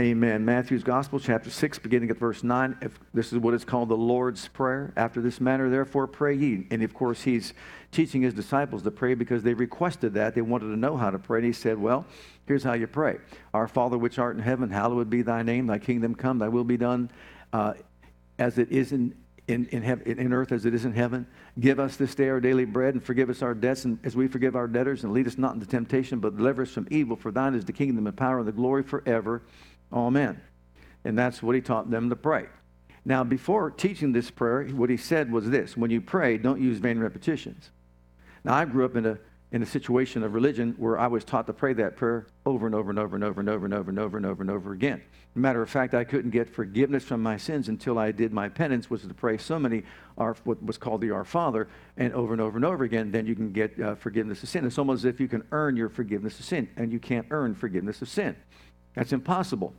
Amen. 0.00 0.46
Matthew's 0.46 0.82
Gospel, 0.82 1.20
chapter 1.20 1.50
6, 1.50 1.78
beginning 1.80 2.08
at 2.08 2.16
verse 2.16 2.42
9. 2.42 2.78
If 2.80 2.98
this 3.12 3.34
is 3.34 3.38
what 3.38 3.52
is 3.52 3.66
called 3.66 3.90
the 3.90 3.98
Lord's 3.98 4.48
Prayer. 4.48 4.94
After 4.96 5.20
this 5.20 5.42
manner, 5.42 5.68
therefore, 5.68 6.06
pray 6.06 6.34
ye. 6.34 6.66
And 6.70 6.82
of 6.82 6.94
course, 6.94 7.20
he's 7.20 7.52
teaching 7.92 8.22
his 8.22 8.32
disciples 8.32 8.82
to 8.84 8.90
pray 8.90 9.12
because 9.12 9.42
they 9.42 9.52
requested 9.52 10.14
that. 10.14 10.34
They 10.34 10.40
wanted 10.40 10.68
to 10.68 10.76
know 10.78 10.96
how 10.96 11.10
to 11.10 11.18
pray. 11.18 11.40
And 11.40 11.46
he 11.46 11.52
said, 11.52 11.76
Well, 11.76 12.06
here's 12.46 12.64
how 12.64 12.72
you 12.72 12.86
pray 12.86 13.18
Our 13.52 13.68
Father 13.68 13.98
which 13.98 14.18
art 14.18 14.36
in 14.36 14.42
heaven, 14.42 14.70
hallowed 14.70 15.10
be 15.10 15.20
thy 15.20 15.42
name. 15.42 15.66
Thy 15.66 15.78
kingdom 15.78 16.14
come, 16.14 16.38
thy 16.38 16.48
will 16.48 16.64
be 16.64 16.78
done 16.78 17.10
uh, 17.52 17.74
as 18.38 18.56
it 18.56 18.72
is 18.72 18.92
in, 18.92 19.14
in, 19.48 19.66
in, 19.66 19.82
heaven, 19.82 20.18
in 20.18 20.32
earth 20.32 20.50
as 20.50 20.64
it 20.64 20.72
is 20.72 20.86
in 20.86 20.94
heaven. 20.94 21.26
Give 21.58 21.78
us 21.78 21.96
this 21.96 22.14
day 22.14 22.30
our 22.30 22.40
daily 22.40 22.64
bread 22.64 22.94
and 22.94 23.04
forgive 23.04 23.28
us 23.28 23.42
our 23.42 23.52
debts 23.52 23.84
and 23.84 23.98
as 24.02 24.16
we 24.16 24.28
forgive 24.28 24.56
our 24.56 24.66
debtors. 24.66 25.04
And 25.04 25.12
lead 25.12 25.26
us 25.26 25.36
not 25.36 25.52
into 25.52 25.66
temptation, 25.66 26.20
but 26.20 26.38
deliver 26.38 26.62
us 26.62 26.70
from 26.70 26.88
evil. 26.90 27.16
For 27.16 27.30
thine 27.30 27.54
is 27.54 27.66
the 27.66 27.74
kingdom 27.74 28.06
and 28.06 28.16
power 28.16 28.38
and 28.38 28.48
the 28.48 28.52
glory 28.52 28.82
forever. 28.82 29.42
Amen. 29.92 30.40
And 31.04 31.18
that's 31.18 31.42
what 31.42 31.54
he 31.54 31.60
taught 31.60 31.90
them 31.90 32.10
to 32.10 32.16
pray. 32.16 32.46
Now, 33.04 33.24
before 33.24 33.70
teaching 33.70 34.12
this 34.12 34.30
prayer, 34.30 34.64
what 34.66 34.90
he 34.90 34.96
said 34.96 35.32
was 35.32 35.48
this 35.48 35.76
when 35.76 35.90
you 35.90 36.00
pray, 36.00 36.36
don't 36.36 36.60
use 36.60 36.78
vain 36.78 36.98
repetitions. 36.98 37.70
Now, 38.44 38.54
I 38.54 38.64
grew 38.66 38.84
up 38.84 38.96
in 38.96 39.06
a, 39.06 39.18
in 39.52 39.62
a 39.62 39.66
situation 39.66 40.22
of 40.22 40.34
religion 40.34 40.74
where 40.78 40.98
I 40.98 41.06
was 41.06 41.24
taught 41.24 41.46
to 41.46 41.52
pray 41.52 41.72
that 41.74 41.96
prayer 41.96 42.26
over 42.44 42.66
and 42.66 42.74
over 42.74 42.90
and 42.90 42.98
over 42.98 43.14
and 43.16 43.24
over 43.24 43.40
and 43.40 43.48
over 43.48 43.64
and 43.64 43.74
over 43.74 43.90
and 43.90 43.98
over 43.98 44.16
and 44.16 44.26
over 44.26 44.42
and 44.42 44.50
over 44.50 44.72
again. 44.72 45.02
Matter 45.34 45.62
of 45.62 45.70
fact, 45.70 45.94
I 45.94 46.04
couldn't 46.04 46.32
get 46.32 46.50
forgiveness 46.50 47.04
from 47.04 47.22
my 47.22 47.36
sins 47.36 47.68
until 47.68 47.98
I 47.98 48.10
did 48.10 48.32
my 48.32 48.48
penance, 48.48 48.90
was 48.90 49.02
to 49.02 49.14
pray 49.14 49.38
so 49.38 49.58
many, 49.58 49.84
our, 50.18 50.34
what 50.44 50.62
was 50.62 50.76
called 50.76 51.00
the 51.00 51.12
Our 51.12 51.24
Father, 51.24 51.68
and 51.96 52.12
over 52.12 52.32
and 52.32 52.40
over 52.42 52.56
and 52.56 52.64
over 52.64 52.84
again, 52.84 53.12
then 53.12 53.26
you 53.26 53.36
can 53.36 53.52
get 53.52 53.80
uh, 53.80 53.94
forgiveness 53.94 54.42
of 54.42 54.48
sin. 54.48 54.66
It's 54.66 54.76
almost 54.76 55.00
as 55.00 55.04
if 55.04 55.20
you 55.20 55.28
can 55.28 55.44
earn 55.52 55.76
your 55.76 55.88
forgiveness 55.88 56.38
of 56.40 56.44
sin, 56.44 56.68
and 56.76 56.92
you 56.92 56.98
can't 56.98 57.26
earn 57.30 57.54
forgiveness 57.54 58.02
of 58.02 58.08
sin. 58.08 58.34
That's 58.94 59.12
impossible. 59.12 59.72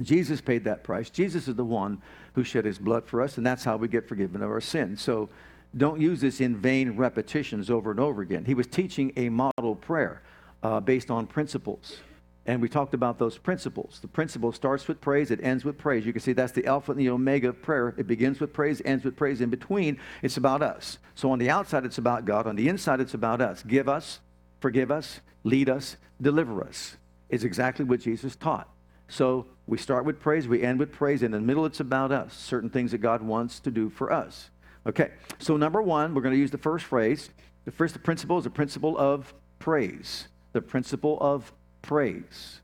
Jesus 0.00 0.40
paid 0.40 0.64
that 0.64 0.82
price. 0.82 1.10
Jesus 1.10 1.48
is 1.48 1.54
the 1.54 1.64
one 1.64 2.02
who 2.34 2.42
shed 2.42 2.64
his 2.64 2.78
blood 2.78 3.06
for 3.06 3.22
us, 3.22 3.36
and 3.36 3.46
that's 3.46 3.64
how 3.64 3.76
we 3.76 3.88
get 3.88 4.08
forgiven 4.08 4.42
of 4.42 4.50
our 4.50 4.60
sins. 4.60 5.00
So 5.00 5.28
don't 5.76 6.00
use 6.00 6.20
this 6.20 6.40
in 6.40 6.56
vain 6.56 6.96
repetitions 6.96 7.70
over 7.70 7.90
and 7.90 8.00
over 8.00 8.22
again. 8.22 8.44
He 8.44 8.54
was 8.54 8.66
teaching 8.66 9.12
a 9.16 9.28
model 9.28 9.76
prayer 9.76 10.22
uh, 10.62 10.80
based 10.80 11.10
on 11.10 11.26
principles. 11.26 11.98
And 12.46 12.60
we 12.60 12.68
talked 12.68 12.92
about 12.92 13.18
those 13.18 13.38
principles. 13.38 14.00
The 14.00 14.08
principle 14.08 14.52
starts 14.52 14.86
with 14.86 15.00
praise, 15.00 15.30
it 15.30 15.40
ends 15.42 15.64
with 15.64 15.78
praise. 15.78 16.04
You 16.04 16.12
can 16.12 16.20
see 16.20 16.34
that's 16.34 16.52
the 16.52 16.66
alpha 16.66 16.92
and 16.92 17.00
the 17.00 17.08
omega 17.08 17.48
of 17.48 17.62
prayer. 17.62 17.94
It 17.96 18.06
begins 18.06 18.38
with 18.38 18.52
praise, 18.52 18.82
ends 18.84 19.04
with 19.04 19.16
praise. 19.16 19.40
In 19.40 19.48
between, 19.48 19.98
it's 20.22 20.36
about 20.36 20.60
us. 20.60 20.98
So 21.14 21.30
on 21.30 21.38
the 21.38 21.48
outside, 21.48 21.86
it's 21.86 21.98
about 21.98 22.26
God. 22.26 22.46
On 22.46 22.56
the 22.56 22.68
inside, 22.68 23.00
it's 23.00 23.14
about 23.14 23.40
us. 23.40 23.62
Give 23.62 23.88
us, 23.88 24.20
forgive 24.60 24.90
us, 24.90 25.20
lead 25.42 25.70
us, 25.70 25.96
deliver 26.20 26.62
us 26.62 26.96
is 27.30 27.44
exactly 27.44 27.84
what 27.84 28.00
Jesus 28.00 28.36
taught. 28.36 28.68
So 29.08 29.46
we 29.66 29.78
start 29.78 30.04
with 30.04 30.20
praise, 30.20 30.46
we 30.46 30.62
end 30.62 30.78
with 30.78 30.92
praise, 30.92 31.22
and 31.22 31.34
in 31.34 31.40
the 31.40 31.46
middle 31.46 31.64
it's 31.64 31.80
about 31.80 32.12
us, 32.12 32.34
certain 32.34 32.68
things 32.68 32.90
that 32.90 32.98
God 32.98 33.22
wants 33.22 33.60
to 33.60 33.70
do 33.70 33.88
for 33.88 34.12
us. 34.12 34.50
Okay, 34.86 35.12
so 35.38 35.56
number 35.56 35.80
one, 35.80 36.14
we're 36.14 36.20
going 36.20 36.34
to 36.34 36.40
use 36.40 36.50
the 36.50 36.58
first 36.58 36.84
phrase. 36.84 37.30
The 37.64 37.72
first 37.72 38.02
principle 38.02 38.36
is 38.36 38.44
the 38.44 38.50
principle 38.50 38.98
of 38.98 39.32
praise. 39.58 40.28
The 40.52 40.60
principle 40.60 41.18
of 41.20 41.52
praise. 41.80 42.60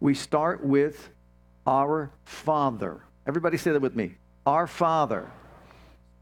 We 0.00 0.14
start 0.14 0.64
with 0.64 1.10
our 1.66 2.10
Father. 2.24 3.02
Everybody 3.26 3.56
say 3.56 3.70
that 3.70 3.80
with 3.80 3.94
me. 3.94 4.16
Our 4.44 4.66
Father. 4.66 5.30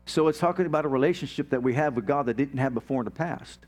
So 0.05 0.29
it's 0.29 0.39
talking 0.39 0.67
about 0.67 0.85
a 0.85 0.89
relationship 0.89 1.51
that 1.51 1.63
we 1.63 1.75
have 1.75 1.95
with 1.95 2.07
God 2.07 2.27
that 2.27 2.37
didn't 2.37 2.59
have 2.59 2.75
before 2.75 3.01
in 3.01 3.07
the 3.07 3.11
past. 3.11 3.61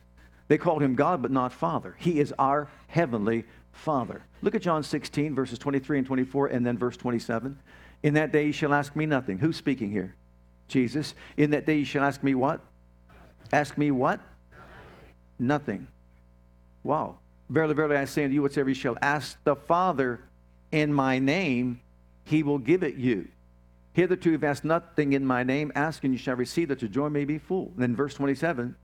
They 0.48 0.58
called 0.58 0.82
him 0.82 0.94
God, 0.94 1.22
but 1.22 1.30
not 1.30 1.52
Father. 1.52 1.96
He 1.98 2.20
is 2.20 2.34
our 2.38 2.68
heavenly 2.88 3.44
Father. 3.78 4.22
Look 4.42 4.54
at 4.54 4.62
John 4.62 4.82
16, 4.82 5.34
verses 5.34 5.58
23 5.58 5.98
and 5.98 6.06
24, 6.06 6.48
and 6.48 6.66
then 6.66 6.76
verse 6.76 6.96
27. 6.96 7.58
In 8.02 8.14
that 8.14 8.32
day 8.32 8.46
you 8.46 8.52
shall 8.52 8.74
ask 8.74 8.94
me 8.94 9.06
nothing. 9.06 9.38
Who's 9.38 9.56
speaking 9.56 9.90
here? 9.90 10.14
Jesus. 10.68 11.14
In 11.36 11.50
that 11.50 11.66
day 11.66 11.78
you 11.78 11.84
shall 11.84 12.04
ask 12.04 12.22
me 12.22 12.34
what? 12.34 12.60
Ask 13.52 13.78
me 13.78 13.90
what? 13.90 14.20
Nothing. 15.38 15.86
Wow. 16.82 17.18
Verily, 17.48 17.74
verily, 17.74 17.96
I 17.96 18.04
say 18.04 18.24
unto 18.24 18.34
you, 18.34 18.42
whatsoever 18.42 18.68
you 18.68 18.74
shall 18.74 18.98
ask 19.00 19.42
the 19.44 19.56
Father 19.56 20.20
in 20.70 20.92
my 20.92 21.18
name, 21.18 21.80
he 22.24 22.42
will 22.42 22.58
give 22.58 22.82
it 22.82 22.96
you. 22.96 23.28
Hitherto 23.94 24.30
you've 24.30 24.44
asked 24.44 24.64
nothing 24.64 25.14
in 25.14 25.24
my 25.24 25.42
name. 25.42 25.72
Ask 25.74 26.04
and 26.04 26.12
you 26.12 26.18
shall 26.18 26.36
receive 26.36 26.68
that 26.68 26.82
your 26.82 26.90
joy 26.90 27.08
may 27.08 27.24
be 27.24 27.38
full. 27.38 27.72
And 27.74 27.82
then 27.82 27.96
verse 27.96 28.14
27. 28.14 28.76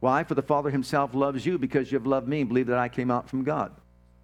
Why? 0.00 0.22
For 0.22 0.34
the 0.34 0.42
Father 0.42 0.70
himself 0.70 1.14
loves 1.14 1.46
you 1.46 1.58
because 1.58 1.90
you 1.90 1.98
have 1.98 2.06
loved 2.06 2.28
me 2.28 2.40
and 2.40 2.48
believe 2.48 2.66
that 2.66 2.78
I 2.78 2.88
came 2.88 3.10
out 3.10 3.28
from 3.28 3.42
God. 3.42 3.72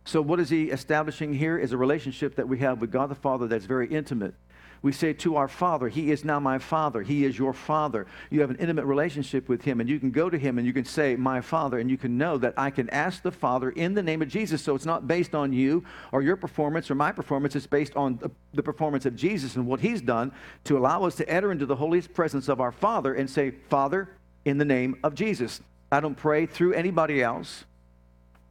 So, 0.05 0.23
what 0.23 0.41
is 0.41 0.49
he 0.49 0.71
establishing 0.71 1.35
here 1.35 1.59
is 1.59 1.73
a 1.73 1.77
relationship 1.77 2.37
that 2.37 2.49
we 2.49 2.59
have 2.59 2.81
with 2.81 2.91
God 2.91 3.11
the 3.11 3.15
Father 3.15 3.47
that's 3.47 3.67
very 3.67 3.87
intimate. 3.87 4.35
We 4.83 4.93
say 4.93 5.13
to 5.13 5.37
our 5.37 5.49
Father, 5.49 5.89
He 5.89 6.11
is 6.11 6.25
now 6.25 6.41
my 6.41 6.59
Father. 6.59 7.03
He 7.03 7.25
is 7.25 7.39
your 7.39 7.53
Father. 7.53 8.07
You 8.31 8.41
have 8.41 8.49
an 8.49 8.57
intimate 8.57 8.87
relationship 8.87 9.47
with 9.47 9.63
Him, 9.63 9.79
and 9.79 9.91
you 9.91 10.01
can 10.01 10.11
go 10.11 10.31
to 10.31 10.39
Him 10.39 10.57
and 10.57 10.67
you 10.67 10.73
can 10.73 10.87
say, 10.87 11.17
My 11.17 11.43
Father, 11.43 11.79
and 11.79 11.91
you 11.91 11.99
can 11.99 12.17
know 12.17 12.39
that 12.39 12.55
I 12.57 12.71
can 12.71 12.89
ask 12.89 13.23
the 13.23 13.31
Father 13.31 13.71
in 13.71 13.93
the 13.93 14.03
name 14.03 14.23
of 14.23 14.29
Jesus. 14.29 14.63
So 14.63 14.75
it's 14.75 14.87
not 14.87 15.07
based 15.07 15.35
on 15.35 15.53
you 15.53 15.85
or 16.13 16.23
your 16.23 16.37
performance 16.37 16.91
or 16.91 16.95
my 16.95 17.13
performance. 17.13 17.55
It's 17.55 17.67
based 17.67 17.95
on 17.95 18.19
the, 18.53 18.63
performance 18.63 19.05
of 19.05 19.17
Jesus 19.17 19.57
and 19.57 19.67
what 19.67 19.81
He's 19.81 20.01
done 20.01 20.33
to 20.65 20.79
allow 20.79 21.05
us 21.05 21.15
to 21.17 21.29
enter 21.29 21.53
into 21.53 21.67
the 21.67 21.77
holy 21.77 22.01
presence 22.01 22.49
of 22.49 22.61
our 22.61 22.73
Father 22.73 23.15
and 23.15 23.29
say, 23.29 23.51
Father, 23.51 24.09
in 24.47 24.57
the 24.57 24.65
name 24.65 24.97
of 25.05 25.15
Jesus. 25.15 25.61
I 25.93 26.01
don't 26.01 26.15
pray 26.15 26.47
through 26.47 26.73
anybody 26.75 27.23
else, 27.23 27.65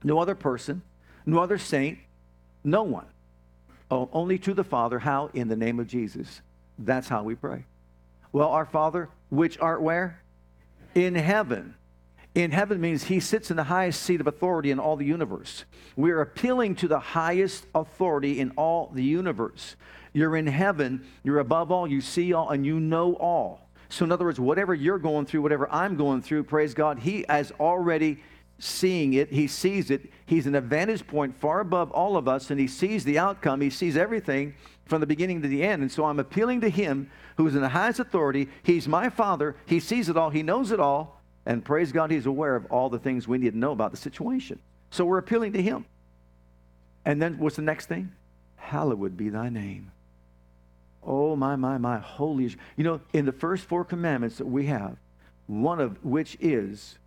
no 0.03 0.19
other 0.19 0.35
person 0.35 0.83
no 1.29 1.39
other 1.39 1.57
saint, 1.57 1.99
no 2.63 2.83
one. 2.83 3.07
Oh, 3.91 4.09
only 4.13 4.37
to 4.39 4.53
the 4.53 4.63
Father. 4.63 4.99
How? 4.99 5.29
In 5.33 5.47
the 5.47 5.55
name 5.55 5.79
of 5.79 5.87
Jesus. 5.87 6.41
That's 6.77 7.07
how 7.07 7.23
we 7.23 7.35
pray. 7.35 7.65
Well, 8.31 8.49
our 8.49 8.65
Father, 8.65 9.09
which 9.29 9.59
art 9.59 9.81
where? 9.81 10.21
In 10.93 11.15
heaven. 11.15 11.75
In 12.35 12.51
heaven 12.51 12.79
means 12.79 13.05
he 13.05 13.19
sits 13.19 13.49
in 13.49 13.57
the 13.57 13.63
highest 13.63 14.03
seat 14.03 14.21
of 14.21 14.27
authority 14.27 14.69
in 14.69 14.79
all 14.79 14.95
the 14.95 15.05
universe. 15.05 15.65
We're 15.95 16.21
appealing 16.21 16.75
to 16.75 16.87
the 16.87 16.99
highest 16.99 17.65
authority 17.73 18.39
in 18.39 18.51
all 18.51 18.91
the 18.93 19.03
universe. 19.03 19.75
You're 20.13 20.35
in 20.35 20.47
heaven, 20.47 21.05
you're 21.23 21.39
above 21.39 21.71
all, 21.71 21.87
you 21.87 22.01
see 22.01 22.33
all, 22.33 22.49
and 22.49 22.65
you 22.65 22.79
know 22.79 23.13
all. 23.15 23.67
So, 23.89 24.05
in 24.05 24.11
other 24.11 24.25
words, 24.25 24.39
whatever 24.39 24.75
you're 24.75 24.99
going 24.99 25.25
through, 25.25 25.41
whatever 25.41 25.67
I'm 25.71 25.97
going 25.97 26.21
through, 26.21 26.43
praise 26.43 26.75
God, 26.75 26.99
he 26.99 27.25
has 27.27 27.51
already 27.59 28.19
seeing 28.59 29.13
it, 29.13 29.31
he 29.31 29.47
sees 29.47 29.89
it. 29.89 30.11
He's 30.25 30.45
an 30.45 30.55
advantage 30.55 31.07
point 31.07 31.35
far 31.35 31.59
above 31.59 31.91
all 31.91 32.17
of 32.17 32.27
us, 32.27 32.51
and 32.51 32.59
he 32.59 32.67
sees 32.67 33.03
the 33.03 33.17
outcome. 33.17 33.61
He 33.61 33.69
sees 33.69 33.97
everything 33.97 34.53
from 34.85 35.01
the 35.01 35.07
beginning 35.07 35.41
to 35.41 35.47
the 35.47 35.63
end. 35.63 35.81
And 35.81 35.91
so 35.91 36.05
I'm 36.05 36.19
appealing 36.19 36.61
to 36.61 36.69
him 36.69 37.09
who 37.37 37.47
is 37.47 37.55
in 37.55 37.61
the 37.61 37.69
highest 37.69 37.99
authority. 37.99 38.49
He's 38.63 38.87
my 38.87 39.09
father. 39.09 39.55
He 39.65 39.79
sees 39.79 40.09
it 40.09 40.17
all. 40.17 40.29
He 40.29 40.43
knows 40.43 40.71
it 40.71 40.79
all. 40.79 41.21
And 41.45 41.63
praise 41.63 41.91
God, 41.91 42.11
he's 42.11 42.25
aware 42.25 42.55
of 42.55 42.65
all 42.65 42.89
the 42.89 42.99
things 42.99 43.27
we 43.27 43.37
need 43.37 43.53
to 43.53 43.57
know 43.57 43.71
about 43.71 43.91
the 43.91 43.97
situation. 43.97 44.59
So 44.91 45.05
we're 45.05 45.17
appealing 45.17 45.53
to 45.53 45.61
him. 45.61 45.85
And 47.05 47.21
then 47.21 47.37
what's 47.37 47.55
the 47.55 47.61
next 47.61 47.87
thing? 47.87 48.11
Hallowed 48.57 49.15
be 49.15 49.29
thy 49.29 49.49
name. 49.49 49.91
Oh, 51.01 51.35
my, 51.35 51.55
my, 51.55 51.77
my, 51.77 51.97
holy. 51.97 52.55
You 52.75 52.83
know, 52.83 53.01
in 53.13 53.25
the 53.25 53.31
first 53.31 53.65
four 53.65 53.85
commandments 53.85 54.37
that 54.37 54.45
we 54.45 54.65
have, 54.65 54.97
one 55.47 55.79
of 55.79 56.03
which 56.03 56.37
is 56.39 56.98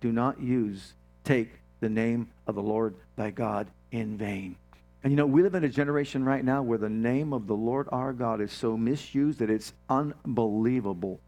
do 0.00 0.12
not 0.12 0.40
use, 0.40 0.94
take 1.24 1.50
the 1.80 1.88
name 1.88 2.28
of 2.46 2.54
the 2.54 2.62
Lord 2.62 2.94
thy 3.16 3.30
God 3.30 3.68
in 3.90 4.16
vain. 4.16 4.56
And 5.02 5.12
you 5.12 5.16
know, 5.16 5.26
we 5.26 5.42
live 5.42 5.54
in 5.54 5.64
a 5.64 5.68
generation 5.68 6.24
right 6.24 6.44
now 6.44 6.62
where 6.62 6.78
the 6.78 6.88
name 6.88 7.32
of 7.32 7.46
the 7.46 7.54
Lord 7.54 7.88
our 7.92 8.12
God 8.12 8.40
is 8.40 8.52
so 8.52 8.76
misused 8.76 9.38
that 9.38 9.50
it's 9.50 9.72
unbelievable. 9.88 11.20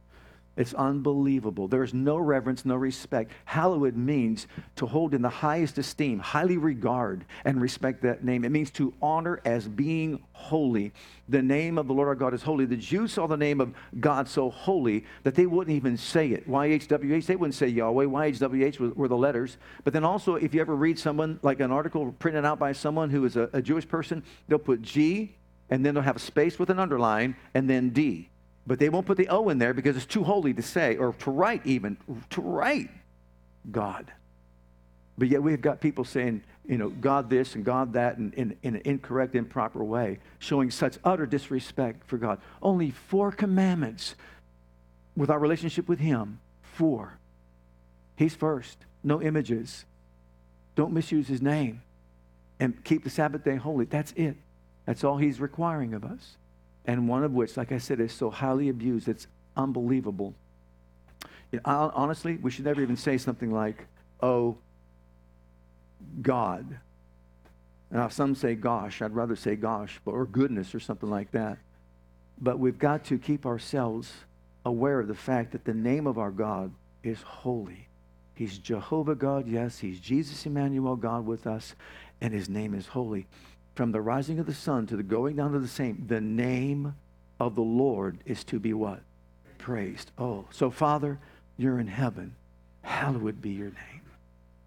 It's 0.56 0.74
unbelievable. 0.74 1.68
There's 1.68 1.94
no 1.94 2.18
reverence, 2.18 2.64
no 2.64 2.74
respect. 2.74 3.30
Hallowed 3.44 3.96
means 3.96 4.48
to 4.76 4.86
hold 4.86 5.14
in 5.14 5.22
the 5.22 5.28
highest 5.28 5.78
esteem, 5.78 6.18
highly 6.18 6.56
regard 6.56 7.24
and 7.44 7.60
respect 7.60 8.02
that 8.02 8.24
name. 8.24 8.44
It 8.44 8.50
means 8.50 8.70
to 8.72 8.92
honor 9.00 9.40
as 9.44 9.68
being 9.68 10.22
holy. 10.32 10.92
The 11.28 11.40
name 11.40 11.78
of 11.78 11.86
the 11.86 11.94
Lord 11.94 12.08
our 12.08 12.14
God 12.16 12.34
is 12.34 12.42
holy. 12.42 12.66
The 12.66 12.76
Jews 12.76 13.12
saw 13.12 13.28
the 13.28 13.36
name 13.36 13.60
of 13.60 13.72
God 14.00 14.28
so 14.28 14.50
holy 14.50 15.04
that 15.22 15.36
they 15.36 15.46
wouldn't 15.46 15.74
even 15.74 15.96
say 15.96 16.30
it. 16.30 16.48
YHWH, 16.48 17.26
they 17.26 17.36
wouldn't 17.36 17.54
say 17.54 17.68
Yahweh. 17.68 18.06
YHWH 18.06 18.96
were 18.96 19.08
the 19.08 19.16
letters. 19.16 19.56
But 19.84 19.92
then 19.92 20.04
also, 20.04 20.34
if 20.34 20.52
you 20.52 20.60
ever 20.60 20.74
read 20.74 20.98
someone, 20.98 21.38
like 21.42 21.60
an 21.60 21.70
article 21.70 22.12
printed 22.18 22.44
out 22.44 22.58
by 22.58 22.72
someone 22.72 23.08
who 23.08 23.24
is 23.24 23.36
a, 23.36 23.48
a 23.52 23.62
Jewish 23.62 23.86
person, 23.86 24.24
they'll 24.48 24.58
put 24.58 24.82
G 24.82 25.36
and 25.70 25.86
then 25.86 25.94
they'll 25.94 26.02
have 26.02 26.16
a 26.16 26.20
space 26.20 26.58
with 26.58 26.70
an 26.70 26.80
underline 26.80 27.36
and 27.54 27.70
then 27.70 27.90
D 27.90 28.30
But 28.66 28.78
they 28.78 28.88
won't 28.88 29.06
put 29.06 29.16
the 29.16 29.28
O 29.28 29.48
in 29.48 29.58
there 29.58 29.74
because 29.74 29.96
it's 29.96 30.06
too 30.06 30.24
holy 30.24 30.54
to 30.54 30.62
say 30.62 30.96
or 30.96 31.12
to 31.12 31.30
write, 31.30 31.66
even 31.66 31.96
to 32.30 32.40
write 32.40 32.90
God. 33.70 34.12
But 35.18 35.28
yet 35.28 35.42
we've 35.42 35.60
got 35.60 35.80
people 35.80 36.04
saying, 36.04 36.42
you 36.66 36.78
know, 36.78 36.88
God 36.88 37.28
this 37.28 37.54
and 37.54 37.64
God 37.64 37.94
that 37.94 38.16
in, 38.16 38.32
in, 38.32 38.56
in 38.62 38.76
an 38.76 38.82
incorrect, 38.84 39.34
improper 39.34 39.82
way, 39.82 40.18
showing 40.38 40.70
such 40.70 40.98
utter 41.04 41.26
disrespect 41.26 42.06
for 42.06 42.16
God. 42.16 42.40
Only 42.62 42.90
four 42.90 43.32
commandments 43.32 44.14
with 45.16 45.30
our 45.30 45.38
relationship 45.38 45.88
with 45.88 45.98
Him. 45.98 46.40
Four. 46.62 47.18
He's 48.16 48.34
first. 48.34 48.78
No 49.02 49.20
images. 49.20 49.84
Don't 50.74 50.92
misuse 50.92 51.28
His 51.28 51.42
name. 51.42 51.82
And 52.58 52.82
keep 52.84 53.04
the 53.04 53.10
Sabbath 53.10 53.44
day 53.44 53.56
holy. 53.56 53.86
That's 53.86 54.12
it. 54.12 54.36
That's 54.86 55.04
all 55.04 55.16
He's 55.16 55.40
requiring 55.40 55.92
of 55.92 56.04
us. 56.04 56.36
And 56.86 57.08
one 57.08 57.24
of 57.24 57.32
which, 57.32 57.56
like 57.56 57.72
I 57.72 57.78
said, 57.78 58.00
is 58.00 58.12
so 58.12 58.30
highly 58.30 58.68
abused, 58.68 59.08
it's 59.08 59.26
unbelievable. 59.56 60.34
Honestly, 61.64 62.36
we 62.36 62.50
should 62.50 62.64
never 62.64 62.80
even 62.80 62.96
say 62.96 63.18
something 63.18 63.52
like, 63.52 63.86
oh, 64.22 64.56
God. 66.22 66.78
Now, 67.90 68.08
some 68.08 68.34
say 68.34 68.54
gosh. 68.54 69.02
I'd 69.02 69.14
rather 69.14 69.36
say 69.36 69.56
gosh, 69.56 70.00
or 70.06 70.24
goodness, 70.26 70.74
or 70.74 70.80
something 70.80 71.10
like 71.10 71.32
that. 71.32 71.58
But 72.40 72.58
we've 72.58 72.78
got 72.78 73.04
to 73.06 73.18
keep 73.18 73.44
ourselves 73.44 74.12
aware 74.64 75.00
of 75.00 75.08
the 75.08 75.14
fact 75.14 75.52
that 75.52 75.64
the 75.64 75.74
name 75.74 76.06
of 76.06 76.18
our 76.18 76.30
God 76.30 76.72
is 77.02 77.20
holy. 77.22 77.88
He's 78.34 78.58
Jehovah 78.58 79.14
God, 79.14 79.46
yes. 79.48 79.78
He's 79.78 80.00
Jesus 80.00 80.46
Emmanuel, 80.46 80.96
God 80.96 81.26
with 81.26 81.46
us, 81.46 81.74
and 82.20 82.32
his 82.32 82.48
name 82.48 82.74
is 82.74 82.86
holy. 82.86 83.26
From 83.74 83.92
the 83.92 84.00
rising 84.00 84.38
of 84.38 84.46
the 84.46 84.54
sun 84.54 84.86
to 84.88 84.96
the 84.96 85.02
going 85.02 85.36
down 85.36 85.54
of 85.54 85.62
the 85.62 85.68
same, 85.68 86.04
the 86.06 86.20
name 86.20 86.94
of 87.38 87.54
the 87.54 87.62
Lord 87.62 88.18
is 88.26 88.44
to 88.44 88.58
be 88.58 88.74
what? 88.74 89.00
Praised. 89.58 90.10
Oh, 90.18 90.46
so 90.50 90.70
Father, 90.70 91.18
you're 91.56 91.78
in 91.78 91.86
heaven. 91.86 92.34
Hallowed 92.82 93.40
be 93.40 93.50
your 93.50 93.70
name. 93.70 94.02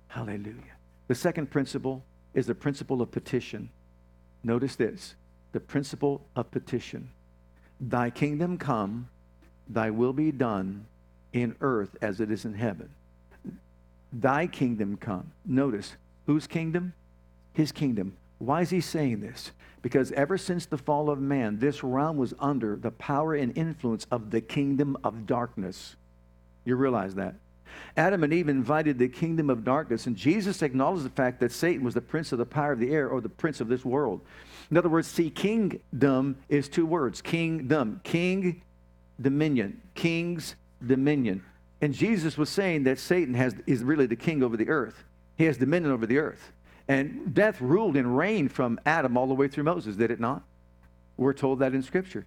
Hallelujah. 0.08 0.78
The 1.08 1.16
second 1.16 1.52
principle 1.52 2.04
is 2.34 2.48
the 2.48 2.56
principle 2.56 3.02
of 3.02 3.12
petition. 3.12 3.70
Notice 4.44 4.76
this 4.76 5.16
the 5.52 5.60
principle 5.60 6.26
of 6.36 6.50
petition. 6.50 7.10
Thy 7.80 8.10
kingdom 8.10 8.58
come, 8.58 9.10
thy 9.68 9.90
will 9.92 10.14
be 10.14 10.32
done 10.32 10.86
in 11.32 11.56
earth 11.62 11.96
as 12.02 12.20
it 12.20 12.32
is 12.32 12.46
in 12.46 12.54
heaven. 12.54 12.90
Thy 14.12 14.48
kingdom 14.48 14.98
come. 14.98 15.32
Notice, 15.46 15.96
whose 16.26 16.48
kingdom? 16.48 16.94
His 17.54 17.72
kingdom. 17.72 18.18
Why 18.45 18.62
is 18.62 18.69
he 18.69 18.81
saying 18.81 19.22
this? 19.22 19.51
Because 19.81 20.12
ever 20.13 20.38
since 20.38 20.66
the 20.66 20.78
fall 20.78 21.10
of 21.10 21.19
man, 21.19 21.60
this 21.60 21.84
realm 21.84 22.18
was 22.18 22.34
under 22.40 22.75
the 22.75 22.92
power 22.92 23.36
and 23.36 23.57
influence 23.57 24.07
of 24.12 24.31
the 24.31 24.42
kingdom 24.42 24.98
of 25.04 25.25
darkness. 25.28 25.95
You 26.66 26.75
realize 26.75 27.16
that? 27.16 27.36
Adam 27.98 28.24
and 28.24 28.34
Eve 28.34 28.50
invited 28.50 28.98
the 28.98 29.10
kingdom 29.10 29.50
of 29.50 29.63
darkness, 29.63 30.07
and 30.07 30.16
Jesus 30.16 30.62
acknowledged 30.62 31.06
the 31.06 31.10
fact 31.10 31.40
that 31.40 31.51
Satan 31.51 31.84
was 31.84 31.94
the 31.94 32.01
prince 32.01 32.31
of 32.31 32.38
the 32.38 32.45
power 32.45 32.72
of 32.72 32.80
the 32.80 32.94
air 32.94 33.10
or 33.10 33.19
the 33.19 33.30
prince 33.30 33.60
of 33.60 33.68
this 33.68 33.84
world. 33.84 34.22
In 34.72 34.78
other 34.78 34.90
words, 34.90 35.07
see, 35.07 35.30
kingdom 35.30 36.38
is 36.50 36.69
two 36.69 36.86
words 36.86 37.22
kingdom, 37.22 38.00
king, 38.04 38.62
dominion, 39.19 39.81
king's 39.95 40.56
dominion. 40.86 41.44
And 41.81 41.94
Jesus 41.94 42.38
was 42.38 42.50
saying 42.50 42.84
that 42.84 43.00
Satan 43.00 43.34
has, 43.34 43.56
is 43.68 43.84
really 43.84 44.06
the 44.06 44.16
king 44.16 44.44
over 44.44 44.56
the 44.56 44.69
earth, 44.69 45.04
he 45.36 45.44
has 45.45 45.57
dominion 45.57 45.92
over 45.92 46.06
the 46.06 46.19
earth. 46.19 46.53
And 46.88 47.33
death 47.33 47.62
ruled 47.62 47.95
and 47.95 48.18
reigned 48.18 48.51
from 48.51 48.80
Adam 48.85 49.18
all 49.18 49.27
the 49.27 49.33
way 49.33 49.47
through 49.47 49.63
Moses, 49.63 49.95
did 49.95 50.12
it 50.12 50.19
not? 50.19 50.44
We're 51.18 51.33
told 51.33 51.59
that 51.59 51.74
in 51.74 51.81
Scripture. 51.81 52.25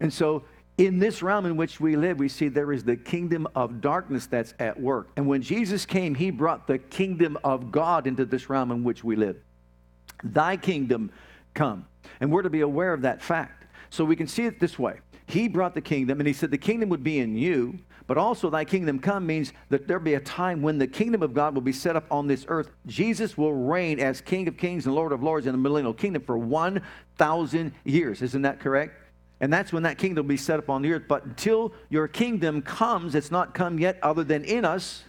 And 0.00 0.12
so 0.12 0.44
in 0.76 0.98
this 0.98 1.22
realm 1.22 1.46
in 1.46 1.56
which 1.56 1.80
we 1.80 1.94
live, 1.94 2.18
we 2.18 2.28
see 2.28 2.48
there 2.48 2.72
is 2.72 2.82
the 2.82 2.96
kingdom 2.96 3.46
of 3.54 3.80
darkness 3.80 4.26
that's 4.26 4.54
at 4.58 4.80
work. 4.80 5.08
And 5.16 5.28
when 5.28 5.40
Jesus 5.40 5.86
came, 5.86 6.14
he 6.14 6.30
brought 6.30 6.66
the 6.66 6.78
kingdom 6.78 7.38
of 7.44 7.70
God 7.70 8.06
into 8.06 8.24
this 8.24 8.50
realm 8.50 8.72
in 8.72 8.82
which 8.82 9.04
we 9.04 9.14
live. 9.14 9.36
Thy 10.24 10.56
kingdom 10.56 11.12
come. 11.54 11.86
And 12.20 12.32
we're 12.32 12.42
to 12.42 12.50
be 12.50 12.62
aware 12.62 12.92
of 12.92 13.02
that 13.02 13.22
fact. 13.22 13.66
So 13.90 14.04
we 14.04 14.16
can 14.16 14.26
see 14.26 14.46
it 14.46 14.58
this 14.58 14.78
way. 14.78 14.98
He 15.26 15.48
brought 15.48 15.74
the 15.74 15.80
kingdom, 15.80 16.20
and 16.20 16.26
he 16.26 16.32
said 16.32 16.50
the 16.50 16.58
kingdom 16.58 16.88
would 16.88 17.04
be 17.04 17.20
in 17.20 17.36
you, 17.36 17.78
but 18.06 18.18
also 18.18 18.50
thy 18.50 18.64
kingdom 18.64 18.98
come 18.98 19.26
means 19.26 19.52
that 19.70 19.88
there'll 19.88 20.02
be 20.02 20.14
a 20.14 20.20
time 20.20 20.60
when 20.60 20.78
the 20.78 20.86
kingdom 20.86 21.22
of 21.22 21.32
God 21.32 21.54
will 21.54 21.62
be 21.62 21.72
set 21.72 21.96
up 21.96 22.04
on 22.10 22.26
this 22.26 22.44
earth. 22.48 22.70
Jesus 22.86 23.38
will 23.38 23.54
reign 23.54 23.98
as 23.98 24.20
King 24.20 24.46
of 24.46 24.56
kings 24.56 24.86
and 24.86 24.94
Lord 24.94 25.12
of 25.12 25.22
lords 25.22 25.46
in 25.46 25.52
the 25.52 25.58
millennial 25.58 25.94
kingdom 25.94 26.22
for 26.22 26.36
1,000 26.36 27.72
years. 27.84 28.20
Isn't 28.20 28.42
that 28.42 28.60
correct? 28.60 29.00
And 29.40 29.52
that's 29.52 29.72
when 29.72 29.82
that 29.84 29.98
kingdom 29.98 30.26
will 30.26 30.30
be 30.30 30.36
set 30.36 30.58
up 30.58 30.68
on 30.68 30.82
the 30.82 30.92
earth. 30.92 31.04
But 31.08 31.24
until 31.24 31.72
your 31.88 32.06
kingdom 32.06 32.62
comes, 32.62 33.14
it's 33.14 33.30
not 33.30 33.54
come 33.54 33.78
yet 33.78 33.98
other 34.02 34.22
than 34.24 34.44
in 34.44 34.64
us. 34.64 35.04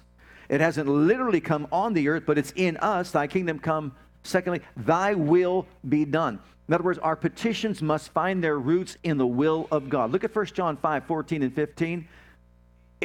It 0.47 0.61
hasn't 0.61 0.87
literally 0.87 1.41
come 1.41 1.67
on 1.71 1.93
the 1.93 2.07
earth, 2.07 2.23
but 2.25 2.37
it's 2.37 2.53
in 2.55 2.77
us. 2.77 3.11
Thy 3.11 3.27
kingdom 3.27 3.59
come. 3.59 3.93
Secondly, 4.23 4.61
thy 4.77 5.13
will 5.13 5.67
be 5.87 6.05
done. 6.05 6.39
In 6.67 6.73
other 6.73 6.83
words, 6.83 6.99
our 6.99 7.15
petitions 7.15 7.81
must 7.81 8.11
find 8.11 8.43
their 8.43 8.57
roots 8.57 8.97
in 9.03 9.17
the 9.17 9.27
will 9.27 9.67
of 9.71 9.89
God. 9.89 10.11
Look 10.11 10.23
at 10.23 10.35
1 10.35 10.45
John 10.47 10.77
5 10.77 11.05
14 11.05 11.43
and 11.43 11.53
15. 11.53 12.07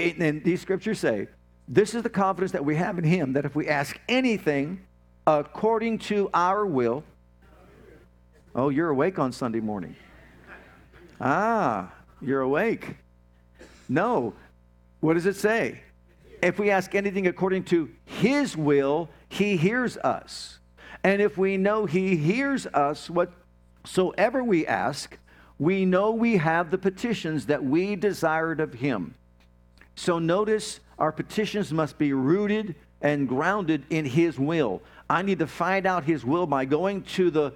And 0.00 0.42
these 0.44 0.60
scriptures 0.60 0.98
say, 0.98 1.28
This 1.68 1.94
is 1.94 2.02
the 2.02 2.10
confidence 2.10 2.52
that 2.52 2.64
we 2.64 2.76
have 2.76 2.98
in 2.98 3.04
Him 3.04 3.32
that 3.34 3.44
if 3.44 3.54
we 3.54 3.68
ask 3.68 3.98
anything 4.08 4.80
according 5.26 5.98
to 5.98 6.30
our 6.34 6.66
will, 6.66 7.04
oh, 8.54 8.68
you're 8.68 8.90
awake 8.90 9.18
on 9.18 9.32
Sunday 9.32 9.60
morning. 9.60 9.94
Ah, 11.20 11.92
you're 12.20 12.40
awake. 12.40 12.96
No. 13.88 14.34
What 15.00 15.14
does 15.14 15.26
it 15.26 15.36
say? 15.36 15.80
If 16.42 16.58
we 16.58 16.70
ask 16.70 16.94
anything 16.94 17.26
according 17.26 17.64
to 17.64 17.90
his 18.06 18.56
will, 18.56 19.10
he 19.28 19.56
hears 19.56 19.96
us. 19.98 20.58
And 21.04 21.20
if 21.20 21.36
we 21.36 21.56
know 21.56 21.86
he 21.86 22.16
hears 22.16 22.66
us, 22.66 23.10
whatsoever 23.10 24.42
we 24.42 24.66
ask, 24.66 25.18
we 25.58 25.84
know 25.84 26.12
we 26.12 26.38
have 26.38 26.70
the 26.70 26.78
petitions 26.78 27.46
that 27.46 27.62
we 27.62 27.96
desired 27.96 28.60
of 28.60 28.74
him. 28.74 29.14
So 30.00 30.18
notice 30.18 30.80
our 30.98 31.12
petitions 31.12 31.74
must 31.74 31.98
be 31.98 32.14
rooted 32.14 32.74
and 33.02 33.28
grounded 33.28 33.84
in 33.90 34.06
his 34.06 34.38
will. 34.38 34.80
I 35.10 35.20
need 35.20 35.40
to 35.40 35.46
find 35.46 35.84
out 35.84 36.04
his 36.04 36.24
will 36.24 36.46
by 36.46 36.64
going 36.64 37.02
to 37.02 37.30
the 37.30 37.52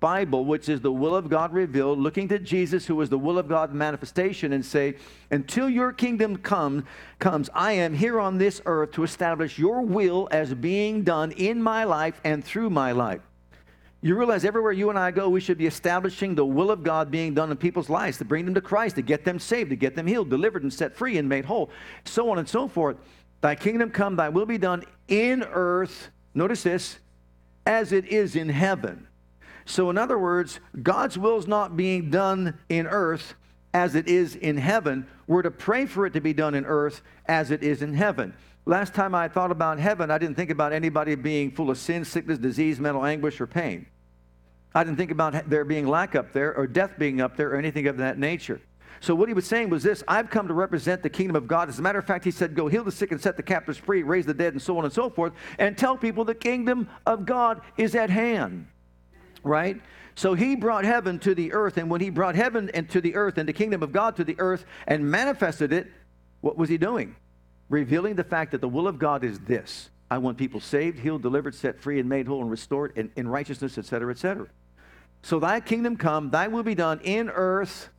Bible, 0.00 0.46
which 0.46 0.70
is 0.70 0.80
the 0.80 0.90
will 0.90 1.14
of 1.14 1.28
God 1.28 1.52
revealed, 1.52 1.98
looking 1.98 2.26
to 2.28 2.38
Jesus, 2.38 2.86
who 2.86 2.98
is 3.02 3.10
the 3.10 3.18
will 3.18 3.38
of 3.38 3.48
God 3.48 3.74
manifestation, 3.74 4.54
and 4.54 4.64
say, 4.64 4.96
Until 5.30 5.68
your 5.68 5.92
kingdom 5.92 6.38
come, 6.38 6.86
comes, 7.18 7.50
I 7.52 7.72
am 7.72 7.92
here 7.92 8.18
on 8.18 8.38
this 8.38 8.62
earth 8.64 8.92
to 8.92 9.02
establish 9.02 9.58
your 9.58 9.82
will 9.82 10.26
as 10.30 10.54
being 10.54 11.02
done 11.02 11.32
in 11.32 11.62
my 11.62 11.84
life 11.84 12.18
and 12.24 12.42
through 12.42 12.70
my 12.70 12.92
life. 12.92 13.27
You 14.00 14.16
realize 14.16 14.44
everywhere 14.44 14.70
you 14.70 14.90
and 14.90 14.98
I 14.98 15.10
go, 15.10 15.28
we 15.28 15.40
should 15.40 15.58
be 15.58 15.66
establishing 15.66 16.34
the 16.34 16.44
will 16.44 16.70
of 16.70 16.84
God 16.84 17.10
being 17.10 17.34
done 17.34 17.50
in 17.50 17.56
people's 17.56 17.90
lives 17.90 18.18
to 18.18 18.24
bring 18.24 18.44
them 18.44 18.54
to 18.54 18.60
Christ, 18.60 18.94
to 18.96 19.02
get 19.02 19.24
them 19.24 19.40
saved, 19.40 19.70
to 19.70 19.76
get 19.76 19.96
them 19.96 20.06
healed, 20.06 20.30
delivered, 20.30 20.62
and 20.62 20.72
set 20.72 20.94
free 20.94 21.18
and 21.18 21.28
made 21.28 21.44
whole, 21.44 21.70
so 22.04 22.30
on 22.30 22.38
and 22.38 22.48
so 22.48 22.68
forth. 22.68 22.96
Thy 23.40 23.56
kingdom 23.56 23.90
come, 23.90 24.14
thy 24.14 24.28
will 24.28 24.46
be 24.46 24.58
done 24.58 24.84
in 25.08 25.42
earth, 25.42 26.10
notice 26.32 26.62
this, 26.62 26.98
as 27.66 27.92
it 27.92 28.06
is 28.06 28.36
in 28.36 28.48
heaven. 28.48 29.08
So, 29.64 29.90
in 29.90 29.98
other 29.98 30.18
words, 30.18 30.60
God's 30.82 31.18
will 31.18 31.36
is 31.36 31.48
not 31.48 31.76
being 31.76 32.08
done 32.08 32.58
in 32.68 32.86
earth 32.86 33.34
as 33.74 33.94
it 33.94 34.08
is 34.08 34.36
in 34.36 34.56
heaven. 34.56 35.06
We're 35.26 35.42
to 35.42 35.50
pray 35.50 35.86
for 35.86 36.06
it 36.06 36.12
to 36.14 36.20
be 36.20 36.32
done 36.32 36.54
in 36.54 36.64
earth 36.64 37.02
as 37.26 37.50
it 37.50 37.62
is 37.62 37.82
in 37.82 37.94
heaven. 37.94 38.34
Last 38.68 38.92
time 38.92 39.14
I 39.14 39.28
thought 39.28 39.50
about 39.50 39.78
heaven, 39.78 40.10
I 40.10 40.18
didn't 40.18 40.36
think 40.36 40.50
about 40.50 40.74
anybody 40.74 41.14
being 41.14 41.50
full 41.50 41.70
of 41.70 41.78
sin, 41.78 42.04
sickness, 42.04 42.38
disease, 42.38 42.78
mental 42.78 43.02
anguish, 43.02 43.40
or 43.40 43.46
pain. 43.46 43.86
I 44.74 44.84
didn't 44.84 44.98
think 44.98 45.10
about 45.10 45.48
there 45.48 45.64
being 45.64 45.88
lack 45.88 46.14
up 46.14 46.34
there 46.34 46.54
or 46.54 46.66
death 46.66 46.92
being 46.98 47.22
up 47.22 47.34
there 47.34 47.52
or 47.52 47.56
anything 47.56 47.86
of 47.86 47.96
that 47.96 48.18
nature. 48.18 48.60
So 49.00 49.14
what 49.14 49.28
he 49.28 49.34
was 49.34 49.46
saying 49.46 49.70
was 49.70 49.82
this 49.82 50.04
I've 50.06 50.28
come 50.28 50.48
to 50.48 50.54
represent 50.54 51.02
the 51.02 51.08
kingdom 51.08 51.34
of 51.34 51.48
God. 51.48 51.70
As 51.70 51.78
a 51.78 51.82
matter 51.82 51.98
of 51.98 52.06
fact, 52.06 52.26
he 52.26 52.30
said, 52.30 52.54
Go 52.54 52.68
heal 52.68 52.84
the 52.84 52.92
sick 52.92 53.10
and 53.10 53.18
set 53.18 53.38
the 53.38 53.42
captives 53.42 53.78
free, 53.78 54.02
raise 54.02 54.26
the 54.26 54.34
dead, 54.34 54.52
and 54.52 54.60
so 54.60 54.76
on 54.76 54.84
and 54.84 54.92
so 54.92 55.08
forth, 55.08 55.32
and 55.58 55.76
tell 55.76 55.96
people 55.96 56.26
the 56.26 56.34
kingdom 56.34 56.88
of 57.06 57.24
God 57.24 57.62
is 57.76 57.94
at 57.94 58.10
hand 58.10 58.68
right? 59.44 59.80
So 60.14 60.34
he 60.34 60.56
brought 60.56 60.84
heaven 60.84 61.18
to 61.20 61.34
the 61.34 61.52
earth, 61.52 61.76
and 61.76 61.90
when 61.90 62.00
he 62.00 62.10
brought 62.10 62.34
heaven 62.34 62.70
into 62.74 63.00
the 63.00 63.14
earth 63.14 63.38
and 63.38 63.48
the 63.48 63.52
kingdom 63.52 63.82
of 63.82 63.92
God 63.92 64.16
to 64.16 64.24
the 64.24 64.36
earth 64.38 64.64
and 64.86 65.08
manifested 65.08 65.72
it, 65.72 65.86
what 66.40 66.56
was 66.56 66.68
he 66.68 66.76
doing? 66.78 67.14
Revealing 67.68 68.14
the 68.14 68.24
fact 68.24 68.52
that 68.52 68.60
the 68.60 68.68
will 68.68 68.88
of 68.88 68.98
God 68.98 69.24
is 69.24 69.38
this 69.40 69.90
I 70.10 70.18
want 70.18 70.38
people 70.38 70.60
saved, 70.60 70.98
healed, 70.98 71.22
delivered, 71.22 71.54
set 71.54 71.80
free, 71.80 72.00
and 72.00 72.08
made 72.08 72.26
whole 72.26 72.40
and 72.40 72.50
restored 72.50 72.96
in, 72.96 73.10
in 73.16 73.28
righteousness, 73.28 73.76
etc., 73.76 74.10
etc. 74.10 74.46
So 75.22 75.38
thy 75.38 75.60
kingdom 75.60 75.96
come, 75.96 76.30
thy 76.30 76.48
will 76.48 76.62
be 76.62 76.74
done 76.74 77.00
in 77.02 77.28
earth 77.28 77.90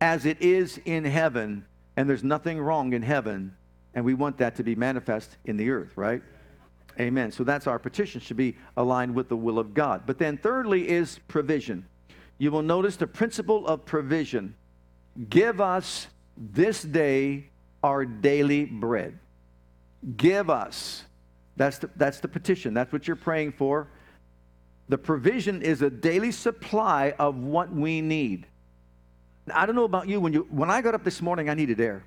as 0.00 0.26
it 0.26 0.40
is 0.40 0.78
in 0.84 1.04
heaven. 1.04 1.64
And 1.96 2.08
there's 2.08 2.24
nothing 2.24 2.60
wrong 2.60 2.92
in 2.92 3.02
heaven, 3.02 3.56
and 3.94 4.04
we 4.04 4.14
want 4.14 4.38
that 4.38 4.56
to 4.56 4.62
be 4.62 4.74
manifest 4.74 5.36
in 5.44 5.56
the 5.56 5.70
earth, 5.70 5.92
right? 5.96 6.22
Amen. 6.98 7.32
So 7.32 7.44
that's 7.44 7.66
our 7.66 7.78
petition 7.78 8.20
should 8.20 8.36
be 8.36 8.56
aligned 8.76 9.14
with 9.14 9.28
the 9.28 9.36
will 9.36 9.58
of 9.58 9.74
God. 9.74 10.02
But 10.06 10.18
then 10.18 10.36
thirdly 10.36 10.88
is 10.88 11.18
provision. 11.28 11.86
You 12.38 12.50
will 12.50 12.62
notice 12.62 12.96
the 12.96 13.06
principle 13.06 13.66
of 13.66 13.84
provision. 13.84 14.54
Give 15.28 15.60
us 15.60 16.06
this 16.36 16.82
day 16.82 17.49
our 17.82 18.04
daily 18.04 18.64
bread. 18.64 19.18
Give 20.16 20.50
us. 20.50 21.04
That's 21.56 21.78
the, 21.78 21.90
that's 21.96 22.20
the 22.20 22.28
petition. 22.28 22.74
That's 22.74 22.92
what 22.92 23.06
you're 23.06 23.16
praying 23.16 23.52
for. 23.52 23.88
The 24.88 24.98
provision 24.98 25.62
is 25.62 25.82
a 25.82 25.90
daily 25.90 26.32
supply 26.32 27.14
of 27.18 27.36
what 27.36 27.72
we 27.72 28.00
need. 28.00 28.46
I 29.52 29.66
don't 29.66 29.74
know 29.74 29.84
about 29.84 30.08
you. 30.08 30.20
When, 30.20 30.32
you, 30.32 30.46
when 30.50 30.70
I 30.70 30.82
got 30.82 30.94
up 30.94 31.04
this 31.04 31.22
morning, 31.22 31.48
I 31.48 31.54
needed 31.54 31.80
air. 31.80 32.04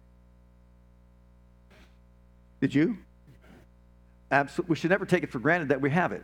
Did 2.62 2.74
you? 2.74 2.98
Absolutely. 4.32 4.72
We 4.72 4.76
should 4.76 4.90
never 4.90 5.06
take 5.06 5.24
it 5.24 5.32
for 5.32 5.40
granted 5.40 5.70
that 5.70 5.82
we 5.82 5.90
have 5.92 6.12
it. 6.12 6.24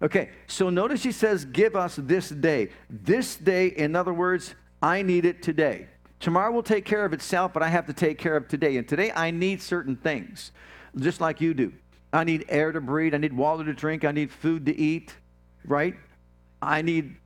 Okay, 0.00 0.30
so 0.46 0.70
notice 0.70 1.02
he 1.02 1.12
says, 1.12 1.44
Give 1.44 1.74
us 1.74 1.96
this 1.96 2.28
day. 2.28 2.70
This 2.88 3.36
day, 3.36 3.68
in 3.68 3.96
other 3.96 4.12
words, 4.12 4.54
I 4.80 5.02
need 5.02 5.24
it 5.24 5.42
today. 5.42 5.88
Tomorrow 6.20 6.52
will 6.52 6.62
take 6.62 6.84
care 6.84 7.04
of 7.04 7.12
itself, 7.12 7.52
but 7.52 7.62
I 7.62 7.68
have 7.68 7.86
to 7.86 7.92
take 7.92 8.18
care 8.18 8.36
of 8.36 8.48
today. 8.48 8.76
And 8.76 8.88
today 8.88 9.12
I 9.14 9.30
need 9.30 9.62
certain 9.62 9.96
things, 9.96 10.52
just 10.96 11.20
like 11.20 11.40
you 11.40 11.54
do. 11.54 11.72
I 12.12 12.24
need 12.24 12.46
air 12.48 12.72
to 12.72 12.80
breathe. 12.80 13.14
I 13.14 13.18
need 13.18 13.32
water 13.32 13.64
to 13.64 13.74
drink. 13.74 14.04
I 14.04 14.12
need 14.12 14.30
food 14.30 14.66
to 14.66 14.76
eat, 14.76 15.14
right? 15.64 15.94
I 16.60 16.82
need 16.82 17.16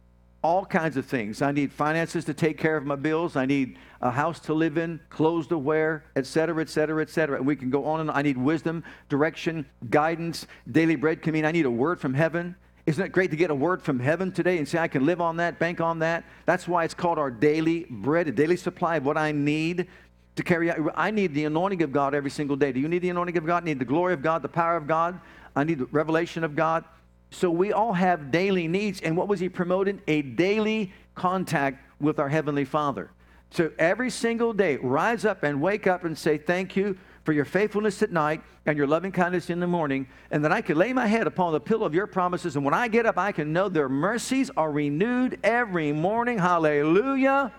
all 0.42 0.66
kinds 0.66 0.96
of 0.96 1.06
things. 1.06 1.40
I 1.40 1.52
need 1.52 1.72
finances 1.72 2.24
to 2.24 2.34
take 2.34 2.58
care 2.58 2.76
of 2.76 2.84
my 2.84 2.96
bills. 2.96 3.36
I 3.36 3.46
need 3.46 3.78
a 4.00 4.10
house 4.10 4.40
to 4.40 4.54
live 4.54 4.76
in, 4.76 5.00
clothes 5.08 5.46
to 5.48 5.58
wear, 5.58 6.04
etc., 6.16 6.60
etc., 6.60 7.00
etc. 7.00 7.36
And 7.36 7.46
we 7.46 7.54
can 7.54 7.70
go 7.70 7.84
on 7.84 8.00
and 8.00 8.10
on. 8.10 8.16
I 8.16 8.22
need 8.22 8.36
wisdom, 8.36 8.82
direction, 9.08 9.64
guidance. 9.88 10.46
Daily 10.70 10.96
bread 10.96 11.22
can 11.22 11.32
mean 11.32 11.44
I 11.44 11.52
need 11.52 11.66
a 11.66 11.70
word 11.70 12.00
from 12.00 12.12
heaven. 12.12 12.56
Isn't 12.84 13.04
it 13.04 13.12
great 13.12 13.30
to 13.30 13.36
get 13.36 13.50
a 13.50 13.54
word 13.54 13.80
from 13.80 14.00
heaven 14.00 14.32
today 14.32 14.58
and 14.58 14.66
say, 14.66 14.78
I 14.78 14.88
can 14.88 15.06
live 15.06 15.20
on 15.20 15.36
that, 15.36 15.58
bank 15.58 15.80
on 15.80 16.00
that? 16.00 16.24
That's 16.46 16.66
why 16.66 16.84
it's 16.84 16.94
called 16.94 17.18
our 17.18 17.30
daily 17.30 17.86
bread, 17.88 18.26
a 18.26 18.32
daily 18.32 18.56
supply 18.56 18.96
of 18.96 19.04
what 19.04 19.16
I 19.16 19.30
need 19.30 19.86
to 20.34 20.42
carry 20.42 20.70
out. 20.70 20.78
I 20.96 21.12
need 21.12 21.32
the 21.32 21.44
anointing 21.44 21.82
of 21.82 21.92
God 21.92 22.14
every 22.14 22.30
single 22.30 22.56
day. 22.56 22.72
Do 22.72 22.80
you 22.80 22.88
need 22.88 23.02
the 23.02 23.10
anointing 23.10 23.36
of 23.36 23.46
God? 23.46 23.62
I 23.62 23.66
need 23.66 23.78
the 23.78 23.84
glory 23.84 24.14
of 24.14 24.22
God, 24.22 24.42
the 24.42 24.48
power 24.48 24.76
of 24.76 24.88
God. 24.88 25.20
I 25.54 25.62
need 25.62 25.78
the 25.78 25.86
revelation 25.86 26.42
of 26.42 26.56
God. 26.56 26.84
So 27.30 27.50
we 27.50 27.72
all 27.72 27.92
have 27.92 28.32
daily 28.32 28.66
needs. 28.66 29.00
And 29.00 29.16
what 29.16 29.28
was 29.28 29.38
he 29.38 29.48
promoting? 29.48 30.00
A 30.08 30.22
daily 30.22 30.92
contact 31.14 31.84
with 32.00 32.18
our 32.18 32.28
Heavenly 32.28 32.64
Father. 32.64 33.10
So 33.50 33.70
every 33.78 34.10
single 34.10 34.52
day, 34.52 34.76
rise 34.76 35.24
up 35.24 35.42
and 35.44 35.60
wake 35.60 35.86
up 35.86 36.04
and 36.04 36.16
say, 36.16 36.36
Thank 36.36 36.74
you 36.74 36.98
for 37.24 37.32
your 37.32 37.44
faithfulness 37.44 38.02
at 38.02 38.10
night 38.10 38.42
and 38.66 38.76
your 38.76 38.86
loving 38.86 39.12
kindness 39.12 39.50
in 39.50 39.60
the 39.60 39.66
morning, 39.66 40.08
and 40.30 40.44
that 40.44 40.52
I 40.52 40.60
can 40.60 40.76
lay 40.76 40.92
my 40.92 41.06
head 41.06 41.26
upon 41.26 41.52
the 41.52 41.60
pillow 41.60 41.86
of 41.86 41.94
your 41.94 42.06
promises. 42.06 42.56
And 42.56 42.64
when 42.64 42.74
I 42.74 42.88
get 42.88 43.06
up, 43.06 43.18
I 43.18 43.32
can 43.32 43.52
know 43.52 43.68
their 43.68 43.88
mercies 43.88 44.50
are 44.56 44.72
renewed 44.72 45.38
every 45.44 45.92
morning. 45.92 46.38
Hallelujah. 46.38 47.52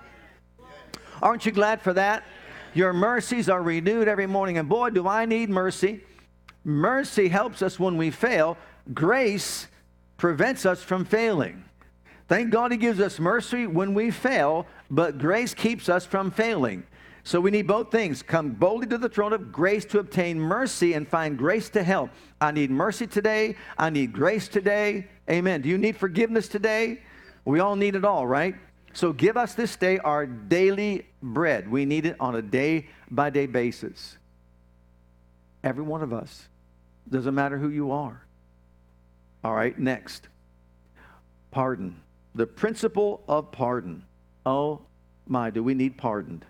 Aren't 1.22 1.46
you 1.46 1.52
glad 1.52 1.82
for 1.82 1.94
that? 1.94 2.24
Your 2.74 2.92
mercies 2.92 3.50
are 3.50 3.62
renewed 3.62 4.08
every 4.08 4.28
morning. 4.28 4.58
And 4.58 4.68
boy, 4.68 4.90
do 4.90 5.08
I 5.08 5.26
need 5.26 5.50
mercy. 5.50 6.02
Mercy 6.64 7.28
helps 7.28 7.62
us 7.62 7.80
when 7.80 7.98
we 7.98 8.10
fail, 8.10 8.58
grace 8.94 9.68
prevents 10.18 10.66
us 10.66 10.82
from 10.82 11.06
failing. 11.06 11.64
Thank 12.28 12.52
God 12.52 12.72
He 12.72 12.78
gives 12.78 13.00
us 13.00 13.20
mercy 13.20 13.68
when 13.68 13.94
we 13.94 14.12
fail, 14.12 14.66
but 14.90 15.18
grace 15.18 15.54
keeps 15.54 15.90
us 15.90 16.06
from 16.06 16.32
failing. 16.32 16.84
So 17.24 17.40
we 17.40 17.52
need 17.52 17.68
both 17.68 17.90
things. 17.90 18.22
Come 18.22 18.52
boldly 18.52 18.88
to 18.88 18.98
the 18.98 19.08
throne 19.08 19.32
of 19.32 19.52
grace 19.52 19.86
to 19.86 20.00
obtain 20.00 20.40
mercy 20.40 20.94
and 20.94 21.08
find 21.08 21.38
grace 21.38 21.70
to 21.70 21.84
help. 21.84 22.10
I 22.42 22.52
need 22.52 22.70
mercy 22.70 23.08
today. 23.08 23.56
I 23.78 23.90
need 23.90 24.12
grace 24.12 24.50
today. 24.50 25.08
Amen. 25.30 25.62
Do 25.62 25.70
you 25.70 25.78
need 25.78 25.96
forgiveness 25.96 26.50
today? 26.50 27.02
We 27.46 27.62
all 27.62 27.78
need 27.78 27.96
it 27.96 28.04
all, 28.04 28.28
right? 28.28 28.56
So 28.92 29.14
give 29.14 29.38
us 29.38 29.56
this 29.56 29.76
day 29.78 30.00
our 30.00 30.26
daily 30.26 31.08
bread. 31.22 31.70
We 31.72 31.86
need 31.86 32.06
it 32.06 32.18
on 32.20 32.36
a 32.36 32.42
day 32.42 32.88
by 33.10 33.30
day 33.30 33.46
basis. 33.46 34.18
Every 35.64 35.84
one 35.84 36.04
of 36.04 36.12
us. 36.12 36.50
Doesn't 37.10 37.36
matter 37.36 37.58
who 37.58 37.70
you 37.70 37.92
are. 37.92 38.26
All 39.44 39.54
right, 39.54 39.78
next. 39.78 40.28
Pardon. 41.52 42.02
The 42.36 42.48
principle 42.48 43.24
of 43.28 43.52
pardon. 43.52 44.04
Oh 44.46 44.82
my, 45.28 45.50
do 45.50 45.64
we 45.64 45.74
need 45.74 45.98
pardoned? 45.98 46.46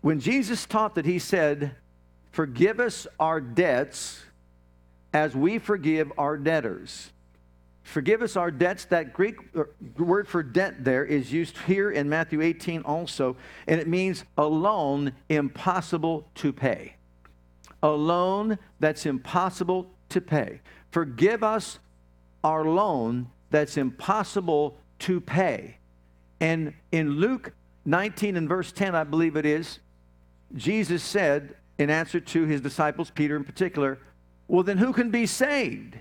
When 0.00 0.20
Jesus 0.20 0.66
taught 0.66 0.94
that, 0.94 1.04
he 1.04 1.18
said, 1.18 1.76
Forgive 2.32 2.80
us 2.80 3.06
our 3.18 3.40
debts 3.40 4.22
as 5.12 5.34
we 5.34 5.58
forgive 5.58 6.12
our 6.16 6.36
debtors. 6.36 7.10
Forgive 7.82 8.22
us 8.22 8.36
our 8.36 8.50
debts. 8.50 8.84
That 8.86 9.12
Greek 9.12 9.36
uh, 9.56 9.64
word 9.98 10.28
for 10.28 10.42
debt 10.42 10.84
there 10.84 11.04
is 11.04 11.32
used 11.32 11.58
here 11.58 11.90
in 11.90 12.08
Matthew 12.08 12.40
18 12.40 12.82
also, 12.82 13.36
and 13.66 13.80
it 13.80 13.88
means 13.88 14.24
a 14.38 14.44
loan 14.44 15.12
impossible 15.28 16.28
to 16.36 16.52
pay. 16.52 16.94
A 17.82 17.90
loan 17.90 18.58
that's 18.78 19.06
impossible 19.06 19.90
to 20.10 20.20
pay. 20.20 20.60
Forgive 20.92 21.42
us 21.42 21.78
our 22.44 22.64
loan 22.64 23.28
that's 23.50 23.76
impossible 23.76 24.78
to 25.00 25.20
pay. 25.20 25.78
And 26.38 26.74
in 26.92 27.18
Luke 27.18 27.52
19 27.84 28.36
and 28.36 28.48
verse 28.48 28.70
10, 28.70 28.94
I 28.94 29.04
believe 29.04 29.36
it 29.36 29.46
is, 29.46 29.80
Jesus 30.54 31.02
said, 31.02 31.54
in 31.78 31.90
answer 31.90 32.20
to 32.20 32.44
his 32.44 32.60
disciples, 32.60 33.10
Peter 33.10 33.36
in 33.36 33.44
particular, 33.44 33.98
Well, 34.48 34.62
then 34.62 34.78
who 34.78 34.92
can 34.92 35.10
be 35.10 35.26
saved? 35.26 35.96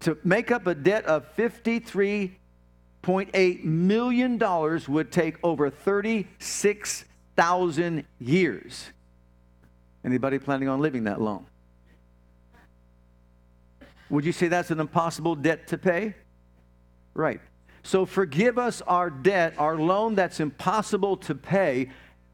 to 0.00 0.18
make 0.22 0.50
up 0.50 0.66
a 0.66 0.74
debt 0.74 1.06
of 1.06 1.34
$53.8 1.34 3.64
million 3.64 4.38
would 4.88 5.10
take 5.10 5.36
over 5.42 5.70
36,000 5.70 8.04
years. 8.18 8.84
Anybody 10.04 10.38
planning 10.38 10.68
on 10.68 10.82
living 10.82 11.04
that 11.04 11.22
long? 11.22 11.46
Would 14.10 14.26
you 14.26 14.32
say 14.32 14.48
that's 14.48 14.70
an 14.70 14.80
impossible 14.80 15.34
debt 15.34 15.68
to 15.68 15.78
pay? 15.78 16.14
Right. 17.14 17.40
So 17.82 18.04
forgive 18.04 18.58
us 18.58 18.82
our 18.82 19.08
debt, 19.08 19.54
our 19.56 19.78
loan 19.78 20.14
that's 20.14 20.40
impossible 20.40 21.16
to 21.18 21.34
pay, 21.34 21.88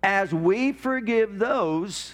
as 0.05 0.35
we 0.35 0.71
forgive 0.73 1.39
those 1.39 2.13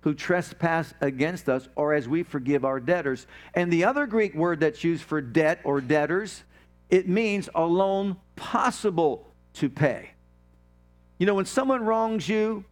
who 0.00 0.12
trespass 0.12 0.92
against 1.00 1.48
us, 1.48 1.66
or 1.76 1.94
as 1.94 2.06
we 2.06 2.22
forgive 2.22 2.64
our 2.64 2.78
debtors. 2.78 3.26
And 3.54 3.72
the 3.72 3.84
other 3.84 4.06
Greek 4.06 4.34
word 4.34 4.60
that's 4.60 4.84
used 4.84 5.02
for 5.02 5.22
debt 5.22 5.60
or 5.64 5.80
debtors, 5.80 6.42
it 6.90 7.08
means 7.08 7.48
a 7.54 7.64
loan 7.64 8.16
possible 8.36 9.26
to 9.54 9.70
pay. 9.70 10.10
You 11.18 11.26
know, 11.26 11.34
when 11.34 11.46
someone 11.46 11.86
wrongs 11.86 12.28
you, 12.28 12.64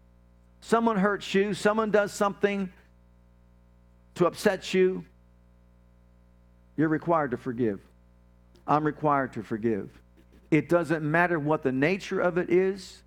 someone 0.61 0.99
hurts 0.99 1.33
you, 1.33 1.55
someone 1.55 1.91
does 1.91 2.13
something 2.13 2.71
to 4.17 4.27
upset 4.27 4.75
you, 4.75 5.05
you're 6.77 6.89
required 6.89 7.31
to 7.31 7.37
forgive. 7.39 7.81
I'm 8.67 8.85
required 8.85 9.33
to 9.35 9.43
forgive. 9.43 9.89
It 10.51 10.69
doesn't 10.69 11.03
matter 11.09 11.39
what 11.39 11.63
the 11.63 11.73
nature 11.73 12.21
of 12.21 12.37
it 12.37 12.51
is, 12.51 13.02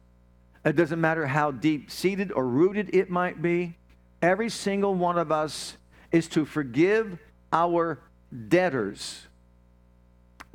it 0.65 0.75
doesn't 0.75 0.99
matter 0.99 1.27
how 1.27 1.51
deep 1.51 1.91
seated 1.91 2.31
or 2.31 2.47
rooted 2.47 2.93
it 2.93 3.09
might 3.09 3.41
be. 3.41 3.77
Every 4.21 4.49
single 4.49 4.95
one 4.95 5.17
of 5.17 5.31
us 5.31 5.77
is 6.11 6.27
to 6.29 6.45
forgive 6.45 7.19
our 7.53 7.99
debtors 8.47 9.27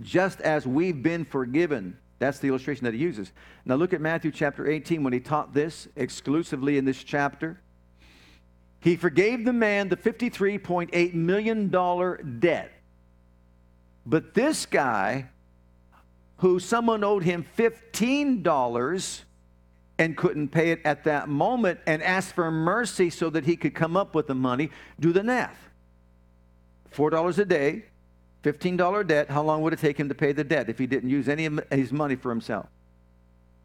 just 0.00 0.40
as 0.40 0.66
we've 0.66 1.02
been 1.02 1.24
forgiven 1.24 1.96
That's 2.20 2.38
the 2.38 2.48
illustration 2.48 2.84
that 2.84 2.92
he 2.94 3.00
uses. 3.00 3.32
Now 3.64 3.74
look 3.76 3.94
at 3.94 4.00
Matthew 4.00 4.30
chapter 4.30 4.70
18 4.70 5.02
when 5.02 5.14
he 5.14 5.20
taught 5.20 5.54
this 5.54 5.88
exclusively 5.96 6.76
in 6.76 6.84
this 6.84 7.02
chapter. 7.02 7.58
He 8.78 8.94
forgave 8.96 9.44
the 9.44 9.54
man 9.54 9.88
the 9.88 9.96
$53.8 9.96 11.14
million 11.14 11.70
debt. 12.38 12.72
But 14.04 14.34
this 14.34 14.66
guy, 14.66 15.28
who 16.38 16.60
someone 16.60 17.02
owed 17.04 17.22
him 17.22 17.44
$15 17.56 19.22
and 20.00 20.16
couldn't 20.16 20.48
pay 20.48 20.70
it 20.70 20.80
at 20.82 21.04
that 21.04 21.28
moment 21.28 21.78
and 21.86 22.02
asked 22.02 22.34
for 22.34 22.50
mercy 22.50 23.10
so 23.10 23.28
that 23.28 23.44
he 23.44 23.54
could 23.54 23.74
come 23.74 23.98
up 23.98 24.14
with 24.14 24.26
the 24.26 24.34
money, 24.34 24.70
do 24.98 25.12
the 25.12 25.22
math. 25.22 25.68
$4 26.94 27.38
a 27.38 27.44
day, 27.44 27.84
$15 28.42 29.06
debt. 29.06 29.30
How 29.30 29.42
long 29.42 29.60
would 29.60 29.74
it 29.74 29.78
take 29.78 30.00
him 30.00 30.08
to 30.08 30.14
pay 30.14 30.32
the 30.32 30.42
debt 30.42 30.70
if 30.70 30.78
he 30.78 30.86
didn't 30.86 31.10
use 31.10 31.28
any 31.28 31.44
of 31.44 31.60
his 31.70 31.92
money 31.92 32.16
for 32.16 32.30
himself? 32.30 32.66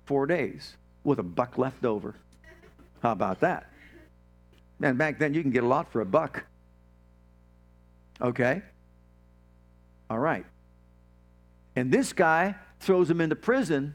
Four 0.03 0.27
days 0.27 0.75
with 1.05 1.19
a 1.19 1.23
buck 1.23 1.57
left 1.57 1.85
over. 1.85 2.15
How 3.01 3.13
about 3.13 3.39
that? 3.39 3.69
Man, 4.77 4.97
back 4.97 5.17
then 5.17 5.33
you 5.33 5.41
can 5.41 5.51
get 5.51 5.63
a 5.63 5.67
lot 5.67 5.89
for 5.89 6.01
a 6.01 6.05
buck. 6.05 6.43
Okay? 8.19 8.61
All 10.09 10.19
right. 10.19 10.45
And 11.77 11.93
this 11.93 12.11
guy 12.11 12.55
throws 12.81 13.09
him 13.09 13.21
into 13.21 13.37
prison 13.37 13.93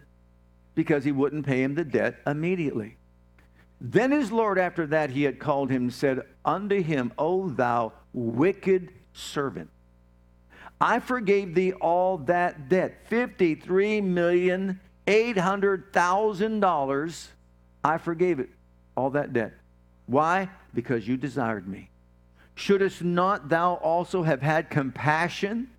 because 0.75 1.05
he 1.05 1.13
wouldn't 1.13 1.47
pay 1.47 1.63
him 1.63 1.75
the 1.75 1.85
debt 1.85 2.17
immediately. 2.27 2.97
Then 3.81 4.11
his 4.11 4.31
Lord, 4.31 4.59
after 4.59 4.87
that, 4.89 5.11
he 5.11 5.23
had 5.23 5.39
called 5.39 5.71
him 5.71 5.91
said 5.91 6.23
unto 6.45 6.83
him, 6.83 7.13
O 7.19 7.49
thou 7.49 7.93
wicked 8.13 8.91
servant, 9.13 9.71
I 10.81 10.99
forgave 10.99 11.55
thee 11.55 11.73
all 11.73 12.19
that 12.19 12.69
debt, 12.69 13.07
fifty-three 13.09 14.01
million 14.01 14.81
eight 15.07 15.37
hundred 15.37 15.93
thousand 15.93 16.61
dollars. 16.61 17.29
I 17.83 17.99
forgave 17.99 18.41
it, 18.41 18.51
all 18.97 19.11
that 19.11 19.33
debt. 19.33 19.53
Why? 20.07 20.51
Because 20.75 21.07
you 21.09 21.17
desired 21.17 21.67
me. 21.67 21.91
Shouldest 22.55 23.03
not 23.03 23.49
thou 23.49 23.75
also 23.75 24.23
have 24.23 24.43
had 24.43 24.71
compassion 24.71 25.71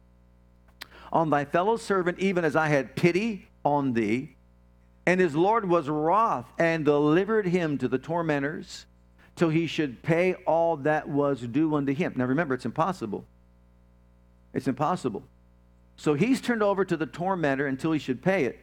on 1.11 1.29
thy 1.29 1.45
fellow 1.45 1.77
servant, 1.77 2.17
even 2.19 2.43
as 2.45 2.55
I 2.55 2.67
had 2.67 2.95
pity 2.95 3.47
on 3.63 3.93
thee? 3.93 4.35
And 5.05 5.19
his 5.19 5.35
Lord 5.35 5.67
was 5.67 5.89
wroth 5.89 6.45
and 6.57 6.85
delivered 6.85 7.47
him 7.47 7.77
to 7.79 7.87
the 7.87 7.97
tormentors 7.97 8.85
till 9.35 9.49
he 9.49 9.65
should 9.65 10.03
pay 10.03 10.35
all 10.45 10.77
that 10.77 11.09
was 11.09 11.41
due 11.41 11.75
unto 11.75 11.93
him. 11.93 12.13
Now 12.15 12.25
remember, 12.25 12.53
it's 12.53 12.65
impossible. 12.65 13.25
It's 14.53 14.67
impossible. 14.67 15.23
So 15.95 16.13
he's 16.13 16.41
turned 16.41 16.63
over 16.63 16.85
to 16.85 16.97
the 16.97 17.05
tormentor 17.05 17.67
until 17.67 17.91
he 17.91 17.99
should 17.99 18.21
pay 18.21 18.45
it. 18.45 18.59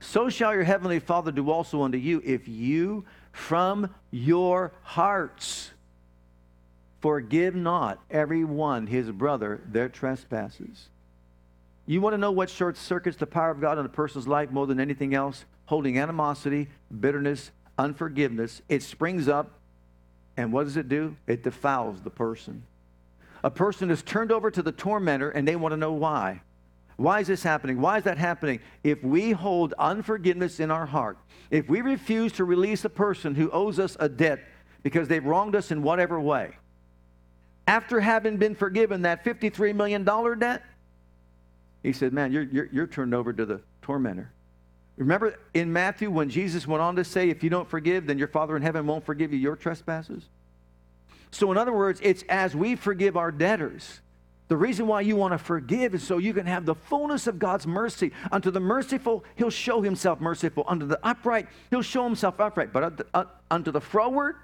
So 0.00 0.28
shall 0.28 0.54
your 0.54 0.64
heavenly 0.64 1.00
Father 1.00 1.32
do 1.32 1.50
also 1.50 1.82
unto 1.82 1.98
you 1.98 2.22
if 2.24 2.46
you 2.46 3.04
from 3.32 3.94
your 4.10 4.72
hearts 4.82 5.72
forgive 7.00 7.54
not 7.54 8.02
every 8.10 8.44
one 8.44 8.86
his 8.86 9.10
brother 9.10 9.60
their 9.66 9.88
trespasses. 9.88 10.88
You 11.86 12.00
want 12.00 12.14
to 12.14 12.18
know 12.18 12.32
what 12.32 12.48
short 12.48 12.76
circuits 12.76 13.16
the 13.16 13.26
power 13.26 13.50
of 13.50 13.60
God 13.60 13.78
in 13.78 13.84
a 13.84 13.90
person's 13.90 14.26
life 14.26 14.50
more 14.50 14.66
than 14.66 14.80
anything 14.80 15.14
else? 15.14 15.44
Holding 15.66 15.98
animosity, 15.98 16.68
bitterness, 17.00 17.50
unforgiveness. 17.78 18.62
It 18.68 18.82
springs 18.82 19.28
up, 19.28 19.50
and 20.36 20.52
what 20.52 20.64
does 20.64 20.76
it 20.76 20.88
do? 20.88 21.16
It 21.26 21.42
defiles 21.42 22.00
the 22.00 22.10
person. 22.10 22.62
A 23.42 23.50
person 23.50 23.90
is 23.90 24.02
turned 24.02 24.32
over 24.32 24.50
to 24.50 24.62
the 24.62 24.72
tormentor, 24.72 25.30
and 25.30 25.46
they 25.46 25.56
want 25.56 25.72
to 25.72 25.76
know 25.76 25.92
why. 25.92 26.40
Why 26.96 27.20
is 27.20 27.26
this 27.26 27.42
happening? 27.42 27.80
Why 27.80 27.98
is 27.98 28.04
that 28.04 28.18
happening? 28.18 28.60
If 28.82 29.02
we 29.02 29.32
hold 29.32 29.74
unforgiveness 29.78 30.60
in 30.60 30.70
our 30.70 30.86
heart, 30.86 31.18
if 31.50 31.68
we 31.68 31.82
refuse 31.82 32.32
to 32.34 32.44
release 32.44 32.84
a 32.84 32.88
person 32.88 33.34
who 33.34 33.50
owes 33.50 33.78
us 33.78 33.96
a 34.00 34.08
debt 34.08 34.40
because 34.82 35.08
they've 35.08 35.24
wronged 35.24 35.56
us 35.56 35.70
in 35.70 35.82
whatever 35.82 36.20
way, 36.20 36.56
after 37.66 38.00
having 38.00 38.36
been 38.36 38.54
forgiven 38.54 39.02
that 39.02 39.24
$53 39.24 39.74
million 39.74 40.04
debt, 40.38 40.62
he 41.84 41.92
said, 41.92 42.12
Man, 42.12 42.32
you're, 42.32 42.42
you're, 42.42 42.68
you're 42.72 42.86
turned 42.88 43.14
over 43.14 43.32
to 43.32 43.46
the 43.46 43.60
tormentor. 43.82 44.32
Remember 44.96 45.38
in 45.54 45.72
Matthew 45.72 46.10
when 46.10 46.28
Jesus 46.28 46.66
went 46.66 46.82
on 46.82 46.96
to 46.96 47.04
say, 47.04 47.30
If 47.30 47.44
you 47.44 47.50
don't 47.50 47.68
forgive, 47.68 48.06
then 48.08 48.18
your 48.18 48.28
Father 48.28 48.56
in 48.56 48.62
heaven 48.62 48.86
won't 48.88 49.04
forgive 49.04 49.32
you 49.32 49.38
your 49.38 49.54
trespasses? 49.54 50.24
So, 51.30 51.52
in 51.52 51.58
other 51.58 51.72
words, 51.72 52.00
it's 52.02 52.24
as 52.28 52.56
we 52.56 52.74
forgive 52.74 53.16
our 53.16 53.30
debtors 53.30 54.00
the 54.48 54.56
reason 54.56 54.86
why 54.86 55.00
you 55.00 55.16
want 55.16 55.32
to 55.32 55.38
forgive 55.38 55.94
is 55.94 56.02
so 56.02 56.18
you 56.18 56.34
can 56.34 56.46
have 56.46 56.66
the 56.66 56.74
fullness 56.74 57.26
of 57.26 57.38
God's 57.38 57.66
mercy. 57.66 58.12
Unto 58.30 58.50
the 58.50 58.60
merciful, 58.60 59.24
he'll 59.36 59.50
show 59.50 59.80
himself 59.80 60.20
merciful. 60.20 60.64
Unto 60.68 60.86
the 60.86 60.98
upright, 61.02 61.48
he'll 61.70 61.82
show 61.82 62.04
himself 62.04 62.38
upright. 62.40 62.72
But 62.72 62.84
unto, 62.84 63.04
uh, 63.14 63.24
unto 63.50 63.70
the 63.70 63.80
froward, 63.80 64.36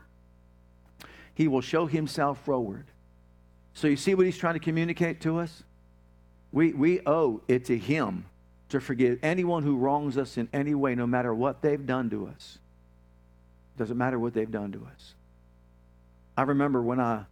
he 1.34 1.48
will 1.48 1.60
show 1.60 1.86
himself 1.86 2.42
froward. 2.44 2.86
So 3.74 3.88
you 3.88 3.96
see 3.96 4.14
what 4.14 4.24
he's 4.24 4.38
trying 4.38 4.54
to 4.54 4.60
communicate 4.60 5.20
to 5.22 5.38
us? 5.38 5.62
We, 6.52 6.72
we 6.72 7.00
owe 7.06 7.42
it 7.48 7.64
to 7.66 7.78
him 7.78 8.26
to 8.70 8.80
forgive 8.80 9.18
anyone 9.22 9.62
who 9.62 9.76
wrongs 9.76 10.16
us 10.16 10.36
in 10.36 10.48
any 10.52 10.74
way, 10.74 10.94
no 10.94 11.06
matter 11.06 11.34
what 11.34 11.62
they've 11.62 11.84
done 11.84 12.10
to 12.10 12.26
us. 12.26 12.58
Doesn't 13.76 13.98
matter 13.98 14.18
what 14.18 14.34
they've 14.34 14.50
done 14.50 14.72
to 14.72 14.86
us. 14.92 15.14
I 16.36 16.42
remember 16.42 16.82
when 16.82 17.00
I 17.00 17.24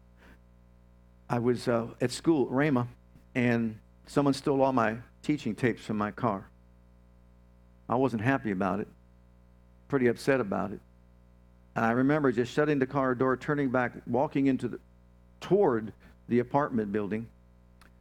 I 1.31 1.38
was 1.38 1.68
uh, 1.68 1.88
at 2.00 2.11
school 2.11 2.46
at 2.46 2.52
Rhema, 2.52 2.87
and 3.35 3.78
someone 4.07 4.33
stole 4.33 4.62
all 4.62 4.72
my 4.72 4.96
teaching 5.22 5.54
tapes 5.54 5.85
from 5.85 5.98
my 5.98 6.11
car. 6.11 6.46
I 7.88 7.96
wasn't 7.96 8.22
happy 8.22 8.50
about 8.50 8.81
it, 8.81 8.88
pretty 9.88 10.07
upset 10.07 10.40
about 10.40 10.72
it. 10.72 10.81
And 11.76 11.85
I 11.85 11.90
remember 11.90 12.33
just 12.33 12.52
shutting 12.52 12.78
the 12.78 12.87
car 12.87 13.14
door, 13.14 13.37
turning 13.37 13.70
back, 13.70 13.92
walking 14.07 14.46
into 14.46 14.68
the, 14.68 14.81
toward 15.40 15.92
the 16.28 16.38
apartment 16.38 16.92
building, 16.92 17.28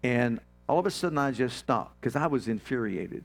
and 0.04 0.40
all 0.68 0.80
of 0.80 0.86
a 0.86 0.92
sudden 0.92 1.18
I 1.18 1.32
just 1.32 1.58
stopped 1.58 2.00
because 2.00 2.16
I 2.16 2.28
was 2.28 2.48
infuriated. 2.48 3.24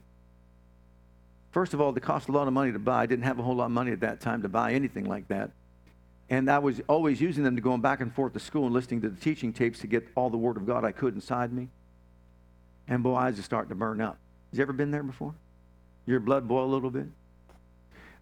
First 1.50 1.74
of 1.74 1.80
all, 1.80 1.94
it 1.94 2.00
cost 2.02 2.28
a 2.28 2.32
lot 2.32 2.46
of 2.46 2.54
money 2.54 2.72
to 2.72 2.78
buy. 2.78 3.02
I 3.02 3.06
didn't 3.06 3.24
have 3.24 3.38
a 3.38 3.42
whole 3.42 3.56
lot 3.56 3.66
of 3.66 3.72
money 3.72 3.92
at 3.92 4.00
that 4.00 4.20
time 4.20 4.42
to 4.42 4.48
buy 4.48 4.72
anything 4.72 5.04
like 5.04 5.28
that. 5.28 5.50
And 6.30 6.50
I 6.50 6.58
was 6.60 6.80
always 6.88 7.20
using 7.20 7.44
them 7.44 7.56
to 7.56 7.62
going 7.62 7.82
back 7.82 8.00
and 8.00 8.14
forth 8.14 8.32
to 8.32 8.40
school 8.40 8.64
and 8.64 8.72
listening 8.72 9.02
to 9.02 9.10
the 9.10 9.20
teaching 9.20 9.52
tapes 9.52 9.80
to 9.80 9.86
get 9.86 10.08
all 10.14 10.30
the 10.30 10.38
Word 10.38 10.56
of 10.56 10.66
God 10.66 10.82
I 10.84 10.92
could 10.92 11.14
inside 11.14 11.52
me. 11.52 11.68
And 12.88 13.02
boy, 13.02 13.16
I 13.16 13.26
was 13.26 13.36
just 13.36 13.46
starting 13.46 13.68
to 13.68 13.74
burn 13.74 14.00
up. 14.00 14.16
Has 14.50 14.58
you 14.58 14.62
ever 14.62 14.72
been 14.72 14.90
there 14.90 15.02
before? 15.02 15.34
Your 16.06 16.20
blood 16.20 16.48
boil 16.48 16.64
a 16.64 16.72
little 16.72 16.90
bit? 16.90 17.06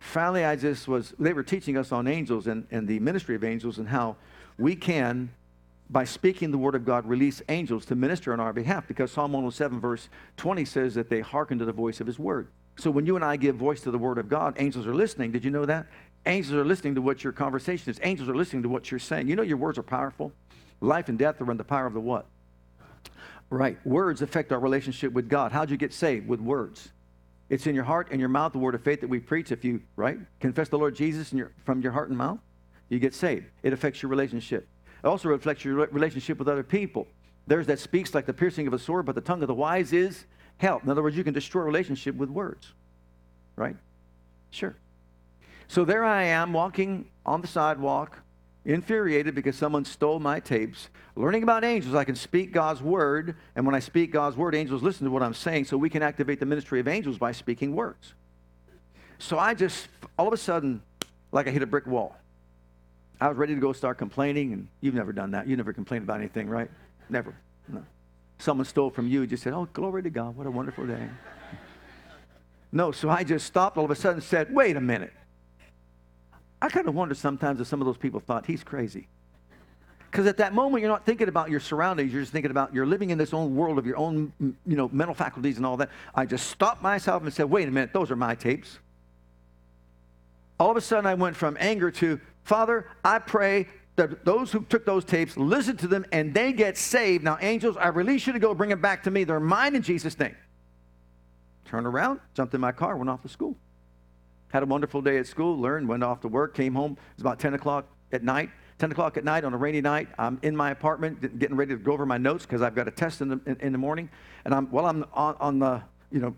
Finally, 0.01 0.45
I 0.45 0.57
just 0.57 0.89
was, 0.89 1.15
they 1.19 1.33
were 1.33 1.43
teaching 1.43 1.77
us 1.77 1.93
on 1.93 2.09
angels 2.09 2.47
and, 2.47 2.67
and 2.71 2.89
the 2.89 2.99
ministry 2.99 3.37
of 3.37 3.45
angels 3.45 3.79
and 3.79 3.89
how 3.89 4.17
we 4.59 4.75
can, 4.75 5.31
by 5.91 6.05
speaking 6.05 6.51
the 6.51 6.59
word 6.59 6.77
of 6.77 6.85
God, 6.85 7.05
release 7.07 7.43
angels 7.49 7.85
to 7.87 7.97
minister 7.97 8.33
on 8.33 8.39
our 8.41 8.53
behalf 8.53 8.87
because 8.87 9.11
Psalm 9.11 9.33
107, 9.33 9.81
verse 9.81 10.09
20 10.37 10.65
says 10.65 10.95
that 10.95 11.11
they 11.11 11.21
hearken 11.21 11.59
to 11.59 11.65
the 11.65 11.73
voice 11.73 12.01
of 12.01 12.07
his 12.07 12.19
word. 12.19 12.49
So 12.77 12.91
when 12.91 13.07
you 13.07 13.17
and 13.17 13.25
I 13.25 13.37
give 13.37 13.57
voice 13.57 13.81
to 13.83 13.91
the 13.91 13.99
word 13.99 14.17
of 14.17 14.29
God, 14.29 14.55
angels 14.59 14.87
are 14.87 14.95
listening. 14.95 15.33
Did 15.33 15.45
you 15.45 15.51
know 15.51 15.67
that? 15.67 15.87
Angels 16.27 16.55
are 16.55 16.65
listening 16.65 16.95
to 16.95 17.03
what 17.03 17.25
your 17.25 17.33
conversation 17.33 17.91
is. 17.91 17.99
Angels 18.03 18.29
are 18.29 18.37
listening 18.37 18.63
to 18.63 18.69
what 18.69 18.91
you're 18.91 19.01
saying. 19.01 19.27
You 19.29 19.37
know 19.37 19.43
your 19.43 19.57
words 19.57 19.79
are 19.79 19.83
powerful. 19.83 20.33
Life 20.81 21.09
and 21.09 21.19
death 21.19 21.41
are 21.41 21.51
in 21.51 21.57
the 21.57 21.65
power 21.65 21.87
of 21.87 21.93
the 21.93 22.01
what? 22.01 22.27
Right. 23.51 23.85
Words 23.85 24.23
affect 24.23 24.53
our 24.53 24.61
relationship 24.61 25.13
with 25.13 25.29
God. 25.29 25.51
How'd 25.51 25.71
you 25.71 25.77
get 25.77 25.93
saved? 25.93 26.29
With 26.29 26.41
words. 26.41 26.91
It's 27.49 27.67
in 27.67 27.75
your 27.75 27.85
heart 27.85 28.09
and 28.13 28.21
your 28.21 28.29
mouth, 28.29 28.53
the 28.53 28.59
word 28.59 28.77
of 28.77 28.83
faith 28.83 29.01
that 29.01 29.09
we 29.09 29.19
preach. 29.19 29.51
If 29.51 29.65
you, 29.65 29.83
right, 29.97 30.19
confess 30.39 30.69
the 30.69 30.79
Lord 30.79 30.95
Jesus 30.95 31.33
your, 31.33 31.51
from 31.65 31.83
your 31.83 31.91
heart 31.91 32.09
and 32.09 32.17
mouth, 32.17 32.39
you 32.89 33.01
get 33.01 33.13
saved. 33.13 33.47
It 33.65 33.73
affects 33.73 34.03
your 34.03 34.09
relationship. 34.09 34.69
It 35.03 35.07
also 35.07 35.29
reflects 35.29 35.65
your 35.65 35.75
relationship 35.75 36.39
with 36.39 36.49
other 36.49 36.63
people. 36.63 37.07
There's 37.47 37.67
that 37.67 37.79
speaks 37.79 38.15
like 38.15 38.27
the 38.27 38.35
piercing 38.35 38.67
of 38.67 38.73
a 38.73 38.79
sword, 38.79 39.07
but 39.07 39.15
the 39.15 39.21
tongue 39.21 39.43
of 39.43 39.49
the 39.49 39.55
wise 39.55 39.93
is 39.93 40.25
help. 40.59 40.85
In 40.85 40.91
other 40.91 41.03
words, 41.03 41.17
you 41.17 41.25
can 41.25 41.35
destroy 41.35 41.63
relationship 41.63 42.15
with 42.15 42.29
words. 42.29 42.73
Right? 43.57 43.77
Sure. 44.51 44.77
So 45.69 45.85
there 45.85 46.05
I 46.05 46.25
am 46.25 46.53
walking 46.53 47.07
on 47.25 47.41
the 47.41 47.47
sidewalk, 47.47 48.19
infuriated 48.65 49.35
because 49.35 49.57
someone 49.57 49.85
stole 49.85 50.21
my 50.21 50.41
tapes, 50.41 50.89
learning 51.17 51.43
about 51.43 51.65
angels. 51.65 51.95
I 51.95 52.05
can 52.05 52.15
speak 52.15 52.53
God's 52.53 52.83
word, 52.83 53.37
and 53.57 53.65
when 53.65 53.75
I 53.75 53.79
speak 53.79 54.13
God's 54.13 54.37
word, 54.37 54.55
angels 54.55 54.83
listen 54.83 55.05
to 55.05 55.11
what 55.11 55.23
I'm 55.23 55.35
saying, 55.35 55.65
so 55.65 55.77
we 55.77 55.89
can 55.89 56.03
activate 56.03 56.41
the 56.41 56.47
ministry 56.47 56.81
of 56.81 56.89
angels 56.89 57.19
by 57.19 57.33
speaking 57.33 57.75
words. 57.75 58.15
So 59.19 59.39
I 59.39 59.55
just, 59.55 59.89
all 60.19 60.27
of 60.27 60.33
a 60.33 60.37
sudden, 60.37 60.83
like 61.33 61.47
I 61.47 61.51
hit 61.51 61.63
a 61.63 61.67
brick 61.67 61.87
wall. 61.87 62.17
I 63.21 63.29
was 63.29 63.37
ready 63.37 63.55
to 63.55 63.61
go 63.61 63.73
start 63.73 63.99
complaining, 63.99 64.53
and 64.53 64.69
you've 64.81 64.95
never 64.95 65.13
done 65.13 65.33
that. 65.33 65.47
You 65.47 65.57
never 65.57 65.73
complained 65.73 66.05
about 66.05 66.19
anything, 66.19 66.49
right? 66.49 66.71
Never. 67.09 67.35
No. 67.69 67.85
Someone 68.39 68.65
stole 68.65 68.91
from 68.91 69.09
you, 69.09 69.27
just 69.27 69.43
said, 69.43 69.53
Oh, 69.53 69.69
glory 69.73 70.03
to 70.03 70.11
God, 70.11 70.37
what 70.37 70.47
a 70.47 70.51
wonderful 70.51 70.87
day. 70.87 71.09
no, 72.73 72.93
so 72.93 73.11
I 73.11 73.25
just 73.25 73.47
stopped 73.47 73.77
all 73.77 73.85
of 73.85 73.91
a 73.91 73.95
sudden 73.95 74.17
and 74.17 74.25
said, 74.25 74.55
Wait 74.55 74.77
a 74.77 74.81
minute. 74.81 75.13
I 76.63 76.69
kind 76.69 76.89
of 76.89 76.95
wonder 76.95 77.15
sometimes 77.15 77.61
if 77.61 77.67
some 77.67 77.81
of 77.81 77.87
those 77.87 77.97
people 77.97 78.21
thought 78.21 78.47
he's 78.47 78.65
crazy. 78.65 79.09
Because 80.11 80.27
at 80.27 80.39
that 80.39 80.55
moment, 80.55 80.83
you're 80.83 80.91
not 80.91 81.07
thinking 81.07 81.29
about 81.29 81.51
your 81.51 81.61
surroundings. 81.61 82.13
You're 82.13 82.23
just 82.23 82.33
thinking 82.33 82.51
about 82.51 82.75
you're 82.75 82.87
living 82.87 83.11
in 83.11 83.19
this 83.19 83.33
own 83.33 83.55
world 83.55 83.79
of 83.79 83.87
your 83.87 83.97
own, 83.97 84.33
you 84.41 84.77
know, 84.77 84.89
mental 84.93 85.15
faculties 85.15 85.57
and 85.57 85.65
all 85.65 85.77
that. 85.77 85.89
I 86.15 86.27
just 86.27 86.49
stopped 86.49 86.83
myself 86.83 87.23
and 87.23 87.33
said, 87.33 87.49
wait 87.49 87.69
a 87.69 87.71
minute, 87.71 87.93
those 87.93 88.11
are 88.11 88.17
my 88.17 88.35
tapes. 88.35 88.81
All 90.59 90.71
of 90.71 90.77
a 90.77 90.81
sudden, 90.81 91.07
I 91.07 91.15
went 91.15 91.37
from 91.37 91.57
anger 91.61 91.91
to, 91.93 92.21
Father, 92.45 92.89
I 93.05 93.19
pray 93.19 93.69
that 93.97 94.25
those 94.25 94.51
who 94.51 94.63
took 94.65 94.87
those 94.87 95.05
tapes 95.05 95.37
listen 95.37 95.77
to 95.79 95.87
them 95.87 96.07
and 96.13 96.33
they 96.33 96.53
get 96.53 96.79
saved. 96.79 97.23
Now, 97.23 97.39
angels, 97.41 97.77
I 97.77 97.89
release 97.89 98.27
you 98.27 98.33
to 98.33 98.39
go 98.39 98.55
bring 98.55 98.71
them 98.71 98.81
back 98.81 99.03
to 99.05 99.11
me. 99.11 99.25
They're 99.25 99.41
mine 99.41 99.77
in 99.77 99.83
Jesus' 99.83 100.19
name. 100.19 100.37
Turned 101.65 101.87
around, 101.87 102.21
jumped 102.35 102.55
in 102.55 102.61
my 102.61 102.73
car, 102.73 102.97
went 102.97 103.11
off 103.11 103.23
to 103.23 103.29
school. 103.29 103.57
Had 104.49 104.63
a 104.63 104.67
wonderful 104.67 105.03
day 105.03 105.19
at 105.19 105.27
school, 105.27 105.57
learned, 105.59 105.89
went 105.89 106.03
off 106.03 106.21
to 106.23 106.29
work, 106.29 106.55
came 106.55 106.75
home. 106.75 106.93
It 106.93 107.17
was 107.17 107.23
about 107.23 107.39
10 107.39 107.55
o'clock 107.55 107.87
at 108.13 108.25
night. 108.25 108.51
10 108.79 108.91
o'clock 108.93 109.19
at 109.19 109.25
night 109.25 109.45
on 109.45 109.53
a 109.53 109.57
rainy 109.59 109.83
night, 109.83 110.09
I'm 110.19 110.39
in 110.43 110.57
my 110.57 110.71
apartment 110.71 111.39
getting 111.39 111.55
ready 111.55 111.75
to 111.75 111.79
go 111.79 111.93
over 111.93 112.07
my 112.07 112.17
notes 112.17 112.47
because 112.47 112.63
I've 112.63 112.75
got 112.75 112.89
a 112.89 112.91
test 112.91 113.21
in 113.21 113.29
the, 113.29 113.41
in, 113.45 113.57
in, 113.61 113.73
the 113.73 113.79
morning. 113.79 114.09
And 114.47 114.55
I'm, 114.55 114.67
while 114.69 114.87
I'm 114.87 115.05
on, 115.13 115.37
on 115.39 115.59
the, 115.59 115.83
you 116.11 116.21
know, 116.21 116.35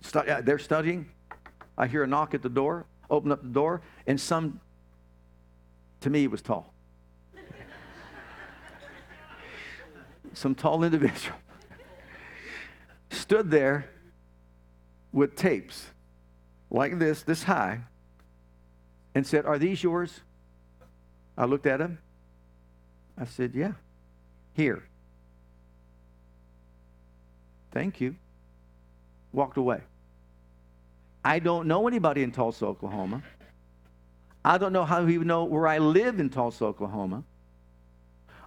stu- 0.00 0.20
uh, 0.20 0.40
they're 0.40 0.58
studying, 0.58 1.06
I 1.76 1.86
hear 1.86 2.02
a 2.02 2.06
knock 2.06 2.32
at 2.32 2.42
the 2.42 2.48
door, 2.48 2.86
open 3.10 3.30
up 3.30 3.42
the 3.42 3.50
door, 3.50 3.82
and 4.06 4.18
some, 4.18 4.60
to 6.04 6.10
me, 6.10 6.24
it 6.24 6.30
was 6.30 6.42
tall. 6.42 6.72
some 10.34 10.54
tall 10.54 10.82
individual 10.84 11.36
stood 13.08 13.50
there 13.50 13.88
with 15.12 15.34
tapes 15.34 15.86
like 16.70 16.98
this, 16.98 17.22
this 17.22 17.44
high, 17.44 17.80
and 19.14 19.26
said, 19.26 19.46
Are 19.46 19.58
these 19.58 19.82
yours? 19.82 20.20
I 21.38 21.46
looked 21.46 21.66
at 21.66 21.80
him. 21.80 21.98
I 23.16 23.24
said, 23.24 23.52
Yeah, 23.54 23.72
here. 24.52 24.82
Thank 27.70 28.00
you. 28.00 28.16
Walked 29.32 29.56
away. 29.56 29.80
I 31.24 31.38
don't 31.38 31.66
know 31.66 31.88
anybody 31.88 32.22
in 32.22 32.30
Tulsa, 32.30 32.66
Oklahoma. 32.66 33.22
I 34.44 34.58
don't 34.58 34.72
know 34.72 34.84
how 34.84 35.06
he 35.06 35.18
would 35.18 35.26
know 35.26 35.44
where 35.44 35.66
I 35.66 35.78
live 35.78 36.20
in 36.20 36.28
Tulsa, 36.28 36.64
Oklahoma. 36.64 37.24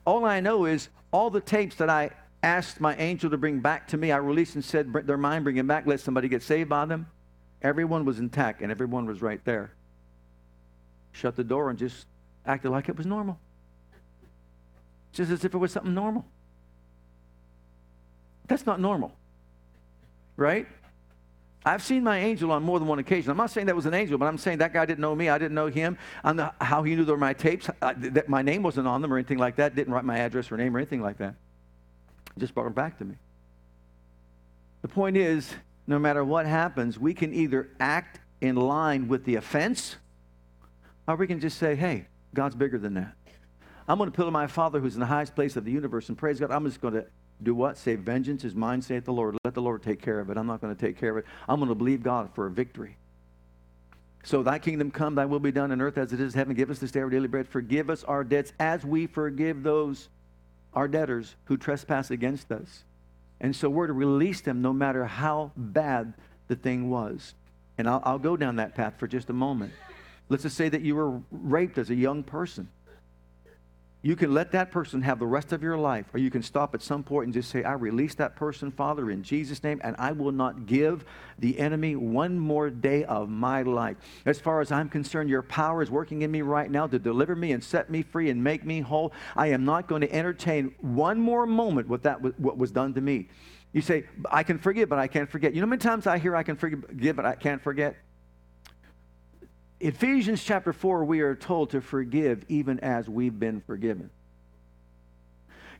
All 0.05 0.25
I 0.25 0.39
know 0.39 0.65
is 0.65 0.89
all 1.11 1.29
the 1.29 1.41
tapes 1.41 1.75
that 1.77 1.89
I 1.89 2.11
asked 2.43 2.79
my 2.79 2.95
angel 2.97 3.29
to 3.31 3.37
bring 3.37 3.59
back 3.59 3.87
to 3.89 3.97
me, 3.97 4.11
I 4.11 4.17
released 4.17 4.55
and 4.55 4.63
said, 4.63 4.93
Their 4.93 5.17
mind, 5.17 5.43
bring 5.43 5.55
them 5.55 5.67
back, 5.67 5.87
let 5.87 5.99
somebody 5.99 6.27
get 6.27 6.43
saved 6.43 6.69
by 6.69 6.85
them. 6.85 7.07
Everyone 7.61 8.05
was 8.05 8.19
intact 8.19 8.61
and 8.61 8.71
everyone 8.71 9.05
was 9.05 9.21
right 9.21 9.43
there. 9.43 9.71
Shut 11.11 11.35
the 11.35 11.43
door 11.43 11.69
and 11.69 11.79
just 11.79 12.05
acted 12.45 12.69
like 12.69 12.89
it 12.89 12.95
was 12.95 13.05
normal. 13.05 13.39
Just 15.11 15.31
as 15.31 15.43
if 15.43 15.55
it 15.55 15.57
was 15.57 15.71
something 15.71 15.93
normal. 15.93 16.25
That's 18.47 18.65
not 18.65 18.79
normal. 18.79 19.11
Right? 20.35 20.67
I've 21.65 21.83
seen 21.83 22.03
my 22.03 22.19
angel 22.19 22.51
on 22.51 22.63
more 22.63 22.79
than 22.79 22.87
one 22.87 22.99
occasion. 22.99 23.29
I'm 23.29 23.37
not 23.37 23.49
saying 23.49 23.67
that 23.67 23.75
was 23.75 23.85
an 23.85 23.93
angel, 23.93 24.17
but 24.17 24.25
I'm 24.25 24.37
saying 24.37 24.59
that 24.59 24.71
guy 24.71 24.85
didn't 24.85 24.99
know 25.01 25.15
me. 25.15 25.27
I 25.27 25.37
didn't 25.37 25.55
know 25.55 25.67
him. 25.67 25.97
I 26.23 26.51
how 26.61 26.83
he 26.83 26.95
knew 26.95 27.03
they 27.03 27.11
were 27.11 27.17
my 27.17 27.33
tapes. 27.33 27.69
I, 27.81 27.93
that 27.93 28.29
my 28.29 28.41
name 28.41 28.63
wasn't 28.63 28.87
on 28.87 29.01
them 29.01 29.11
or 29.11 29.17
anything 29.17 29.37
like 29.37 29.57
that. 29.57 29.75
Didn't 29.75 29.93
write 29.93 30.05
my 30.05 30.17
address 30.19 30.51
or 30.51 30.57
name 30.57 30.75
or 30.75 30.79
anything 30.79 31.01
like 31.01 31.17
that. 31.17 31.35
Just 32.37 32.53
brought 32.53 32.65
them 32.65 32.73
back 32.73 32.97
to 32.99 33.05
me. 33.05 33.15
The 34.81 34.87
point 34.87 35.17
is, 35.17 35.53
no 35.87 35.99
matter 35.99 36.23
what 36.23 36.45
happens, 36.45 36.97
we 36.99 37.13
can 37.13 37.33
either 37.33 37.69
act 37.79 38.19
in 38.39 38.55
line 38.55 39.07
with 39.07 39.25
the 39.25 39.35
offense, 39.35 39.97
or 41.07 41.15
we 41.15 41.27
can 41.27 41.39
just 41.39 41.57
say, 41.57 41.75
hey, 41.75 42.07
God's 42.33 42.55
bigger 42.55 42.77
than 42.77 42.93
that. 42.93 43.13
I'm 43.87 43.97
going 43.97 44.11
to 44.11 44.23
to 44.23 44.31
my 44.31 44.47
Father 44.47 44.79
who's 44.79 44.95
in 44.95 44.99
the 44.99 45.05
highest 45.05 45.33
place 45.33 45.55
of 45.55 45.65
the 45.65 45.71
universe 45.71 46.09
and 46.09 46.17
praise 46.17 46.39
God. 46.39 46.51
I'm 46.51 46.65
just 46.65 46.81
going 46.81 46.93
to 46.93 47.05
do 47.41 47.53
what? 47.53 47.77
Say, 47.77 47.95
vengeance 47.95 48.43
is 48.43 48.55
mine, 48.55 48.81
saith 48.81 49.05
the 49.05 49.13
Lord. 49.13 49.37
Let 49.43 49.53
the 49.53 49.61
Lord 49.61 49.83
take 49.83 50.01
care 50.01 50.19
of 50.19 50.29
it. 50.29 50.37
I'm 50.37 50.47
not 50.47 50.61
going 50.61 50.75
to 50.75 50.79
take 50.79 50.97
care 50.99 51.11
of 51.11 51.17
it. 51.17 51.25
I'm 51.47 51.59
going 51.59 51.69
to 51.69 51.75
believe 51.75 52.01
God 52.01 52.29
for 52.33 52.47
a 52.47 52.51
victory. 52.51 52.97
So 54.23 54.43
thy 54.43 54.59
kingdom 54.59 54.91
come, 54.91 55.15
thy 55.15 55.25
will 55.25 55.39
be 55.39 55.51
done 55.51 55.71
on 55.71 55.79
earth 55.79 55.97
as 55.97 56.11
it 56.11 56.19
is 56.19 56.33
in 56.33 56.39
heaven. 56.39 56.55
Give 56.55 56.69
us 56.69 56.79
this 56.79 56.91
day 56.91 56.99
our 56.99 57.09
daily 57.09 57.27
bread. 57.27 57.47
Forgive 57.47 57.89
us 57.89 58.03
our 58.03 58.23
debts 58.23 58.51
as 58.59 58.83
we 58.83 59.07
forgive 59.07 59.63
those, 59.63 60.09
our 60.73 60.87
debtors, 60.87 61.35
who 61.45 61.57
trespass 61.57 62.11
against 62.11 62.51
us. 62.51 62.83
And 63.39 63.55
so 63.55 63.69
we're 63.69 63.87
to 63.87 63.93
release 63.93 64.41
them 64.41 64.61
no 64.61 64.73
matter 64.73 65.05
how 65.05 65.51
bad 65.55 66.13
the 66.47 66.55
thing 66.55 66.89
was. 66.89 67.35
And 67.77 67.87
I'll, 67.87 68.01
I'll 68.03 68.19
go 68.19 68.35
down 68.35 68.55
that 68.55 68.73
path 68.73 68.95
for 68.97 69.07
just 69.07 69.29
a 69.29 69.33
moment. 69.33 69.71
Let's 70.27 70.43
just 70.43 70.57
say 70.57 70.69
that 70.69 70.81
you 70.81 70.95
were 70.95 71.21
raped 71.31 71.77
as 71.77 71.89
a 71.89 71.95
young 71.95 72.23
person. 72.23 72.67
You 74.07 74.15
can 74.15 74.33
let 74.33 74.53
that 74.53 74.71
person 74.71 75.01
have 75.01 75.19
the 75.19 75.27
rest 75.27 75.51
of 75.51 75.61
your 75.61 75.77
life, 75.77 76.05
or 76.13 76.17
you 76.17 76.31
can 76.31 76.41
stop 76.41 76.73
at 76.73 76.81
some 76.81 77.03
point 77.03 77.25
and 77.25 77.33
just 77.33 77.49
say, 77.49 77.65
I 77.65 77.73
release 77.73 78.15
that 78.15 78.37
person, 78.37 78.71
Father, 78.71 79.11
in 79.11 79.21
Jesus' 79.21 79.61
name, 79.61 79.81
and 79.83 79.97
I 79.99 80.13
will 80.13 80.31
not 80.31 80.65
give 80.65 81.03
the 81.39 81.59
enemy 81.59 81.97
one 81.97 82.39
more 82.39 82.69
day 82.69 83.03
of 83.03 83.27
my 83.27 83.63
life. 83.63 83.97
As 84.25 84.39
far 84.39 84.61
as 84.61 84.71
I'm 84.71 84.87
concerned, 84.87 85.29
your 85.29 85.41
power 85.41 85.81
is 85.81 85.91
working 85.91 86.21
in 86.21 86.31
me 86.31 86.41
right 86.41 86.71
now 86.71 86.87
to 86.87 86.97
deliver 86.97 87.35
me 87.35 87.51
and 87.51 87.61
set 87.61 87.89
me 87.89 88.01
free 88.01 88.29
and 88.29 88.41
make 88.41 88.63
me 88.63 88.79
whole. 88.79 89.11
I 89.35 89.47
am 89.47 89.65
not 89.65 89.89
going 89.89 89.99
to 90.03 90.13
entertain 90.13 90.73
one 90.79 91.19
more 91.19 91.45
moment 91.45 91.89
with 91.89 92.03
that 92.03 92.21
what 92.39 92.57
was 92.57 92.71
done 92.71 92.93
to 92.93 93.01
me. 93.01 93.27
You 93.73 93.81
say, 93.81 94.05
I 94.31 94.43
can 94.43 94.57
forgive, 94.57 94.87
but 94.87 94.99
I 94.99 95.07
can't 95.07 95.29
forget. 95.29 95.53
You 95.53 95.59
know 95.59 95.67
how 95.67 95.71
many 95.71 95.81
times 95.81 96.07
I 96.07 96.17
hear 96.17 96.33
I 96.33 96.43
can 96.43 96.55
forgive, 96.55 97.17
but 97.17 97.25
I 97.25 97.35
can't 97.35 97.61
forget? 97.61 97.97
Ephesians 99.79 100.43
chapter 100.43 100.73
4, 100.73 101.05
we 101.05 101.21
are 101.21 101.35
told 101.35 101.69
to 101.71 101.81
forgive 101.81 102.43
even 102.49 102.79
as 102.79 103.07
we've 103.07 103.39
been 103.39 103.61
forgiven. 103.61 104.09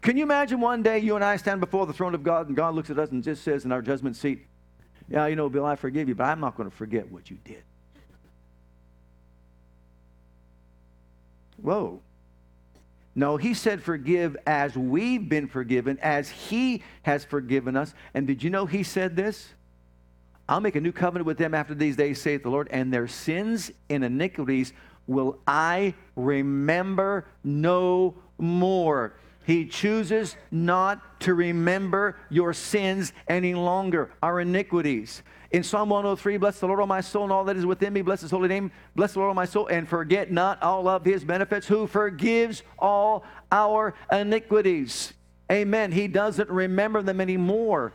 Can 0.02 0.18
you 0.18 0.24
imagine 0.24 0.60
one 0.60 0.84
day 0.84 1.00
you 1.00 1.16
and 1.16 1.24
I 1.24 1.38
stand 1.38 1.60
before 1.60 1.88
the 1.88 1.94
throne 1.94 2.14
of 2.14 2.24
God 2.24 2.48
and 2.48 2.56
God 2.56 2.76
looks 2.76 2.92
at 2.92 3.00
us 3.00 3.10
and 3.10 3.24
just 3.24 3.44
says 3.44 3.66
in 3.66 3.72
our 3.72 3.82
judgment 3.82 4.16
seat, 4.16 4.46
Yeah, 5.10 5.26
you 5.26 5.36
know, 5.36 5.50
Bill, 5.50 5.66
I 5.66 5.76
forgive 5.76 6.08
you, 6.08 6.16
but 6.16 6.26
I'm 6.26 6.40
not 6.40 6.56
going 6.56 6.70
to 6.70 6.76
forget 6.76 7.12
what 7.12 7.32
you 7.32 7.38
did. 7.44 7.64
Whoa. 11.58 12.02
No, 13.16 13.38
he 13.38 13.56
said, 13.56 13.82
Forgive 13.82 14.38
as 14.46 14.78
we've 14.78 15.28
been 15.28 15.48
forgiven, 15.48 15.98
as 16.04 16.30
he 16.30 16.84
has 17.02 17.26
forgiven 17.26 17.76
us. 17.76 17.96
And 18.14 18.28
did 18.28 18.44
you 18.44 18.52
know 18.52 18.68
he 18.68 18.84
said 18.84 19.16
this? 19.16 19.50
I'll 20.50 20.62
make 20.62 20.76
a 20.76 20.82
new 20.82 20.92
covenant 20.92 21.26
with 21.26 21.38
them 21.38 21.54
after 21.54 21.76
these 21.76 21.96
days, 21.96 22.22
saith 22.22 22.44
the 22.44 22.50
Lord, 22.50 22.70
and 22.72 22.94
their 22.94 23.08
sins 23.08 23.72
and 23.90 24.04
iniquities 24.04 24.74
will 25.06 25.40
I 25.48 25.94
remember 26.16 27.26
no 27.44 28.16
more. 28.38 29.14
He 29.46 29.66
chooses 29.66 30.36
not 30.52 31.22
to 31.22 31.34
remember 31.34 32.18
your 32.30 32.54
sins 32.54 33.14
any 33.28 33.54
longer, 33.54 34.12
our 34.22 34.42
iniquities. 34.42 35.24
In 35.52 35.64
Psalm 35.64 35.90
103, 35.90 36.36
bless 36.38 36.60
the 36.60 36.68
Lord, 36.68 36.82
O 36.82 36.86
my 36.86 37.00
soul, 37.00 37.24
and 37.24 37.32
all 37.32 37.46
that 37.46 37.56
is 37.56 37.66
within 37.66 37.94
me. 37.94 38.02
Bless 38.02 38.20
his 38.20 38.32
holy 38.32 38.50
name. 38.50 38.72
Bless 38.96 39.14
the 39.14 39.20
Lord, 39.20 39.32
O 39.32 39.34
my 39.34 39.46
soul, 39.46 39.68
and 39.68 39.88
forget 39.88 40.30
not 40.32 40.62
all 40.62 40.90
of 40.90 41.06
his 41.06 41.24
benefits, 41.24 41.66
who 41.66 41.88
forgives 41.88 42.64
all 42.78 43.24
our 43.50 43.94
iniquities. 44.12 45.14
Amen. 45.50 45.94
He 45.94 46.10
doesn't 46.10 46.50
remember 46.50 47.02
them 47.02 47.22
anymore. 47.22 47.94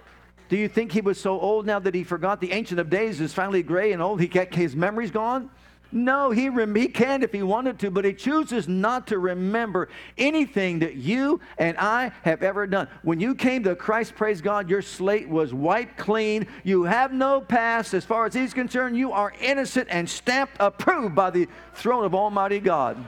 Do 0.53 0.59
you 0.59 0.69
think 0.69 0.93
he 0.93 1.01
was 1.01 1.19
so 1.19 1.41
old 1.41 1.65
now 1.65 1.79
that 1.79 1.95
he 1.95 2.05
forgot 2.05 2.39
the 2.39 2.53
Ancient 2.53 2.79
of 2.79 2.91
Days 2.91 3.23
is 3.23 3.33
finally 3.33 3.63
gray 3.63 3.93
and 3.93 4.03
old? 4.03 4.21
He 4.21 4.29
got, 4.29 4.55
his 4.55 4.77
memory's 4.77 5.11
gone? 5.11 5.49
No, 5.91 6.31
he, 6.31 6.51
rem- 6.51 6.75
he 6.75 6.89
can 6.89 7.23
if 7.23 7.33
he 7.33 7.43
wanted 7.43 7.79
to, 7.79 7.91
but 7.91 8.05
he 8.05 8.13
chooses 8.13 8.69
not 8.69 9.07
to 9.07 9.19
remember 9.19 9.89
anything 10.19 10.81
that 10.81 10.97
you 10.97 11.41
and 11.57 11.79
I 11.79 12.13
have 12.21 12.43
ever 12.43 12.67
done. 12.67 12.89
When 13.01 13.19
you 13.19 13.35
came 13.35 13.63
to 13.63 13.75
Christ, 13.75 14.15
praise 14.15 14.43
God, 14.43 14.69
your 14.69 14.83
slate 14.83 15.27
was 15.27 15.55
wiped 15.55 15.97
clean. 15.97 16.47
You 16.65 16.83
have 16.83 17.15
no 17.15 17.41
past. 17.41 17.95
As 17.95 18.05
far 18.05 18.27
as 18.27 18.35
he's 18.35 18.53
concerned, 18.53 18.95
you 18.95 19.11
are 19.11 19.33
innocent 19.41 19.89
and 19.91 20.07
stamped 20.07 20.59
approved 20.61 21.15
by 21.15 21.31
the 21.31 21.49
throne 21.73 22.05
of 22.05 22.15
Almighty 22.15 22.61
God. 22.61 23.03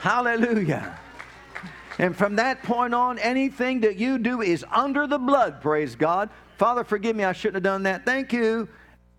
Hallelujah. 0.00 0.98
And 1.98 2.16
from 2.16 2.36
that 2.36 2.62
point 2.62 2.94
on, 2.94 3.18
anything 3.18 3.80
that 3.80 3.96
you 3.96 4.18
do 4.18 4.40
is 4.40 4.64
under 4.70 5.06
the 5.06 5.18
blood, 5.18 5.60
praise 5.60 5.96
God. 5.96 6.30
Father, 6.56 6.84
forgive 6.84 7.16
me, 7.16 7.24
I 7.24 7.32
shouldn't 7.32 7.56
have 7.56 7.62
done 7.64 7.82
that. 7.84 8.04
Thank 8.04 8.32
you. 8.32 8.68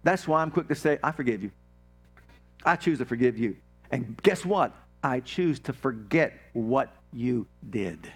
That's 0.03 0.27
why 0.27 0.41
I'm 0.41 0.49
quick 0.49 0.69
to 0.69 0.75
say, 0.75 0.97
I 1.03 1.11
forgive 1.11 1.43
you. 1.43 1.51
I 2.65 2.75
choose 2.77 2.99
to 2.99 3.05
forgive 3.05 3.37
you. 3.37 3.57
And 3.91 4.17
guess 4.23 4.45
what? 4.45 4.73
I 5.03 5.19
choose 5.19 5.59
to 5.61 5.73
forget 5.73 6.33
what 6.53 6.93
you 7.13 7.47
did. 7.69 8.11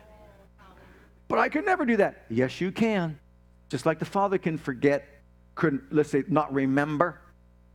But 1.27 1.39
I 1.39 1.49
could 1.49 1.65
never 1.65 1.85
do 1.85 1.97
that. 1.97 2.25
Yes, 2.29 2.61
you 2.61 2.71
can. 2.71 3.19
Just 3.69 3.85
like 3.85 3.99
the 3.99 4.05
Father 4.05 4.37
can 4.37 4.57
forget, 4.57 5.07
couldn't, 5.55 5.83
let's 5.91 6.09
say, 6.09 6.23
not 6.27 6.53
remember. 6.53 7.19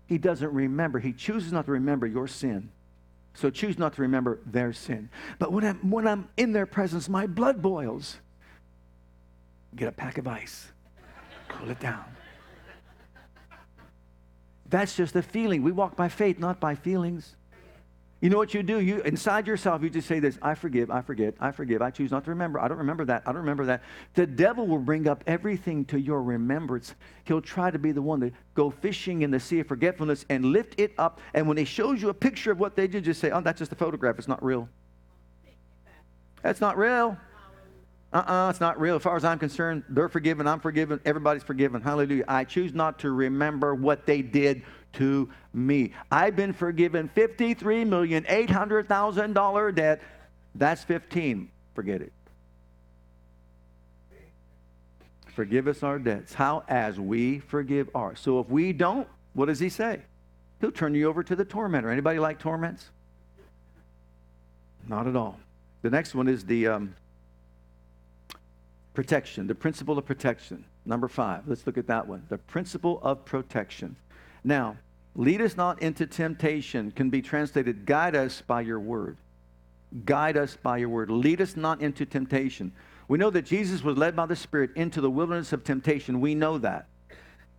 He 0.06 0.16
doesn't 0.16 0.52
remember. 0.52 0.98
He 0.98 1.12
chooses 1.12 1.52
not 1.52 1.66
to 1.66 1.72
remember 1.72 2.06
your 2.06 2.28
sin. 2.28 2.70
So 3.34 3.50
choose 3.50 3.78
not 3.78 3.94
to 3.94 4.02
remember 4.02 4.40
their 4.44 4.72
sin. 4.72 5.10
But 5.38 5.52
when 5.52 5.64
I'm, 5.64 5.90
when 5.90 6.06
I'm 6.08 6.28
in 6.36 6.52
their 6.52 6.66
presence, 6.66 7.08
my 7.08 7.26
blood 7.26 7.62
boils. 7.62 8.16
Get 9.76 9.86
a 9.86 9.92
pack 9.92 10.18
of 10.18 10.26
ice, 10.26 10.72
cool 11.48 11.70
it 11.70 11.78
down. 11.78 12.04
That's 14.68 14.96
just 14.96 15.14
a 15.16 15.22
feeling. 15.22 15.62
We 15.62 15.72
walk 15.72 15.96
by 15.96 16.08
faith, 16.08 16.38
not 16.38 16.60
by 16.60 16.74
feelings. 16.74 17.36
You 18.20 18.30
know 18.30 18.36
what 18.36 18.52
you 18.52 18.64
do? 18.64 18.80
You 18.80 19.00
inside 19.02 19.46
yourself, 19.46 19.80
you 19.82 19.90
just 19.90 20.08
say 20.08 20.18
this: 20.18 20.38
"I 20.42 20.56
forgive, 20.56 20.90
I 20.90 21.02
forget, 21.02 21.34
I 21.38 21.52
forgive. 21.52 21.82
I 21.82 21.90
choose 21.90 22.10
not 22.10 22.24
to 22.24 22.30
remember. 22.30 22.58
I 22.58 22.66
don't 22.66 22.78
remember 22.78 23.04
that. 23.04 23.22
I 23.26 23.32
don't 23.32 23.42
remember 23.42 23.66
that." 23.66 23.82
The 24.14 24.26
devil 24.26 24.66
will 24.66 24.80
bring 24.80 25.06
up 25.06 25.22
everything 25.28 25.84
to 25.86 26.00
your 26.00 26.20
remembrance. 26.22 26.96
He'll 27.24 27.40
try 27.40 27.70
to 27.70 27.78
be 27.78 27.92
the 27.92 28.02
one 28.02 28.18
to 28.20 28.32
go 28.54 28.70
fishing 28.70 29.22
in 29.22 29.30
the 29.30 29.38
sea 29.38 29.60
of 29.60 29.68
forgetfulness 29.68 30.24
and 30.28 30.46
lift 30.46 30.80
it 30.80 30.94
up. 30.98 31.20
And 31.32 31.46
when 31.46 31.56
he 31.56 31.64
shows 31.64 32.02
you 32.02 32.08
a 32.08 32.14
picture 32.14 32.50
of 32.50 32.58
what 32.58 32.74
they 32.74 32.88
did, 32.88 33.04
just 33.04 33.20
say, 33.20 33.30
"Oh, 33.30 33.40
that's 33.40 33.60
just 33.60 33.70
a 33.70 33.76
photograph. 33.76 34.18
It's 34.18 34.28
not 34.28 34.42
real." 34.42 34.68
That's 36.42 36.60
not 36.60 36.76
real. 36.76 37.16
Uh-uh, 38.10 38.48
it's 38.48 38.60
not 38.60 38.80
real. 38.80 38.96
As 38.96 39.02
far 39.02 39.16
as 39.16 39.24
I'm 39.24 39.38
concerned, 39.38 39.84
they're 39.90 40.08
forgiven. 40.08 40.46
I'm 40.46 40.60
forgiven. 40.60 40.98
Everybody's 41.04 41.42
forgiven. 41.42 41.82
Hallelujah. 41.82 42.24
I 42.26 42.44
choose 42.44 42.72
not 42.72 42.98
to 43.00 43.10
remember 43.10 43.74
what 43.74 44.06
they 44.06 44.22
did 44.22 44.62
to 44.94 45.28
me. 45.52 45.92
I've 46.10 46.34
been 46.36 46.52
forgiven 46.52 47.08
$53,800,000 47.16 49.74
debt. 49.74 50.02
That's 50.54 50.84
15. 50.84 51.50
Forget 51.74 52.02
it. 52.02 52.12
Forgive 55.26 55.68
us 55.68 55.82
our 55.84 56.00
debts. 56.00 56.34
How? 56.34 56.64
As 56.68 56.98
we 56.98 57.38
forgive 57.38 57.88
ours. 57.94 58.18
So 58.18 58.40
if 58.40 58.48
we 58.48 58.72
don't, 58.72 59.06
what 59.34 59.46
does 59.46 59.60
he 59.60 59.68
say? 59.68 60.00
He'll 60.60 60.72
turn 60.72 60.96
you 60.96 61.08
over 61.08 61.22
to 61.22 61.36
the 61.36 61.44
tormentor. 61.44 61.90
Anybody 61.90 62.18
like 62.18 62.40
torments? 62.40 62.90
Not 64.88 65.06
at 65.06 65.14
all. 65.14 65.38
The 65.82 65.90
next 65.90 66.14
one 66.14 66.26
is 66.26 66.44
the 66.44 66.66
um, 66.66 66.96
protection, 68.94 69.46
the 69.46 69.54
principle 69.54 69.96
of 69.96 70.04
protection. 70.04 70.64
Number 70.84 71.06
five. 71.06 71.46
Let's 71.46 71.64
look 71.66 71.78
at 71.78 71.86
that 71.86 72.08
one. 72.08 72.24
The 72.28 72.38
principle 72.38 72.98
of 73.02 73.24
protection. 73.24 73.94
Now, 74.44 74.76
lead 75.14 75.40
us 75.40 75.56
not 75.56 75.82
into 75.82 76.06
temptation 76.06 76.90
can 76.90 77.10
be 77.10 77.22
translated 77.22 77.86
guide 77.86 78.14
us 78.14 78.42
by 78.46 78.60
your 78.62 78.80
word. 78.80 79.16
Guide 80.04 80.36
us 80.36 80.56
by 80.62 80.78
your 80.78 80.88
word. 80.88 81.10
Lead 81.10 81.40
us 81.40 81.56
not 81.56 81.80
into 81.80 82.04
temptation. 82.04 82.72
We 83.08 83.18
know 83.18 83.30
that 83.30 83.46
Jesus 83.46 83.82
was 83.82 83.96
led 83.96 84.14
by 84.14 84.26
the 84.26 84.36
Spirit 84.36 84.70
into 84.76 85.00
the 85.00 85.10
wilderness 85.10 85.52
of 85.52 85.64
temptation. 85.64 86.20
We 86.20 86.34
know 86.34 86.58
that. 86.58 86.86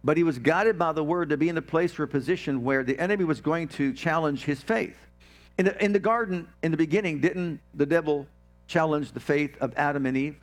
But 0.04 0.16
he 0.16 0.24
was 0.24 0.40
guided 0.40 0.78
by 0.78 0.94
the 0.94 1.04
word 1.04 1.30
to 1.30 1.38
be 1.38 1.50
in 1.50 1.58
a 1.58 1.62
place 1.62 1.98
or 2.00 2.04
a 2.04 2.08
position 2.08 2.64
where 2.64 2.84
the 2.84 2.98
enemy 3.00 3.26
was 3.26 3.42
going 3.42 3.68
to 3.70 3.94
challenge 3.94 4.46
his 4.46 4.62
faith. 4.62 4.96
In 5.58 5.66
the, 5.66 5.84
in 5.84 5.92
the 5.92 6.00
garden, 6.00 6.48
in 6.64 6.72
the 6.72 6.78
beginning, 6.78 7.20
didn't 7.20 7.60
the 7.74 7.86
devil 7.86 8.28
challenge 8.68 9.12
the 9.12 9.20
faith 9.20 9.58
of 9.60 9.74
Adam 9.76 10.06
and 10.06 10.16
Eve? 10.16 10.38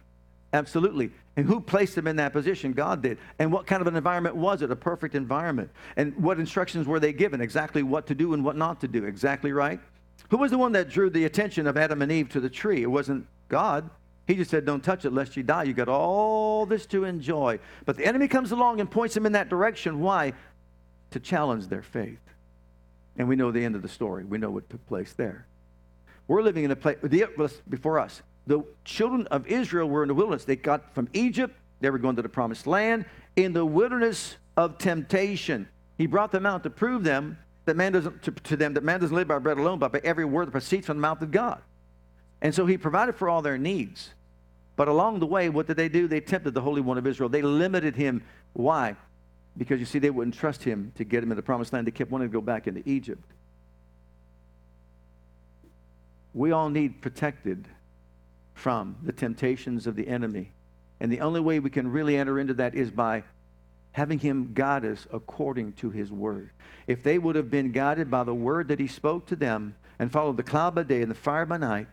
Absolutely. 0.52 1.10
And 1.36 1.44
who 1.44 1.60
placed 1.60 1.94
them 1.94 2.06
in 2.06 2.16
that 2.16 2.32
position? 2.32 2.72
God 2.72 3.02
did. 3.02 3.18
And 3.38 3.52
what 3.52 3.66
kind 3.66 3.80
of 3.82 3.86
an 3.86 3.96
environment 3.96 4.36
was 4.36 4.62
it? 4.62 4.70
A 4.70 4.76
perfect 4.76 5.14
environment. 5.14 5.70
And 5.96 6.16
what 6.16 6.38
instructions 6.38 6.86
were 6.86 7.00
they 7.00 7.12
given? 7.12 7.40
Exactly 7.40 7.82
what 7.82 8.06
to 8.06 8.14
do 8.14 8.32
and 8.32 8.44
what 8.44 8.56
not 8.56 8.80
to 8.80 8.88
do. 8.88 9.04
Exactly 9.04 9.52
right. 9.52 9.80
Who 10.30 10.38
was 10.38 10.50
the 10.50 10.58
one 10.58 10.72
that 10.72 10.88
drew 10.88 11.10
the 11.10 11.24
attention 11.24 11.66
of 11.66 11.76
Adam 11.76 12.00
and 12.00 12.10
Eve 12.10 12.28
to 12.30 12.40
the 12.40 12.48
tree? 12.48 12.82
It 12.82 12.90
wasn't 12.90 13.26
God. 13.48 13.90
He 14.26 14.34
just 14.34 14.50
said, 14.50 14.64
Don't 14.64 14.82
touch 14.82 15.04
it 15.04 15.12
lest 15.12 15.36
you 15.36 15.42
die. 15.42 15.64
You 15.64 15.74
got 15.74 15.88
all 15.88 16.66
this 16.66 16.86
to 16.86 17.04
enjoy. 17.04 17.58
But 17.84 17.96
the 17.96 18.06
enemy 18.06 18.28
comes 18.28 18.50
along 18.50 18.80
and 18.80 18.90
points 18.90 19.14
them 19.14 19.26
in 19.26 19.32
that 19.32 19.48
direction. 19.48 20.00
Why? 20.00 20.32
To 21.10 21.20
challenge 21.20 21.68
their 21.68 21.82
faith. 21.82 22.18
And 23.18 23.28
we 23.28 23.36
know 23.36 23.50
the 23.50 23.64
end 23.64 23.76
of 23.76 23.82
the 23.82 23.88
story. 23.88 24.24
We 24.24 24.38
know 24.38 24.50
what 24.50 24.68
took 24.68 24.84
place 24.86 25.12
there. 25.12 25.46
We're 26.28 26.42
living 26.42 26.64
in 26.64 26.70
a 26.70 26.76
place 26.76 26.96
before 27.68 28.00
us 28.00 28.22
the 28.46 28.64
children 28.84 29.26
of 29.28 29.46
Israel 29.46 29.88
were 29.88 30.02
in 30.02 30.08
the 30.08 30.14
wilderness. 30.14 30.44
They 30.44 30.56
got 30.56 30.94
from 30.94 31.08
Egypt, 31.12 31.54
they 31.80 31.90
were 31.90 31.98
going 31.98 32.16
to 32.16 32.22
the 32.22 32.28
promised 32.28 32.66
land 32.66 33.04
in 33.34 33.52
the 33.52 33.64
wilderness 33.64 34.36
of 34.56 34.78
temptation. 34.78 35.68
He 35.98 36.06
brought 36.06 36.32
them 36.32 36.46
out 36.46 36.62
to 36.62 36.70
prove 36.70 37.04
them 37.04 37.38
that 37.64 37.76
man 37.76 37.92
doesn't 37.92 38.22
to, 38.22 38.30
to 38.30 38.56
them 38.56 38.74
that 38.74 38.84
man 38.84 39.00
doesn't 39.00 39.14
live 39.14 39.28
by 39.28 39.38
bread 39.38 39.58
alone, 39.58 39.78
but 39.78 39.92
by 39.92 40.00
every 40.04 40.24
word 40.24 40.46
that 40.46 40.52
proceeds 40.52 40.86
from 40.86 40.98
the 40.98 41.00
mouth 41.00 41.20
of 41.20 41.30
God. 41.30 41.60
And 42.40 42.54
so 42.54 42.66
he 42.66 42.78
provided 42.78 43.16
for 43.16 43.28
all 43.28 43.42
their 43.42 43.58
needs. 43.58 44.10
But 44.76 44.88
along 44.88 45.20
the 45.20 45.26
way, 45.26 45.48
what 45.48 45.66
did 45.66 45.76
they 45.76 45.88
do? 45.88 46.06
They 46.06 46.20
tempted 46.20 46.52
the 46.52 46.60
Holy 46.60 46.82
One 46.82 46.98
of 46.98 47.06
Israel. 47.06 47.28
They 47.28 47.42
limited 47.42 47.96
him. 47.96 48.22
Why? 48.52 48.94
Because 49.56 49.80
you 49.80 49.86
see, 49.86 49.98
they 49.98 50.10
wouldn't 50.10 50.36
trust 50.36 50.62
him 50.62 50.92
to 50.96 51.04
get 51.04 51.22
him 51.22 51.32
in 51.32 51.36
the 51.36 51.42
promised 51.42 51.72
land. 51.72 51.86
They 51.86 51.92
kept 51.92 52.10
wanting 52.10 52.28
to 52.28 52.32
go 52.32 52.42
back 52.42 52.66
into 52.66 52.86
Egypt. 52.88 53.24
We 56.34 56.52
all 56.52 56.68
need 56.68 57.00
protected 57.00 57.66
from 58.56 58.96
the 59.02 59.12
temptations 59.12 59.86
of 59.86 59.94
the 59.96 60.08
enemy. 60.08 60.50
And 60.98 61.12
the 61.12 61.20
only 61.20 61.40
way 61.40 61.60
we 61.60 61.68
can 61.68 61.92
really 61.92 62.16
enter 62.16 62.40
into 62.40 62.54
that 62.54 62.74
is 62.74 62.90
by 62.90 63.22
having 63.92 64.18
him 64.18 64.52
guide 64.54 64.84
us 64.84 65.06
according 65.12 65.74
to 65.74 65.90
his 65.90 66.10
word. 66.10 66.50
If 66.86 67.02
they 67.02 67.18
would 67.18 67.36
have 67.36 67.50
been 67.50 67.70
guided 67.70 68.10
by 68.10 68.24
the 68.24 68.34
word 68.34 68.68
that 68.68 68.80
he 68.80 68.86
spoke 68.86 69.26
to 69.26 69.36
them 69.36 69.76
and 69.98 70.10
followed 70.10 70.38
the 70.38 70.42
cloud 70.42 70.74
by 70.74 70.84
day 70.84 71.02
and 71.02 71.10
the 71.10 71.14
fire 71.14 71.44
by 71.44 71.58
night, 71.58 71.86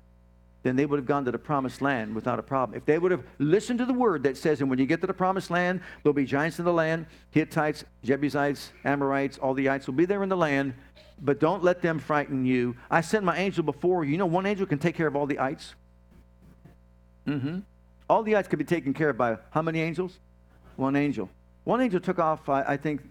then 0.63 0.77
they 0.77 0.85
would 0.85 0.97
have 0.97 1.05
gone 1.05 1.25
to 1.25 1.31
the 1.31 1.37
promised 1.37 1.81
land 1.81 2.15
without 2.15 2.39
a 2.39 2.43
problem. 2.43 2.77
If 2.77 2.85
they 2.85 2.97
would 2.97 3.11
have 3.11 3.25
listened 3.39 3.79
to 3.79 3.85
the 3.85 3.93
word 3.93 4.23
that 4.23 4.37
says, 4.37 4.61
and 4.61 4.69
when 4.69 4.79
you 4.79 4.85
get 4.85 5.01
to 5.01 5.07
the 5.07 5.13
promised 5.13 5.51
land, 5.51 5.81
there'll 6.01 6.13
be 6.13 6.23
giants 6.23 6.59
in 6.59 6.65
the 6.65 6.71
land, 6.71 7.07
Hittites, 7.31 7.83
Jebusites, 8.05 8.71
Amorites, 8.85 9.37
all 9.37 9.53
the 9.53 9.67
ites 9.67 9.85
will 9.85 9.95
be 9.95 10.05
there 10.05 10.23
in 10.23 10.29
the 10.29 10.37
land, 10.37 10.73
but 11.21 11.41
don't 11.41 11.61
let 11.61 11.81
them 11.81 11.99
frighten 11.99 12.45
you. 12.45 12.77
I 12.89 13.01
sent 13.01 13.25
my 13.25 13.37
angel 13.37 13.65
before 13.65 14.05
you. 14.05 14.13
You 14.13 14.17
know, 14.17 14.25
one 14.25 14.45
angel 14.45 14.65
can 14.65 14.79
take 14.79 14.95
care 14.95 15.07
of 15.07 15.17
all 15.17 15.25
the 15.25 15.39
ites. 15.39 15.75
Mm-hmm. 17.27 17.59
All 18.09 18.23
the 18.23 18.35
ites 18.35 18.47
could 18.47 18.59
be 18.59 18.65
taken 18.65 18.93
care 18.93 19.09
of 19.09 19.17
by 19.17 19.37
how 19.51 19.61
many 19.61 19.81
angels? 19.81 20.19
One 20.75 20.95
angel. 20.95 21.29
One 21.63 21.81
angel 21.81 21.99
took 21.99 22.19
off, 22.19 22.49
I, 22.49 22.63
I 22.63 22.77
think, 22.77 23.01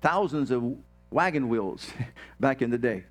thousands 0.00 0.50
of 0.50 0.64
wagon 1.10 1.48
wheels 1.48 1.90
back 2.40 2.62
in 2.62 2.70
the 2.70 2.78
day. 2.78 3.04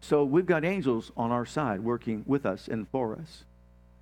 So 0.00 0.24
we've 0.24 0.46
got 0.46 0.64
angels 0.64 1.10
on 1.16 1.30
our 1.30 1.46
side 1.46 1.80
working 1.80 2.24
with 2.26 2.46
us 2.46 2.68
and 2.68 2.88
for 2.88 3.16
us. 3.16 3.44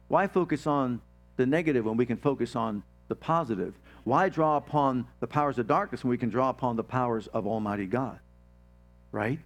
Why 0.09 0.27
focus 0.27 0.67
on 0.67 1.01
the 1.37 1.47
negative 1.47 1.85
when 1.85 1.97
we 1.97 2.07
can 2.07 2.17
focus 2.17 2.57
on 2.57 2.83
the 3.09 3.15
positive? 3.15 3.75
Why 4.05 4.29
draw 4.29 4.57
upon 4.57 5.07
the 5.21 5.27
powers 5.27 5.59
of 5.59 5.67
darkness 5.67 6.05
when 6.05 6.11
we 6.11 6.19
can 6.19 6.29
draw 6.29 6.51
upon 6.51 6.77
the 6.77 6.85
powers 6.85 7.27
of 7.29 7.47
Almighty 7.47 7.87
God? 7.87 8.19
Right? 9.13 9.39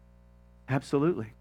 Absolutely. 0.68 1.32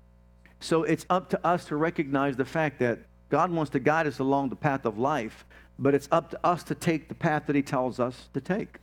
So 0.59 0.83
it's 0.83 1.05
up 1.09 1.29
to 1.31 1.45
us 1.45 1.65
to 1.65 1.75
recognize 1.75 2.35
the 2.35 2.45
fact 2.45 2.79
that 2.79 2.99
God 3.29 3.51
wants 3.51 3.71
to 3.71 3.79
guide 3.79 4.07
us 4.07 4.19
along 4.19 4.49
the 4.49 4.55
path 4.55 4.85
of 4.85 4.97
life, 4.97 5.45
but 5.77 5.93
it's 5.93 6.07
up 6.11 6.31
to 6.31 6.39
us 6.43 6.63
to 6.63 6.75
take 6.75 7.09
the 7.09 7.15
path 7.15 7.43
that 7.47 7.55
He 7.55 7.61
tells 7.61 7.99
us 7.99 8.29
to 8.33 8.41
take. 8.41 8.79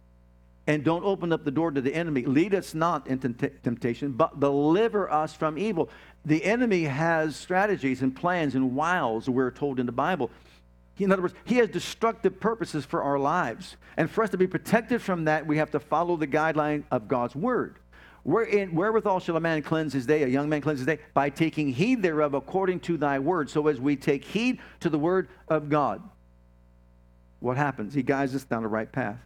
And 0.66 0.82
don't 0.82 1.04
open 1.04 1.32
up 1.32 1.44
the 1.44 1.50
door 1.50 1.70
to 1.70 1.80
the 1.80 1.94
enemy. 1.94 2.24
Lead 2.24 2.54
us 2.54 2.74
not 2.74 3.06
into 3.06 3.32
temptation, 3.32 4.12
but 4.12 4.40
deliver 4.40 5.10
us 5.10 5.34
from 5.34 5.58
evil. 5.58 5.90
The 6.24 6.42
enemy 6.42 6.84
has 6.84 7.36
strategies 7.36 8.00
and 8.00 8.16
plans 8.16 8.54
and 8.54 8.74
wiles, 8.74 9.28
we're 9.28 9.50
told 9.50 9.78
in 9.78 9.86
the 9.86 9.92
Bible. 9.92 10.30
In 10.98 11.10
other 11.12 11.22
words, 11.22 11.34
he 11.44 11.56
has 11.56 11.68
destructive 11.68 12.38
purposes 12.40 12.84
for 12.84 13.02
our 13.02 13.18
lives. 13.18 13.76
And 13.96 14.10
for 14.10 14.24
us 14.24 14.30
to 14.30 14.38
be 14.38 14.46
protected 14.46 15.02
from 15.02 15.24
that, 15.24 15.46
we 15.46 15.58
have 15.58 15.70
to 15.72 15.80
follow 15.80 16.16
the 16.16 16.26
guideline 16.26 16.84
of 16.90 17.08
God's 17.08 17.34
word. 17.34 17.78
Wherein, 18.24 18.74
wherewithal 18.74 19.20
shall 19.20 19.36
a 19.36 19.40
man 19.40 19.62
cleanse 19.62 19.92
his 19.92 20.06
day, 20.06 20.22
a 20.22 20.26
young 20.26 20.48
man 20.48 20.62
cleanse 20.62 20.80
his 20.80 20.86
day? 20.86 20.98
By 21.12 21.28
taking 21.28 21.68
heed 21.68 22.02
thereof 22.02 22.32
according 22.32 22.80
to 22.80 22.96
thy 22.96 23.18
word. 23.18 23.50
So 23.50 23.68
as 23.68 23.78
we 23.78 23.96
take 23.96 24.24
heed 24.24 24.60
to 24.80 24.88
the 24.88 24.98
word 24.98 25.28
of 25.46 25.68
God, 25.68 26.02
what 27.40 27.58
happens? 27.58 27.92
He 27.92 28.02
guides 28.02 28.34
us 28.34 28.44
down 28.44 28.62
the 28.62 28.68
right 28.68 28.90
path. 28.90 29.18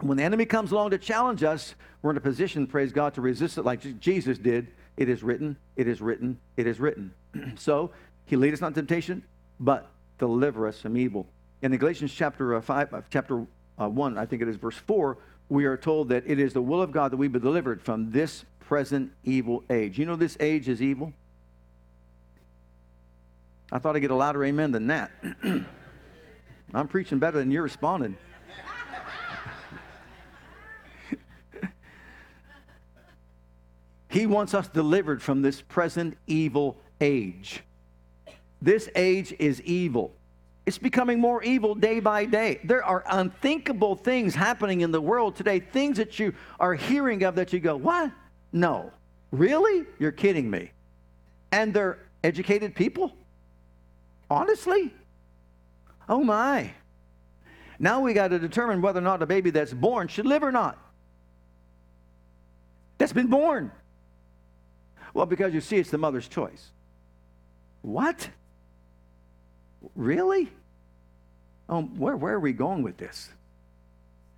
When 0.00 0.16
the 0.16 0.24
enemy 0.24 0.44
comes 0.44 0.72
along 0.72 0.90
to 0.90 0.98
challenge 0.98 1.44
us, 1.44 1.76
we're 2.02 2.10
in 2.10 2.16
a 2.16 2.20
position, 2.20 2.66
praise 2.66 2.92
God, 2.92 3.14
to 3.14 3.20
resist 3.20 3.58
it 3.58 3.64
like 3.64 4.00
Jesus 4.00 4.38
did. 4.38 4.68
It 4.96 5.08
is 5.08 5.22
written, 5.22 5.56
it 5.76 5.86
is 5.86 6.00
written, 6.00 6.38
it 6.56 6.66
is 6.66 6.80
written. 6.80 7.12
so 7.56 7.92
he 8.26 8.34
lead 8.34 8.52
us 8.52 8.60
not 8.60 8.74
temptation, 8.74 9.22
but 9.60 9.90
deliver 10.18 10.66
us 10.66 10.80
from 10.80 10.96
evil. 10.96 11.26
In 11.62 11.70
the 11.70 11.78
Galatians 11.78 12.12
chapter 12.12 12.56
uh, 12.56 12.60
5, 12.60 12.94
uh, 12.94 13.00
chapter 13.10 13.46
uh, 13.78 13.88
1, 13.88 14.18
I 14.18 14.26
think 14.26 14.42
it 14.42 14.48
is 14.48 14.56
verse 14.56 14.76
4, 14.76 15.16
we 15.50 15.64
are 15.64 15.76
told 15.76 16.08
that 16.08 16.22
it 16.26 16.38
is 16.38 16.54
the 16.54 16.62
will 16.62 16.80
of 16.80 16.92
God 16.92 17.10
that 17.10 17.16
we 17.16 17.28
be 17.28 17.40
delivered 17.40 17.82
from 17.82 18.12
this 18.12 18.44
present 18.60 19.12
evil 19.24 19.64
age. 19.68 19.98
You 19.98 20.06
know 20.06 20.14
this 20.14 20.36
age 20.38 20.68
is 20.68 20.80
evil? 20.80 21.12
I 23.72 23.80
thought 23.80 23.96
I'd 23.96 24.00
get 24.00 24.12
a 24.12 24.14
louder 24.14 24.44
amen 24.44 24.70
than 24.70 24.86
that. 24.86 25.10
I'm 26.72 26.86
preaching 26.88 27.18
better 27.18 27.38
than 27.38 27.50
you're 27.50 27.64
responding. 27.64 28.16
he 34.08 34.26
wants 34.26 34.54
us 34.54 34.68
delivered 34.68 35.20
from 35.20 35.42
this 35.42 35.60
present 35.62 36.16
evil 36.28 36.78
age. 37.00 37.64
This 38.62 38.88
age 38.94 39.34
is 39.40 39.60
evil. 39.62 40.14
It's 40.66 40.78
becoming 40.78 41.20
more 41.20 41.42
evil 41.42 41.74
day 41.74 42.00
by 42.00 42.26
day. 42.26 42.60
There 42.64 42.84
are 42.84 43.02
unthinkable 43.08 43.96
things 43.96 44.34
happening 44.34 44.82
in 44.82 44.90
the 44.92 45.00
world 45.00 45.34
today, 45.36 45.60
things 45.60 45.96
that 45.96 46.18
you 46.18 46.34
are 46.58 46.74
hearing 46.74 47.22
of 47.24 47.34
that 47.36 47.52
you 47.52 47.60
go, 47.60 47.76
What? 47.76 48.12
No. 48.52 48.92
Really? 49.30 49.86
You're 49.98 50.12
kidding 50.12 50.50
me. 50.50 50.72
And 51.52 51.72
they're 51.72 51.98
educated 52.24 52.74
people? 52.74 53.12
Honestly? 54.28 54.92
Oh 56.08 56.22
my. 56.22 56.72
Now 57.78 58.00
we 58.00 58.12
got 58.12 58.28
to 58.28 58.38
determine 58.38 58.82
whether 58.82 58.98
or 58.98 59.02
not 59.02 59.22
a 59.22 59.26
baby 59.26 59.50
that's 59.50 59.72
born 59.72 60.08
should 60.08 60.26
live 60.26 60.42
or 60.42 60.52
not. 60.52 60.78
That's 62.98 63.12
been 63.12 63.28
born. 63.28 63.72
Well, 65.14 65.26
because 65.26 65.54
you 65.54 65.60
see, 65.60 65.78
it's 65.78 65.90
the 65.90 65.98
mother's 65.98 66.28
choice. 66.28 66.70
What? 67.82 68.28
Really? 69.94 70.50
Oh, 71.68 71.82
where, 71.82 72.16
where 72.16 72.34
are 72.34 72.40
we 72.40 72.52
going 72.52 72.82
with 72.82 72.96
this? 72.96 73.30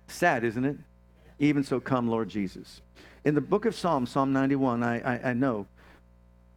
Sad, 0.07 0.43
isn't 0.43 0.65
it? 0.65 0.77
Even 1.39 1.63
so, 1.63 1.79
come, 1.79 2.07
Lord 2.07 2.29
Jesus. 2.29 2.81
In 3.25 3.35
the 3.35 3.41
book 3.41 3.65
of 3.65 3.75
Psalms, 3.75 4.11
Psalm 4.11 4.33
91, 4.33 4.83
I, 4.83 4.99
I, 4.99 5.29
I 5.29 5.33
know, 5.33 5.65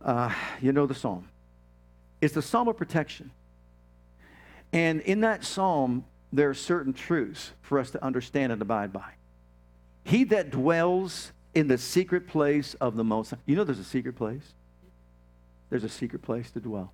uh, 0.05 0.33
you 0.61 0.72
know 0.72 0.87
the 0.87 0.94
psalm. 0.94 1.29
It's 2.20 2.35
the 2.35 2.42
psalm 2.42 2.68
of 2.68 2.77
protection. 2.77 3.31
And 4.72 5.01
in 5.01 5.20
that 5.20 5.44
psalm, 5.44 6.05
there 6.33 6.51
are 6.51 6.55
certain 6.55 6.92
truths 6.92 7.53
for 7.62 7.79
us 7.79 7.90
to 7.92 8.05
understand 8.05 8.53
and 8.53 8.61
abide 8.61 8.92
by. 8.92 9.12
He 10.05 10.25
that 10.25 10.51
dwells 10.51 11.33
in 11.55 11.68
the 11.68 11.79
secret 11.79 12.29
place 12.29 12.75
of 12.75 12.96
the 12.96 13.05
Most 13.05 13.31
High. 13.31 13.38
You 13.46 13.57
know 13.57 13.64
there's 13.64 13.79
a 13.79 13.85
secret 13.85 14.16
place? 14.16 14.55
There's 15.70 15.85
a 15.85 15.88
secret 15.88 16.22
place 16.22 16.51
to 16.53 16.61
dwell. 16.61 16.92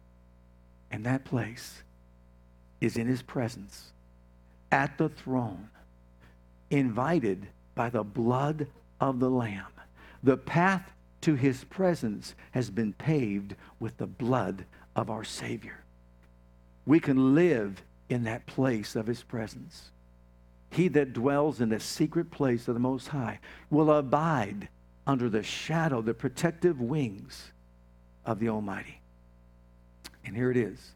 And 0.92 1.04
that 1.06 1.24
place 1.24 1.82
is 2.80 2.96
in 2.96 3.06
his 3.06 3.22
presence 3.22 3.92
at 4.70 4.98
the 4.98 5.08
throne, 5.08 5.68
invited 6.70 7.48
by 7.74 7.90
the 7.90 8.04
blood 8.04 8.66
of 9.00 9.18
the 9.18 9.30
Lamb. 9.30 9.66
The 10.22 10.36
path 10.36 10.92
to 11.22 11.34
his 11.34 11.64
presence 11.64 12.34
has 12.52 12.70
been 12.70 12.92
paved 12.92 13.56
with 13.80 13.96
the 13.96 14.06
blood 14.06 14.64
of 14.94 15.10
our 15.10 15.24
Savior. 15.24 15.82
We 16.84 17.00
can 17.00 17.34
live 17.34 17.82
in 18.08 18.24
that 18.24 18.46
place 18.46 18.94
of 18.94 19.06
his 19.06 19.22
presence. 19.22 19.90
He 20.70 20.88
that 20.88 21.12
dwells 21.12 21.60
in 21.60 21.68
the 21.68 21.80
secret 21.80 22.30
place 22.30 22.68
of 22.68 22.74
the 22.74 22.80
Most 22.80 23.08
High 23.08 23.40
will 23.70 23.90
abide 23.92 24.68
under 25.06 25.28
the 25.28 25.42
shadow, 25.42 26.02
the 26.02 26.14
protective 26.14 26.80
wings 26.80 27.52
of 28.24 28.38
the 28.38 28.48
Almighty. 28.48 29.01
And 30.24 30.36
here 30.36 30.50
it 30.50 30.56
is 30.56 30.92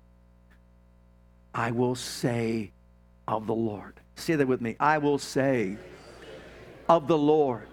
I 1.55 1.71
will 1.71 1.95
say 1.95 2.73
of 3.27 3.47
the 3.47 3.55
Lord. 3.55 3.99
Say 4.15 4.37
that 4.37 4.47
with 4.47 4.61
me. 4.61 4.77
I 4.79 4.99
will 4.99 5.19
say 5.19 5.77
of 6.89 7.09
the 7.09 7.19
Lord. 7.19 7.69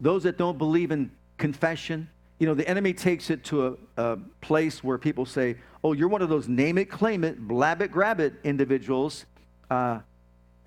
Those 0.00 0.24
that 0.24 0.38
don't 0.38 0.58
believe 0.58 0.90
in 0.90 1.10
confession, 1.38 2.08
you 2.38 2.46
know, 2.46 2.54
the 2.54 2.66
enemy 2.68 2.92
takes 2.92 3.30
it 3.30 3.44
to 3.44 3.66
a, 3.66 4.02
a, 4.02 4.18
place 4.40 4.82
where 4.82 4.98
people 4.98 5.24
say, 5.24 5.56
oh, 5.84 5.92
you're 5.92 6.08
one 6.08 6.22
of 6.22 6.28
those 6.28 6.48
name 6.48 6.78
it, 6.78 6.86
claim 6.86 7.22
it, 7.22 7.38
blab 7.38 7.82
it, 7.82 7.92
grab 7.92 8.18
it 8.18 8.34
individuals, 8.42 9.26
uh, 9.70 10.00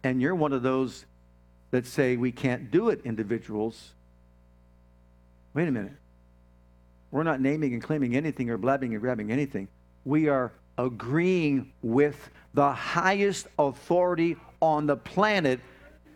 and 0.04 0.22
you're 0.22 0.36
one 0.36 0.54
of 0.54 0.64
those 0.64 1.06
that 1.72 1.86
say 1.86 2.16
we 2.16 2.32
can't 2.32 2.72
do 2.72 2.90
it 2.90 3.02
individuals. 3.04 3.94
Wait 5.54 5.68
a 5.68 5.72
minute. 5.72 5.94
We're 7.16 7.24
not 7.24 7.40
naming 7.40 7.72
and 7.72 7.82
claiming 7.82 8.14
anything 8.14 8.50
or 8.50 8.58
blabbing 8.58 8.92
and 8.92 9.00
grabbing 9.00 9.32
anything. 9.32 9.70
We 10.04 10.28
are 10.28 10.52
agreeing 10.78 11.72
with 11.82 12.30
the 12.54 12.74
highest 12.74 13.48
authority 13.58 14.36
on 14.62 14.86
the 14.86 14.98
planet, 14.98 15.62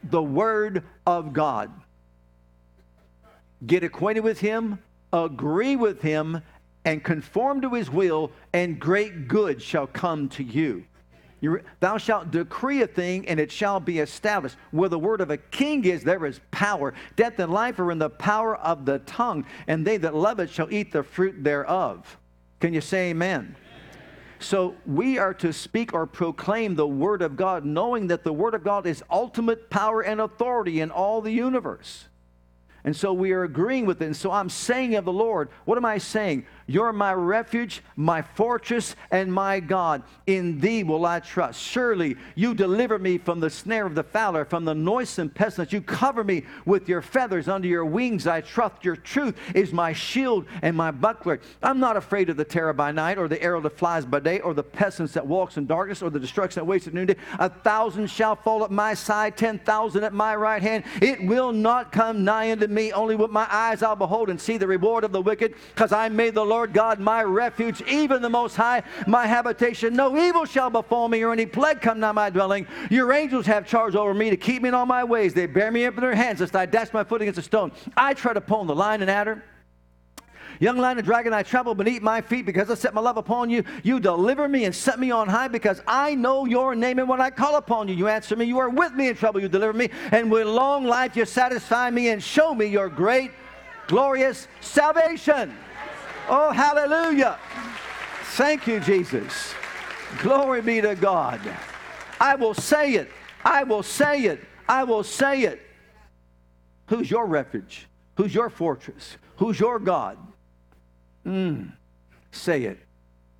the 0.03 0.21
Word 0.21 0.83
of 1.07 1.31
God. 1.31 1.71
Get 3.65 3.85
acquainted 3.85 4.25
with 4.25 4.41
Him, 4.41 4.77
agree 5.13 5.77
with 5.77 6.01
Him, 6.01 6.41
and 6.83 7.01
conform 7.01 7.61
to 7.61 7.73
His 7.75 7.89
will, 7.89 8.33
and 8.51 8.77
great 8.77 9.29
good 9.29 9.61
shall 9.61 9.87
come 9.87 10.27
to 10.27 10.43
you. 10.43 10.83
You, 11.41 11.61
thou 11.79 11.97
shalt 11.97 12.31
decree 12.31 12.81
a 12.81 12.87
thing, 12.87 13.27
and 13.27 13.39
it 13.39 13.51
shall 13.51 13.79
be 13.79 13.99
established. 13.99 14.57
Where 14.71 14.89
the 14.89 14.99
word 14.99 15.21
of 15.21 15.31
a 15.31 15.37
king 15.37 15.85
is, 15.85 16.03
there 16.03 16.25
is 16.25 16.41
power. 16.51 16.93
Death 17.15 17.39
and 17.39 17.51
life 17.51 17.79
are 17.79 17.91
in 17.91 17.99
the 17.99 18.09
power 18.09 18.57
of 18.57 18.85
the 18.85 18.99
tongue, 18.99 19.45
and 19.67 19.85
they 19.85 19.97
that 19.97 20.15
love 20.15 20.39
it 20.39 20.49
shall 20.49 20.71
eat 20.71 20.91
the 20.91 21.03
fruit 21.03 21.43
thereof. 21.43 22.17
Can 22.59 22.73
you 22.73 22.81
say 22.81 23.11
amen? 23.11 23.55
So 24.39 24.75
we 24.85 25.17
are 25.17 25.33
to 25.35 25.51
speak 25.51 25.93
or 25.93 26.05
proclaim 26.05 26.75
the 26.75 26.87
Word 26.87 27.21
of 27.21 27.35
God, 27.35 27.65
knowing 27.65 28.07
that 28.07 28.23
the 28.23 28.33
Word 28.33 28.53
of 28.53 28.63
God 28.63 28.85
is 28.85 29.03
ultimate 29.09 29.69
power 29.69 30.01
and 30.01 30.21
authority 30.21 30.79
in 30.79 30.91
all 30.91 31.21
the 31.21 31.31
universe. 31.31 32.05
And 32.85 32.95
so 32.95 33.11
we 33.11 33.33
are 33.33 33.43
agreeing 33.43 33.85
with 33.85 34.01
it. 34.01 34.05
And 34.05 34.15
so 34.15 34.31
I'm 34.31 34.49
saying 34.49 34.95
of 34.95 35.03
the 35.03 35.11
Lord, 35.11 35.49
what 35.65 35.77
am 35.77 35.83
I 35.83 35.97
saying? 35.97 36.45
You're 36.69 36.93
my 36.93 37.13
refuge, 37.15 37.81
my 37.95 38.21
fortress, 38.21 38.95
and 39.09 39.33
my 39.33 39.59
God. 39.59 40.03
In 40.27 40.59
thee 40.59 40.83
will 40.83 41.03
I 41.03 41.19
trust. 41.19 41.59
Surely 41.59 42.15
you 42.35 42.53
deliver 42.53 42.99
me 42.99 43.17
from 43.17 43.39
the 43.39 43.49
snare 43.49 43.87
of 43.87 43.95
the 43.95 44.03
fowler, 44.03 44.45
from 44.45 44.65
the 44.65 44.75
noisome 44.75 45.31
pestilence. 45.31 45.73
You 45.73 45.81
cover 45.81 46.23
me 46.23 46.43
with 46.65 46.87
your 46.87 47.01
feathers. 47.01 47.47
Under 47.47 47.67
your 47.67 47.85
wings 47.85 48.27
I 48.27 48.41
trust. 48.41 48.85
Your 48.85 48.95
truth 48.95 49.35
is 49.55 49.73
my 49.73 49.93
shield 49.93 50.45
and 50.61 50.77
my 50.77 50.91
buckler. 50.91 51.39
I'm 51.63 51.79
not 51.79 51.97
afraid 51.97 52.29
of 52.29 52.37
the 52.37 52.45
terror 52.45 52.73
by 52.73 52.91
night, 52.91 53.17
or 53.17 53.27
the 53.27 53.41
arrow 53.41 53.61
that 53.61 53.75
flies 53.75 54.05
by 54.05 54.19
day, 54.19 54.39
or 54.39 54.53
the 54.53 54.61
pestilence 54.61 55.13
that 55.13 55.25
walks 55.25 55.57
in 55.57 55.65
darkness, 55.65 56.03
or 56.03 56.11
the 56.11 56.19
destruction 56.19 56.59
that 56.59 56.65
wastes 56.65 56.87
at 56.87 56.93
noonday. 56.93 57.15
A 57.39 57.49
thousand 57.49 58.11
shall 58.11 58.35
fall 58.35 58.63
at 58.63 58.69
my 58.69 58.93
side, 58.93 59.35
ten 59.35 59.57
thousand 59.57 60.03
at 60.03 60.13
my 60.13 60.35
right 60.35 60.61
hand. 60.61 60.83
It 61.01 61.25
will 61.25 61.51
not 61.51 61.91
come 61.91 62.23
nigh 62.23 62.51
unto 62.51 62.67
me. 62.67 62.91
Only 62.91 63.15
with 63.15 63.31
my 63.31 63.47
eyes 63.49 63.81
I'll 63.81 63.95
behold 63.95 64.29
and 64.29 64.39
see 64.39 64.57
the 64.57 64.67
reward 64.67 65.03
of 65.03 65.11
the 65.11 65.21
wicked, 65.21 65.55
because 65.73 65.91
I 65.91 66.09
made 66.09 66.35
the 66.35 66.45
Lord 66.45 66.58
Lord 66.59 66.73
God 66.73 66.99
my 66.99 67.23
refuge, 67.23 67.81
even 67.83 68.21
the 68.21 68.27
Most 68.27 68.57
High 68.57 68.83
my 69.07 69.25
habitation. 69.25 69.93
No 69.93 70.17
evil 70.17 70.43
shall 70.43 70.69
befall 70.69 71.07
me 71.07 71.23
or 71.23 71.31
any 71.31 71.45
plague 71.45 71.79
come 71.79 72.01
nigh 72.01 72.11
my 72.11 72.29
dwelling. 72.29 72.67
Your 72.89 73.13
angels 73.13 73.45
have 73.45 73.65
charge 73.65 73.95
over 73.95 74.13
me 74.13 74.29
to 74.29 74.35
keep 74.35 74.61
me 74.61 74.67
in 74.67 74.75
all 74.75 74.85
my 74.85 75.05
ways. 75.05 75.33
They 75.33 75.45
bear 75.45 75.71
me 75.71 75.85
up 75.85 75.93
in 75.93 76.01
their 76.01 76.13
hands, 76.13 76.41
lest 76.41 76.57
I 76.57 76.65
dash 76.65 76.91
my 76.91 77.05
foot 77.05 77.21
against 77.21 77.39
a 77.39 77.43
stone. 77.43 77.71
I 77.95 78.13
tread 78.13 78.35
upon 78.35 78.67
the 78.67 78.75
lion 78.75 79.01
and 79.01 79.09
adder. 79.09 79.41
Young 80.59 80.77
lion 80.77 80.97
and 80.97 81.07
dragon, 81.07 81.31
I 81.31 81.43
trample 81.43 81.75
beneath 81.75 82.01
my 82.01 82.19
feet 82.19 82.45
because 82.45 82.69
I 82.69 82.73
set 82.73 82.93
my 82.93 82.99
love 82.99 83.15
upon 83.15 83.49
you. 83.49 83.63
You 83.83 84.01
deliver 84.01 84.49
me 84.49 84.65
and 84.65 84.75
set 84.75 84.99
me 84.99 85.11
on 85.11 85.29
high 85.29 85.47
because 85.47 85.81
I 85.87 86.13
know 86.15 86.43
your 86.43 86.75
name. 86.75 86.99
And 86.99 87.07
when 87.07 87.21
I 87.21 87.29
call 87.29 87.55
upon 87.55 87.87
you, 87.87 87.95
you 87.95 88.09
answer 88.09 88.35
me. 88.35 88.43
You 88.43 88.59
are 88.59 88.69
with 88.69 88.91
me 88.95 89.07
in 89.07 89.15
trouble. 89.15 89.39
You 89.39 89.47
deliver 89.47 89.71
me. 89.71 89.91
And 90.11 90.29
with 90.29 90.45
long 90.45 90.83
life, 90.83 91.15
you 91.15 91.25
satisfy 91.25 91.89
me 91.89 92.09
and 92.09 92.21
show 92.21 92.53
me 92.53 92.65
your 92.65 92.89
great, 92.89 93.31
glorious 93.87 94.49
salvation. 94.59 95.55
Oh, 96.31 96.51
hallelujah. 96.51 97.39
Thank 98.33 98.67
you, 98.67 98.79
Jesus. 98.79 99.55
Glory 100.21 100.61
be 100.61 100.79
to 100.79 100.93
God. 100.93 101.41
I 102.19 102.35
will 102.35 102.53
say 102.53 102.93
it. 102.93 103.09
I 103.43 103.63
will 103.63 103.81
say 103.81 104.25
it. 104.25 104.39
I 104.67 104.83
will 104.83 105.03
say 105.03 105.41
it. 105.41 105.59
Who's 106.87 107.09
your 107.09 107.25
refuge? 107.25 107.87
Who's 108.15 108.33
your 108.35 108.49
fortress? 108.51 109.17
Who's 109.37 109.59
your 109.59 109.79
God? 109.79 110.17
Mm. 111.25 111.71
Say 112.31 112.63
it. 112.63 112.79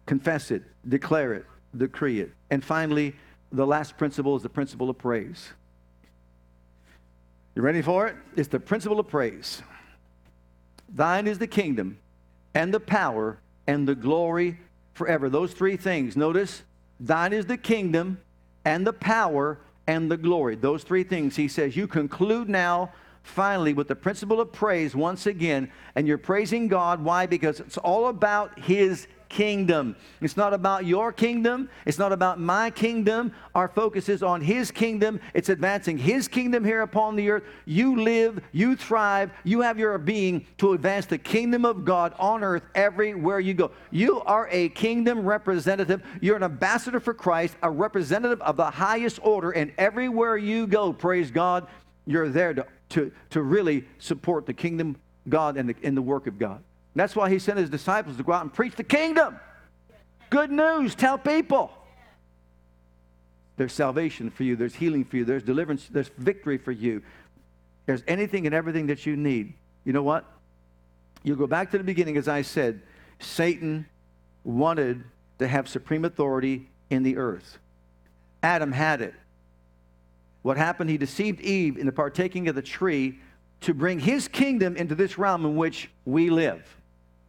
Confess 0.08 0.50
it. 0.50 0.64
Declare 0.88 1.34
it. 1.36 1.46
Decree 1.78 2.22
it. 2.22 2.32
And 2.50 2.64
finally, 2.64 3.16
the 3.52 3.68
last 3.68 3.98
principle 3.98 4.36
is 4.36 4.42
the 4.42 4.50
principle 4.50 4.90
of 4.90 4.98
praise. 4.98 5.50
You 7.56 7.62
ready 7.62 7.84
for 7.84 8.08
it? 8.08 8.16
It's 8.36 8.48
the 8.48 8.60
principle 8.60 9.00
of 9.00 9.08
praise. 9.08 9.62
Thine 10.88 11.28
is 11.28 11.38
the 11.38 11.48
kingdom 11.48 12.00
and 12.54 12.74
the 12.74 12.80
power 12.80 13.40
and 13.68 13.88
the 13.88 13.96
glory 13.96 14.60
forever. 14.94 15.30
Those 15.30 15.54
three 15.54 15.78
things. 15.78 16.18
Notice, 16.18 16.64
thine 17.00 17.34
is 17.34 17.46
the 17.46 17.58
kingdom 17.58 18.20
and 18.66 18.86
the 18.86 18.94
power 18.94 19.60
and 19.88 20.12
the 20.12 20.18
glory. 20.18 20.56
Those 20.56 20.84
three 20.84 21.04
things. 21.04 21.36
He 21.36 21.48
says, 21.48 21.76
you 21.76 21.88
conclude 21.88 22.50
now 22.50 22.92
finally 23.24 23.74
with 23.74 23.88
the 23.88 23.96
principle 23.96 24.42
of 24.42 24.52
praise 24.52 24.96
once 24.96 25.26
again, 25.26 25.72
and 25.96 26.08
you're 26.08 26.18
praising 26.18 26.68
God. 26.68 27.04
Why? 27.04 27.26
Because 27.26 27.60
it's 27.60 27.78
all 27.78 28.08
about 28.08 28.58
His 28.60 29.08
kingdom. 29.30 29.96
It's 30.22 30.36
not 30.36 30.54
about 30.54 30.86
your 30.86 31.14
kingdom. 31.14 31.70
It's 31.86 31.98
not 31.98 32.12
about 32.12 32.40
my 32.40 32.72
kingdom. 32.72 33.32
Our 33.56 33.68
focus 33.68 34.10
is 34.10 34.24
on 34.24 34.42
His 34.42 34.72
kingdom. 34.72 35.20
It's 35.34 35.50
advancing 35.50 35.98
His 35.98 36.28
kingdom 36.28 36.66
here 36.66 36.82
upon 36.82 37.16
the 37.16 37.30
earth. 37.30 37.44
You 37.66 38.02
live, 38.02 38.42
you 38.52 38.76
thrive, 38.76 39.32
you 39.44 39.62
have 39.62 39.80
your 39.80 39.98
being 39.98 40.46
to 40.58 40.74
advance 40.74 41.06
the 41.06 41.18
kingdom 41.18 41.64
of 41.64 41.86
God 41.86 42.14
on 42.20 42.44
earth 42.44 42.64
everywhere 42.76 43.40
you 43.40 43.54
go. 43.54 43.72
You 43.92 44.22
are 44.22 44.50
a 44.52 44.70
kingdom 44.70 45.26
representative. 45.26 46.04
You're 46.22 46.36
an 46.38 46.44
ambassador 46.44 47.00
for 47.00 47.14
Christ, 47.14 47.56
a 47.62 47.70
representative 47.70 48.42
of 48.42 48.58
the 48.58 48.70
highest 48.70 49.20
order, 49.22 49.52
and 49.52 49.72
everywhere 49.78 50.38
you 50.38 50.68
go, 50.68 50.92
praise 50.92 51.32
God, 51.32 51.68
you're 52.06 52.30
there 52.30 52.54
to, 52.54 52.66
to, 52.90 53.12
to 53.30 53.44
really 53.44 53.86
support 54.00 54.46
the 54.46 54.54
kingdom 54.54 54.98
God 55.28 55.58
and 55.58 55.70
the, 55.70 55.76
and 55.84 55.96
the 55.96 56.02
work 56.02 56.28
of 56.28 56.40
God. 56.40 56.64
That's 56.96 57.16
why 57.16 57.30
he 57.30 57.40
sent 57.40 57.60
his 57.60 57.70
disciples 57.70 58.18
to 58.18 58.24
go 58.24 58.34
out 58.34 58.42
and 58.42 58.54
preach 58.54 58.76
the 58.76 58.84
kingdom. 58.84 59.40
Good 60.30 60.52
news, 60.52 60.96
tell 60.96 61.18
people. 61.18 61.72
There's 63.58 63.74
salvation 63.74 64.30
for 64.30 64.44
you, 64.44 64.56
there's 64.56 64.76
healing 64.76 65.04
for 65.04 65.18
you, 65.18 65.26
there's 65.26 65.44
deliverance, 65.44 65.88
there's 65.92 66.10
victory 66.18 66.58
for 66.58 66.72
you. 66.72 67.04
There's 67.86 68.04
anything 68.08 68.46
and 68.46 68.56
everything 68.56 68.88
that 68.88 69.06
you 69.06 69.16
need. 69.16 69.54
You 69.84 69.94
know 69.94 70.04
what? 70.04 70.26
You 71.24 71.36
go 71.36 71.48
back 71.48 71.72
to 71.72 71.78
the 71.78 71.84
beginning, 71.84 72.18
as 72.18 72.28
I 72.28 72.42
said, 72.42 72.82
Satan 73.20 73.86
wanted 74.44 75.04
to 75.40 75.48
have 75.48 75.68
supreme 75.68 76.06
authority 76.06 76.70
in 76.90 77.04
the 77.04 77.18
earth. 77.18 77.58
Adam 78.42 78.72
had 78.72 79.02
it. 79.02 79.14
What 80.42 80.56
happened? 80.58 80.90
He 80.90 80.98
deceived 80.98 81.42
Eve 81.42 81.78
into 81.78 81.92
partaking 81.92 82.48
of 82.48 82.56
the 82.56 82.62
tree 82.62 83.20
to 83.62 83.74
bring 83.74 84.00
his 84.00 84.28
kingdom 84.28 84.78
into 84.78 84.96
this 84.96 85.18
realm 85.18 85.46
in 85.46 85.58
which 85.58 85.90
we 86.06 86.30
live. 86.30 86.79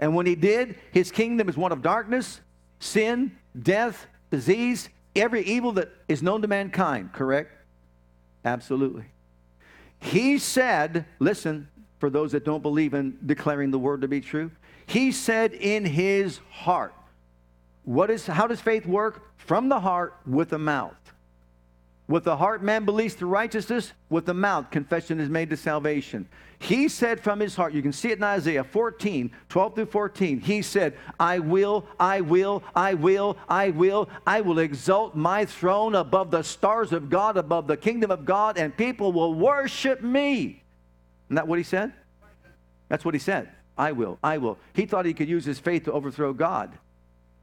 And 0.00 0.14
when 0.14 0.26
he 0.26 0.34
did, 0.34 0.76
his 0.90 1.12
kingdom 1.12 1.48
is 1.48 1.56
one 1.56 1.70
of 1.70 1.82
darkness, 1.82 2.40
sin, 2.80 3.36
death, 3.62 4.06
disease, 4.30 4.88
every 5.14 5.42
evil 5.42 5.72
that 5.72 5.92
is 6.08 6.22
known 6.22 6.42
to 6.42 6.48
mankind, 6.48 7.12
correct? 7.12 7.52
Absolutely. 8.44 9.04
He 9.98 10.38
said, 10.38 11.04
listen, 11.18 11.68
for 11.98 12.08
those 12.08 12.32
that 12.32 12.44
don't 12.44 12.62
believe 12.62 12.94
in 12.94 13.18
declaring 13.26 13.70
the 13.70 13.78
word 13.78 14.00
to 14.00 14.08
be 14.08 14.22
true, 14.22 14.50
he 14.86 15.12
said 15.12 15.52
in 15.52 15.84
his 15.84 16.40
heart, 16.50 16.94
what 17.84 18.10
is 18.10 18.26
how 18.26 18.46
does 18.46 18.60
faith 18.60 18.86
work? 18.86 19.22
From 19.36 19.68
the 19.68 19.80
heart 19.80 20.14
with 20.26 20.50
the 20.50 20.58
mouth. 20.58 20.94
With 22.10 22.24
the 22.24 22.36
heart, 22.36 22.60
man 22.60 22.84
believes 22.84 23.14
to 23.16 23.26
righteousness. 23.26 23.92
With 24.08 24.26
the 24.26 24.34
mouth, 24.34 24.72
confession 24.72 25.20
is 25.20 25.28
made 25.28 25.48
to 25.50 25.56
salvation. 25.56 26.28
He 26.58 26.88
said 26.88 27.20
from 27.20 27.38
his 27.38 27.54
heart, 27.54 27.72
you 27.72 27.82
can 27.82 27.92
see 27.92 28.10
it 28.10 28.18
in 28.18 28.24
Isaiah 28.24 28.64
14, 28.64 29.30
12 29.48 29.74
through 29.76 29.86
14. 29.86 30.40
He 30.40 30.60
said, 30.60 30.98
I 31.20 31.38
will, 31.38 31.86
I 32.00 32.20
will, 32.20 32.64
I 32.74 32.94
will, 32.94 33.38
I 33.48 33.70
will, 33.70 34.08
I 34.26 34.40
will 34.40 34.58
exalt 34.58 35.14
my 35.14 35.44
throne 35.44 35.94
above 35.94 36.32
the 36.32 36.42
stars 36.42 36.92
of 36.92 37.10
God, 37.10 37.36
above 37.36 37.68
the 37.68 37.76
kingdom 37.76 38.10
of 38.10 38.24
God, 38.24 38.58
and 38.58 38.76
people 38.76 39.12
will 39.12 39.32
worship 39.32 40.02
me. 40.02 40.64
Isn't 41.28 41.36
that 41.36 41.46
what 41.46 41.58
he 41.58 41.64
said? 41.64 41.92
That's 42.88 43.04
what 43.04 43.14
he 43.14 43.20
said. 43.20 43.50
I 43.78 43.92
will, 43.92 44.18
I 44.20 44.38
will. 44.38 44.58
He 44.72 44.84
thought 44.84 45.06
he 45.06 45.14
could 45.14 45.28
use 45.28 45.44
his 45.44 45.60
faith 45.60 45.84
to 45.84 45.92
overthrow 45.92 46.32
God. 46.32 46.76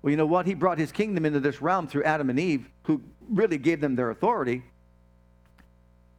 Well, 0.07 0.11
you 0.11 0.15
know 0.15 0.25
what? 0.25 0.45
He 0.45 0.53
brought 0.53 0.77
his 0.77 0.93
kingdom 0.93 1.25
into 1.25 1.41
this 1.41 1.61
realm 1.61 1.85
through 1.85 2.05
Adam 2.05 2.29
and 2.29 2.39
Eve, 2.39 2.69
who 2.83 3.01
really 3.29 3.57
gave 3.57 3.81
them 3.81 3.97
their 3.97 4.09
authority. 4.09 4.63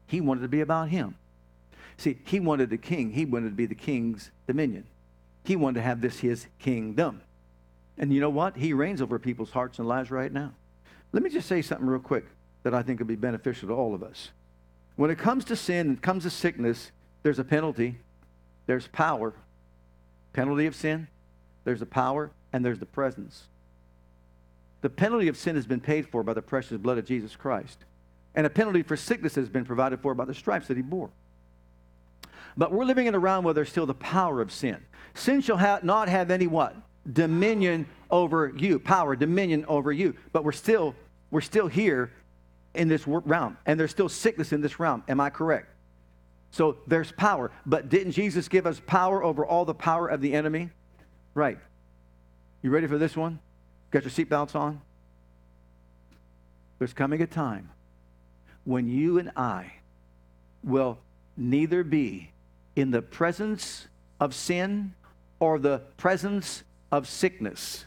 He 0.07 0.21
wanted 0.21 0.43
to 0.43 0.49
be 0.49 0.61
about 0.61 0.91
him. 0.91 1.17
See, 1.97 2.19
he 2.27 2.39
wanted 2.39 2.69
the 2.69 2.77
king. 2.77 3.13
He 3.13 3.25
wanted 3.25 3.49
to 3.49 3.55
be 3.55 3.65
the 3.65 3.75
king's 3.75 4.31
dominion. 4.47 4.85
He 5.43 5.57
wanted 5.57 5.77
to 5.77 5.85
have 5.85 6.03
this 6.03 6.19
his 6.19 6.49
kingdom. 6.59 7.23
And 7.97 8.13
you 8.13 8.21
know 8.21 8.29
what? 8.29 8.59
He 8.59 8.75
reigns 8.75 9.01
over 9.01 9.19
people's 9.19 9.53
hearts 9.53 9.79
and 9.79 9.89
lives 9.89 10.11
right 10.11 10.31
now. 10.31 10.53
Let 11.13 11.23
me 11.23 11.31
just 11.31 11.49
say 11.49 11.63
something 11.63 11.87
real 11.87 11.99
quick 11.99 12.27
that 12.65 12.75
I 12.75 12.83
think 12.83 12.99
will 12.99 13.07
be 13.07 13.17
beneficial 13.17 13.69
to 13.69 13.75
all 13.75 13.95
of 13.95 14.03
us. 14.03 14.33
When 14.97 15.11
it 15.11 15.17
comes 15.17 15.47
to 15.47 15.57
sin, 15.57 15.95
it 15.95 16.03
comes 16.03 16.25
to 16.25 16.31
sickness, 16.31 16.91
there's 17.23 17.39
a 17.39 17.45
penalty, 17.45 17.97
there's 18.67 18.87
power. 18.89 19.33
Penalty 20.35 20.67
of 20.67 20.77
sin, 20.77 21.09
there's 21.65 21.81
a 21.81 21.87
power, 21.87 22.33
and 22.53 22.63
there's 22.63 22.81
the 22.81 22.85
presence. 22.85 23.45
The 24.81 24.91
penalty 24.91 25.29
of 25.29 25.37
sin 25.37 25.57
has 25.57 25.67
been 25.67 25.81
paid 25.81 26.09
for 26.09 26.23
by 26.23 26.35
the 26.35 26.43
precious 26.43 26.79
blood 26.79 26.99
of 26.99 27.05
Jesus 27.05 27.35
Christ. 27.35 27.85
And 28.35 28.47
a 28.47 28.51
penalty 28.51 28.83
for 28.83 28.97
sickness 28.97 29.35
has 29.35 29.49
been 29.49 29.65
provided 29.65 30.01
for 30.01 30.15
by 30.15 30.25
the 30.25 30.35
stripes 30.35 30.69
that 30.69 30.77
he 30.77 30.83
bore. 30.83 31.11
But 32.57 32.73
we're 32.73 32.85
living 32.85 33.07
in 33.07 33.15
a 33.15 33.19
realm 33.19 33.45
where 33.45 33.55
there's 33.55 33.69
still 33.69 33.87
the 33.87 33.95
power 33.95 34.41
of 34.41 34.53
sin. 34.53 34.79
Sin 35.15 35.41
shall 35.41 35.57
ha- 35.57 35.81
not 35.83 36.09
have 36.09 36.31
any 36.31 36.47
what? 36.47 36.77
Dominion 37.11 37.87
over 38.11 38.53
you. 38.57 38.79
Power, 38.79 39.17
dominion 39.17 39.65
over 39.67 39.91
you. 39.93 40.15
But 40.33 40.45
we're 40.45 40.53
still, 40.53 40.95
we're 41.31 41.41
still 41.41 41.67
here 41.67 42.13
in 42.75 42.89
this 42.89 43.07
realm. 43.07 43.57
And 43.67 43.79
there's 43.79 43.91
still 43.91 44.09
sickness 44.09 44.53
in 44.53 44.61
this 44.61 44.79
realm. 44.79 45.03
Am 45.09 45.21
I 45.21 45.31
correct? 45.31 45.69
So 46.51 46.79
there's 46.87 47.13
power. 47.13 47.51
But 47.67 47.89
didn't 47.89 48.13
Jesus 48.13 48.49
give 48.49 48.67
us 48.67 48.81
power 48.87 49.23
over 49.23 49.45
all 49.45 49.65
the 49.65 49.75
power 49.75 50.09
of 50.09 50.21
the 50.21 50.35
enemy? 50.35 50.71
Right. 51.35 51.59
You 52.63 52.71
ready 52.71 52.87
for 52.87 52.99
this 52.99 53.17
one? 53.17 53.39
Got 53.91 54.03
your 54.05 54.11
seatbelts 54.11 54.55
on? 54.55 54.81
There's 56.79 56.93
coming 56.93 57.23
a 57.23 57.27
time 57.27 57.71
when 58.65 58.89
you 58.89 59.19
and 59.19 59.31
I 59.37 59.73
will 60.63 60.99
neither 61.37 61.83
be 61.83 62.31
in 62.77 62.91
the 62.91 63.03
presence 63.03 63.89
of 64.21 64.35
sin 64.35 64.95
or 65.41 65.59
the 65.59 65.83
presence 65.97 66.63
of 66.93 67.09
sickness. 67.09 67.85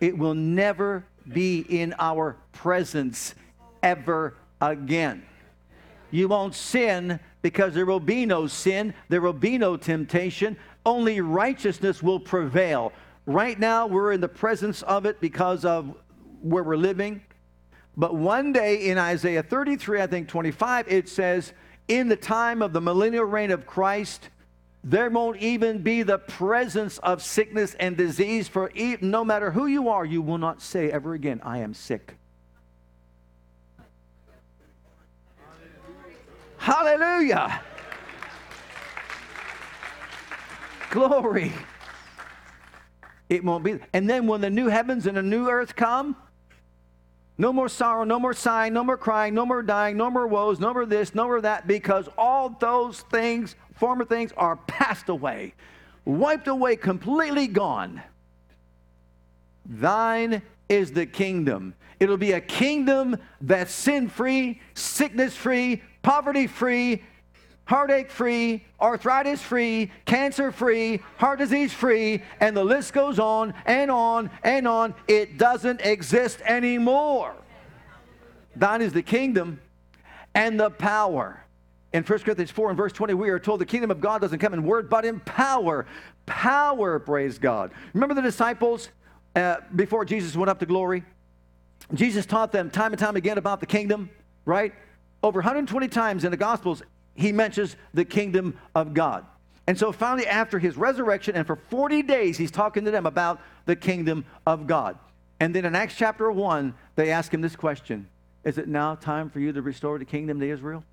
It 0.00 0.18
will 0.18 0.34
never 0.34 1.04
be 1.32 1.60
in 1.60 1.94
our 1.98 2.36
presence 2.52 3.34
ever 3.82 4.36
again. 4.60 5.24
You 6.10 6.28
won't 6.28 6.54
sin 6.54 7.20
because 7.42 7.74
there 7.74 7.86
will 7.86 8.00
be 8.00 8.26
no 8.26 8.46
sin, 8.46 8.94
there 9.08 9.20
will 9.20 9.32
be 9.32 9.58
no 9.58 9.76
temptation. 9.76 10.56
Only 10.86 11.20
righteousness 11.20 12.02
will 12.02 12.20
prevail. 12.20 12.92
Right 13.26 13.58
now, 13.58 13.86
we're 13.86 14.12
in 14.12 14.20
the 14.20 14.28
presence 14.28 14.82
of 14.82 15.06
it 15.06 15.20
because 15.20 15.64
of 15.64 15.94
where 16.42 16.62
we're 16.62 16.76
living. 16.76 17.22
But 17.96 18.14
one 18.14 18.52
day 18.52 18.88
in 18.88 18.98
Isaiah 18.98 19.42
33, 19.42 20.02
I 20.02 20.06
think 20.06 20.28
25, 20.28 20.88
it 20.88 21.08
says, 21.08 21.52
in 21.88 22.08
the 22.08 22.16
time 22.16 22.60
of 22.60 22.72
the 22.72 22.80
millennial 22.80 23.24
reign 23.24 23.50
of 23.50 23.66
Christ, 23.66 24.28
there 24.82 25.08
won't 25.08 25.38
even 25.38 25.78
be 25.78 26.02
the 26.02 26.18
presence 26.18 26.98
of 26.98 27.22
sickness 27.22 27.74
and 27.80 27.96
disease, 27.96 28.48
for 28.48 28.70
no 29.00 29.24
matter 29.24 29.50
who 29.50 29.66
you 29.66 29.88
are, 29.88 30.04
you 30.04 30.20
will 30.20 30.38
not 30.38 30.60
say 30.60 30.90
ever 30.90 31.14
again, 31.14 31.40
I 31.42 31.58
am 31.58 31.72
sick. 31.72 32.16
Hallelujah. 36.58 37.62
Glory. 40.90 41.52
It 43.34 43.42
won't 43.44 43.64
be. 43.64 43.78
And 43.92 44.08
then 44.08 44.28
when 44.28 44.40
the 44.40 44.50
new 44.50 44.68
heavens 44.68 45.06
and 45.06 45.16
the 45.16 45.22
new 45.22 45.48
earth 45.48 45.74
come, 45.74 46.16
no 47.36 47.52
more 47.52 47.68
sorrow, 47.68 48.04
no 48.04 48.20
more 48.20 48.32
sighing, 48.32 48.72
no 48.72 48.84
more 48.84 48.96
crying, 48.96 49.34
no 49.34 49.44
more 49.44 49.60
dying, 49.60 49.96
no 49.96 50.08
more 50.08 50.28
woes, 50.28 50.60
no 50.60 50.72
more 50.72 50.86
this, 50.86 51.16
no 51.16 51.24
more 51.24 51.40
that, 51.40 51.66
because 51.66 52.08
all 52.16 52.48
those 52.48 53.00
things, 53.00 53.56
former 53.74 54.04
things, 54.04 54.32
are 54.36 54.54
passed 54.54 55.08
away, 55.08 55.54
wiped 56.04 56.46
away, 56.46 56.76
completely 56.76 57.48
gone. 57.48 58.00
Thine 59.66 60.40
is 60.68 60.92
the 60.92 61.06
kingdom. 61.06 61.74
It'll 61.98 62.16
be 62.16 62.32
a 62.32 62.40
kingdom 62.40 63.16
that's 63.40 63.72
sin 63.72 64.08
free, 64.08 64.60
sickness 64.74 65.34
free, 65.34 65.82
poverty 66.02 66.46
free, 66.46 67.02
heartache 67.66 68.10
free, 68.10 68.64
arthritis 68.80 69.40
free, 69.40 69.90
cancer 70.04 70.52
free, 70.52 71.00
heart 71.18 71.38
disease 71.38 71.72
free, 71.72 72.22
and 72.40 72.56
the 72.56 72.64
list 72.64 72.92
goes 72.92 73.18
on 73.18 73.54
and 73.64 73.90
on 73.90 74.30
and 74.42 74.68
on. 74.68 74.94
It 75.08 75.38
doesn't 75.38 75.80
exist 75.80 76.40
anymore. 76.42 77.34
Thine 78.56 78.82
is 78.82 78.92
the 78.92 79.02
kingdom 79.02 79.60
and 80.34 80.58
the 80.58 80.70
power. 80.70 81.40
In 81.92 82.02
1 82.02 82.18
Corinthians 82.20 82.50
4 82.50 82.70
and 82.70 82.76
verse 82.76 82.92
20, 82.92 83.14
we 83.14 83.30
are 83.30 83.38
told 83.38 83.60
the 83.60 83.66
kingdom 83.66 83.90
of 83.90 84.00
God 84.00 84.20
doesn't 84.20 84.40
come 84.40 84.52
in 84.52 84.64
word, 84.64 84.90
but 84.90 85.04
in 85.04 85.20
power. 85.20 85.86
Power, 86.26 86.98
praise 86.98 87.38
God. 87.38 87.70
Remember 87.92 88.14
the 88.14 88.22
disciples 88.22 88.88
uh, 89.36 89.56
before 89.74 90.04
Jesus 90.04 90.34
went 90.34 90.50
up 90.50 90.58
to 90.58 90.66
glory? 90.66 91.04
Jesus 91.92 92.26
taught 92.26 92.50
them 92.50 92.70
time 92.70 92.92
and 92.92 92.98
time 92.98 93.14
again 93.14 93.38
about 93.38 93.60
the 93.60 93.66
kingdom, 93.66 94.10
right? 94.44 94.72
Over 95.22 95.38
120 95.38 95.86
times 95.88 96.24
in 96.24 96.30
the 96.30 96.36
Gospels, 96.36 96.82
he 97.14 97.32
mentions 97.32 97.76
the 97.92 98.04
kingdom 98.04 98.58
of 98.74 98.94
God. 98.94 99.24
And 99.66 99.78
so 99.78 99.92
finally, 99.92 100.26
after 100.26 100.58
his 100.58 100.76
resurrection, 100.76 101.36
and 101.36 101.46
for 101.46 101.56
40 101.56 102.02
days, 102.02 102.36
he's 102.36 102.50
talking 102.50 102.84
to 102.84 102.90
them 102.90 103.06
about 103.06 103.40
the 103.64 103.76
kingdom 103.76 104.24
of 104.46 104.66
God. 104.66 104.98
And 105.40 105.54
then 105.54 105.64
in 105.64 105.74
Acts 105.74 105.94
chapter 105.94 106.30
1, 106.30 106.74
they 106.96 107.10
ask 107.10 107.32
him 107.32 107.40
this 107.40 107.56
question 107.56 108.08
Is 108.44 108.58
it 108.58 108.68
now 108.68 108.94
time 108.94 109.30
for 109.30 109.40
you 109.40 109.52
to 109.52 109.62
restore 109.62 109.98
the 109.98 110.04
kingdom 110.04 110.40
to 110.40 110.48
Israel? 110.48 110.84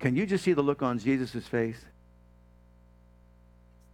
Can 0.00 0.16
you 0.16 0.26
just 0.26 0.42
see 0.42 0.52
the 0.52 0.62
look 0.62 0.82
on 0.82 0.98
Jesus' 0.98 1.46
face? 1.46 1.84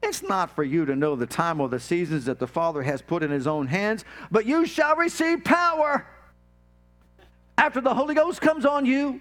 It's 0.03 0.23
not 0.23 0.55
for 0.55 0.65
you 0.65 0.87
to 0.87 0.97
know 0.97 1.17
the 1.17 1.27
time 1.27 1.61
or 1.61 1.69
the 1.69 1.81
seasons 1.81 2.25
that 2.25 2.39
the 2.39 2.47
Father 2.47 2.83
has 2.83 3.03
put 3.03 3.23
in 3.23 3.31
his 3.31 3.47
own 3.47 3.67
hands, 3.67 4.07
but 4.31 4.47
you 4.47 4.65
shall 4.65 4.97
receive 4.97 5.45
power 5.45 6.07
after 7.59 7.81
the 7.81 7.93
Holy 7.93 8.15
Ghost 8.15 8.41
comes 8.41 8.65
on 8.65 8.87
you, 8.87 9.21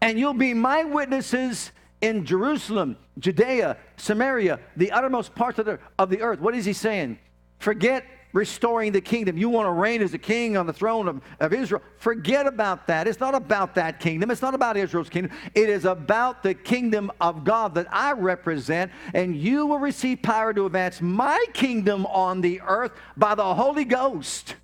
and 0.00 0.18
you'll 0.18 0.34
be 0.34 0.54
my 0.54 0.82
witnesses 0.82 1.70
in 2.00 2.24
Jerusalem, 2.24 2.96
Judea, 3.18 3.76
Samaria, 3.96 4.58
the 4.76 4.90
uttermost 4.90 5.34
parts 5.34 5.58
of 5.58 5.66
the, 5.66 5.78
of 5.98 6.10
the 6.10 6.22
earth. 6.22 6.40
What 6.40 6.54
is 6.54 6.64
he 6.64 6.72
saying? 6.72 7.18
Forget 7.58 8.04
restoring 8.32 8.92
the 8.92 9.00
kingdom. 9.00 9.36
You 9.36 9.48
want 9.48 9.66
to 9.66 9.72
reign 9.72 10.00
as 10.02 10.14
a 10.14 10.18
king 10.18 10.56
on 10.56 10.66
the 10.66 10.72
throne 10.72 11.08
of, 11.08 11.20
of 11.40 11.52
Israel. 11.52 11.82
Forget 11.98 12.46
about 12.46 12.86
that. 12.86 13.06
It's 13.06 13.20
not 13.20 13.34
about 13.34 13.74
that 13.74 14.00
kingdom. 14.00 14.30
It's 14.30 14.42
not 14.42 14.54
about 14.54 14.76
Israel's 14.76 15.08
kingdom. 15.08 15.32
It 15.54 15.68
is 15.68 15.84
about 15.84 16.42
the 16.42 16.54
kingdom 16.54 17.10
of 17.20 17.44
God 17.44 17.74
that 17.74 17.88
I 17.90 18.12
represent, 18.12 18.92
and 19.12 19.36
you 19.36 19.66
will 19.66 19.78
receive 19.78 20.22
power 20.22 20.54
to 20.54 20.66
advance 20.66 21.00
my 21.00 21.44
kingdom 21.52 22.06
on 22.06 22.40
the 22.40 22.60
earth 22.60 22.92
by 23.16 23.34
the 23.34 23.54
Holy 23.54 23.84
Ghost. 23.84 24.54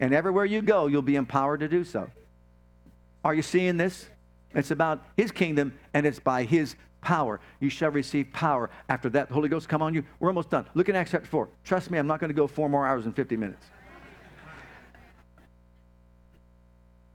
And 0.00 0.14
everywhere 0.14 0.46
you 0.46 0.62
go, 0.62 0.86
you'll 0.86 1.02
be 1.02 1.16
empowered 1.16 1.60
to 1.60 1.68
do 1.68 1.84
so. 1.84 2.10
Are 3.22 3.34
you 3.34 3.42
seeing 3.42 3.76
this? 3.76 4.08
It's 4.54 4.70
about 4.70 5.04
his 5.16 5.30
kingdom 5.30 5.78
and 5.92 6.06
it's 6.06 6.18
by 6.18 6.44
his 6.44 6.74
power. 7.02 7.40
You 7.60 7.68
shall 7.68 7.90
receive 7.90 8.32
power. 8.32 8.70
After 8.88 9.10
that, 9.10 9.28
the 9.28 9.34
Holy 9.34 9.48
Ghost 9.48 9.68
come 9.68 9.82
on 9.82 9.94
you. 9.94 10.04
We're 10.18 10.28
almost 10.28 10.50
done. 10.50 10.66
Look 10.74 10.88
at 10.88 10.94
Acts 10.94 11.12
chapter 11.12 11.28
4. 11.28 11.48
Trust 11.64 11.90
me, 11.90 11.98
I'm 11.98 12.06
not 12.06 12.18
going 12.18 12.28
to 12.28 12.34
go 12.34 12.46
four 12.46 12.68
more 12.68 12.86
hours 12.86 13.04
and 13.04 13.14
50 13.14 13.36
minutes. 13.36 13.64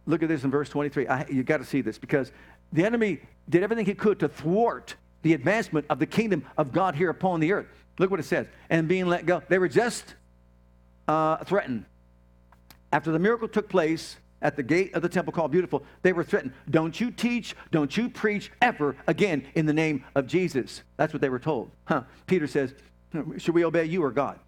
Look 0.05 0.21
at 0.21 0.29
this 0.29 0.43
in 0.43 0.51
verse 0.51 0.69
23. 0.69 1.07
I, 1.07 1.25
you 1.27 1.43
got 1.43 1.57
to 1.57 1.65
see 1.65 1.81
this 1.81 1.97
because 1.97 2.31
the 2.71 2.85
enemy 2.85 3.19
did 3.49 3.63
everything 3.63 3.85
he 3.85 3.95
could 3.95 4.19
to 4.19 4.27
thwart 4.27 4.95
the 5.23 5.33
advancement 5.33 5.87
of 5.89 5.97
the 5.97 6.05
kingdom 6.05 6.45
of 6.55 6.71
God 6.71 6.93
here 6.93 7.09
upon 7.09 7.39
the 7.39 7.51
earth. 7.51 7.65
Look 7.97 8.11
what 8.11 8.19
it 8.19 8.23
says. 8.23 8.45
And 8.69 8.87
being 8.87 9.07
let 9.07 9.25
go. 9.25 9.41
They 9.49 9.57
were 9.57 9.67
just 9.67 10.13
uh, 11.07 11.37
threatened. 11.43 11.85
After 12.95 13.11
the 13.11 13.19
miracle 13.19 13.49
took 13.49 13.67
place 13.67 14.15
at 14.41 14.55
the 14.55 14.63
gate 14.63 14.93
of 14.93 15.01
the 15.01 15.09
temple 15.09 15.33
called 15.33 15.51
Beautiful, 15.51 15.83
they 16.01 16.13
were 16.13 16.23
threatened. 16.23 16.53
Don't 16.69 16.97
you 16.97 17.11
teach, 17.11 17.53
don't 17.69 17.97
you 17.97 18.07
preach 18.07 18.53
ever 18.61 18.95
again 19.05 19.45
in 19.53 19.65
the 19.65 19.73
name 19.73 20.05
of 20.15 20.27
Jesus. 20.27 20.81
That's 20.95 21.11
what 21.11 21.19
they 21.21 21.27
were 21.27 21.37
told. 21.37 21.71
Huh. 21.83 22.03
Peter 22.25 22.47
says, 22.47 22.73
Should 23.37 23.53
we 23.53 23.65
obey 23.65 23.83
you 23.83 24.01
or 24.01 24.11
God? 24.11 24.39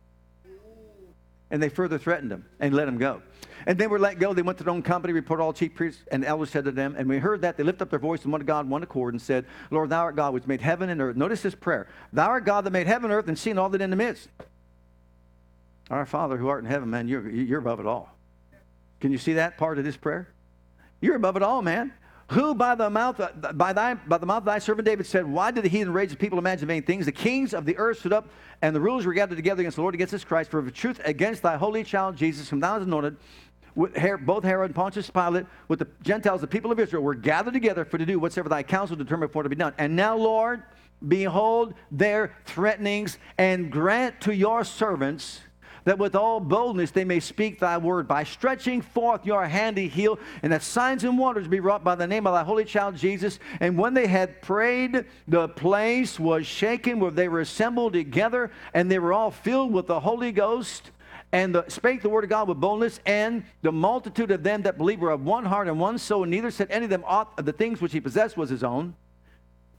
And 1.52 1.62
they 1.62 1.68
further 1.68 1.98
threatened 1.98 2.32
him 2.32 2.45
and 2.62 2.74
let 2.74 2.88
him 2.88 2.98
go. 2.98 3.22
And 3.66 3.78
they 3.78 3.88
were 3.88 4.00
let 4.00 4.18
go. 4.18 4.34
They 4.34 4.43
went 4.43 4.58
to 4.60 4.64
their 4.64 4.74
own 4.74 4.82
company, 4.82 5.12
reported 5.12 5.43
all 5.43 5.52
chief 5.52 5.76
priests 5.76 6.06
and 6.10 6.24
elders 6.24 6.50
said 6.52 6.64
to 6.64 6.72
them. 6.72 6.95
And 6.98 7.10
we 7.10 7.18
heard 7.18 7.41
that 7.41 7.58
they 7.58 7.64
lifted 7.64 7.82
up 7.82 7.89
their 7.89 8.00
voice 8.00 8.24
and 8.24 8.32
one 8.32 8.39
God, 8.45 8.70
one 8.70 8.82
accord, 8.82 9.14
and 9.14 9.22
said, 9.22 9.45
Lord, 9.72 9.89
thou 9.89 10.04
art 10.04 10.16
God, 10.16 10.34
which 10.34 10.48
made 10.48 10.62
heaven 10.62 10.89
and 10.89 11.02
earth. 11.02 11.18
Notice 11.18 11.41
this 11.41 11.54
prayer. 11.54 11.89
Thou 12.14 12.28
art 12.28 12.45
God 12.45 12.64
that 12.64 12.72
made 12.72 12.88
heaven 12.88 13.12
and 13.12 13.14
earth 13.14 13.28
and 13.28 13.38
seen 13.38 13.58
all 13.58 13.68
that 13.68 13.82
in 13.82 13.89
the 13.89 13.98
midst. 13.98 14.30
Our 15.89 16.06
Father 16.06 16.38
who 16.38 16.48
art 16.48 16.64
in 16.64 16.70
heaven, 16.70 16.89
man, 16.89 17.10
you're, 17.10 17.30
you're 17.30 17.60
above 17.60 17.82
it 17.82 17.86
all. 17.86 18.16
Can 19.00 19.12
you 19.12 19.18
see 19.18 19.34
that 19.34 19.58
part 19.58 19.78
of 19.78 19.84
this 19.84 19.98
prayer? 19.98 20.28
You're 21.02 21.16
above 21.16 21.36
it 21.36 21.43
all, 21.43 21.62
man. 21.62 21.93
Who 22.32 22.54
by 22.54 22.76
the 22.76 22.89
mouth 22.89 23.22
by 23.54 23.72
thy 23.72 23.93
by 23.93 24.18
the 24.18 24.26
mouth 24.26 24.39
of 24.39 24.45
thy 24.45 24.60
servant 24.60 24.86
David 24.86 25.06
said, 25.06 25.26
Why 25.26 25.52
did 25.52 25.64
the 25.64 25.70
heathen 25.70 25.93
rage 25.93 26.10
the 26.10 26.18
people 26.18 26.38
imagine 26.38 26.68
vain 26.68 26.84
things? 26.84 27.06
The 27.06 27.12
kings 27.14 27.54
of 27.54 27.66
the 27.66 27.78
earth 27.78 28.00
stood 28.00 28.12
up, 28.12 28.28
and 28.62 28.76
the 28.76 28.82
rulers 28.82 29.06
were 29.06 29.14
gathered 29.14 29.38
together 29.38 29.62
against 29.62 29.76
the 29.76 29.82
Lord 29.82 29.95
against 29.95 30.12
this 30.12 30.26
Christ, 30.26 30.52
for 30.52 30.60
of 30.60 30.74
truth 30.74 31.00
against 31.06 31.41
thy 31.41 31.56
holy 31.56 31.86
child 31.86 32.18
Jesus, 32.18 32.50
whom 32.50 32.60
thou 32.60 32.74
hast 32.74 32.86
anointed, 32.86 33.16
with 33.76 33.93
both 34.26 34.43
Herod 34.43 34.72
and 34.72 34.76
Pontius 34.76 35.10
Pilate, 35.10 35.45
with 35.70 35.80
the 35.80 35.88
Gentiles, 36.02 36.41
the 36.41 36.48
people 36.48 36.72
of 36.72 36.80
Israel, 36.80 37.02
were 37.02 37.16
gathered 37.16 37.54
together 37.54 37.86
for 37.86 37.98
to 37.98 38.06
do 38.06 38.20
whatsoever 38.20 38.50
thy 38.50 38.64
counsel 38.64 38.98
determined 38.98 39.32
for 39.32 39.43
to 39.43 39.50
be 39.50 39.56
done. 39.56 39.74
And 39.78 39.95
now, 39.95 40.18
Lord, 40.18 40.64
behold 41.08 41.76
their 41.91 42.36
threatenings, 42.45 43.20
and 43.38 43.72
grant 43.72 44.20
to 44.22 44.36
your 44.36 44.66
servants 44.66 45.41
that 45.88 45.98
with 45.98 46.18
all 46.18 46.42
boldness 46.42 46.92
they 46.92 47.06
may 47.06 47.22
speak 47.22 47.60
thy 47.60 47.78
word 47.78 48.10
by 48.10 48.22
stretching 48.22 48.82
forth 48.82 49.26
your 49.26 49.46
hand 49.46 49.78
to 49.78 49.88
heal, 49.88 50.20
and 50.44 50.52
that 50.52 50.62
signs 50.62 51.06
and 51.06 51.18
wonders 51.18 51.48
be 51.48 51.62
wrought 51.62 51.82
by 51.82 51.96
the 51.96 52.06
name 52.06 52.28
of 52.28 52.34
thy 52.34 52.44
holy 52.44 52.66
child 52.66 52.98
Jesus. 52.98 53.40
And 53.62 53.78
when 53.78 53.94
they 53.94 54.06
had 54.06 54.42
prayed, 54.42 55.06
the 55.30 55.48
place 55.48 56.20
was 56.20 56.46
shaken 56.46 57.00
where 57.00 57.10
they 57.10 57.30
were 57.30 57.40
assembled 57.40 57.94
together, 57.94 58.52
and 58.74 58.92
they 58.92 59.00
were 59.00 59.14
all 59.14 59.32
filled 59.32 59.72
with 59.72 59.88
the 59.88 60.02
Holy 60.02 60.34
Ghost 60.34 60.92
and 61.32 61.56
the, 61.56 61.64
spake 61.70 62.02
the 62.02 62.10
word 62.10 62.26
of 62.26 62.30
God 62.30 62.50
with 62.50 62.60
boldness, 62.60 63.00
and 63.06 63.46
the 63.62 63.72
multitude 63.72 64.32
of 64.32 64.44
them 64.44 64.64
that 64.64 64.78
believed 64.78 65.00
were 65.00 65.12
of 65.12 65.24
one 65.24 65.46
heart 65.46 65.70
and 65.70 65.80
one 65.80 65.98
soul, 66.00 66.24
and 66.24 66.32
neither 66.32 66.52
said 66.52 66.68
any 66.70 66.84
of 66.84 66.90
them 66.90 67.06
aught 67.08 67.32
of 67.38 67.46
the 67.46 67.54
things 67.54 67.80
which 67.80 67.94
he 67.94 68.02
possessed 68.02 68.36
was 68.36 68.50
his 68.50 68.64
own, 68.64 68.94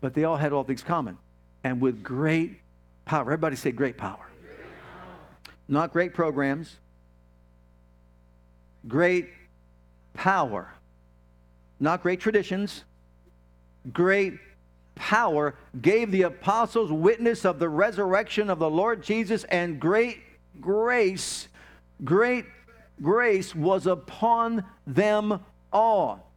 but 0.00 0.14
they 0.14 0.24
all 0.24 0.38
had 0.38 0.54
all 0.54 0.64
things 0.64 0.82
common, 0.82 1.18
and 1.64 1.82
with 1.82 2.02
great 2.02 2.60
power. 3.04 3.20
Everybody 3.20 3.56
say 3.56 3.72
great 3.72 3.98
power 3.98 4.28
not 5.68 5.92
great 5.92 6.14
programs, 6.14 6.76
great 8.86 9.28
power, 10.14 10.72
not 11.78 12.02
great 12.02 12.20
traditions, 12.20 12.84
great 13.92 14.34
power 14.94 15.54
gave 15.80 16.10
the 16.10 16.22
apostles 16.22 16.90
witness 16.90 17.44
of 17.44 17.58
the 17.58 17.68
resurrection 17.68 18.50
of 18.50 18.58
the 18.58 18.70
Lord 18.70 19.02
Jesus, 19.02 19.44
and 19.44 19.78
great 19.78 20.18
grace, 20.60 21.48
great 22.04 22.46
grace 23.00 23.54
was 23.54 23.86
upon 23.86 24.64
them 24.86 25.40
all. 25.72 26.27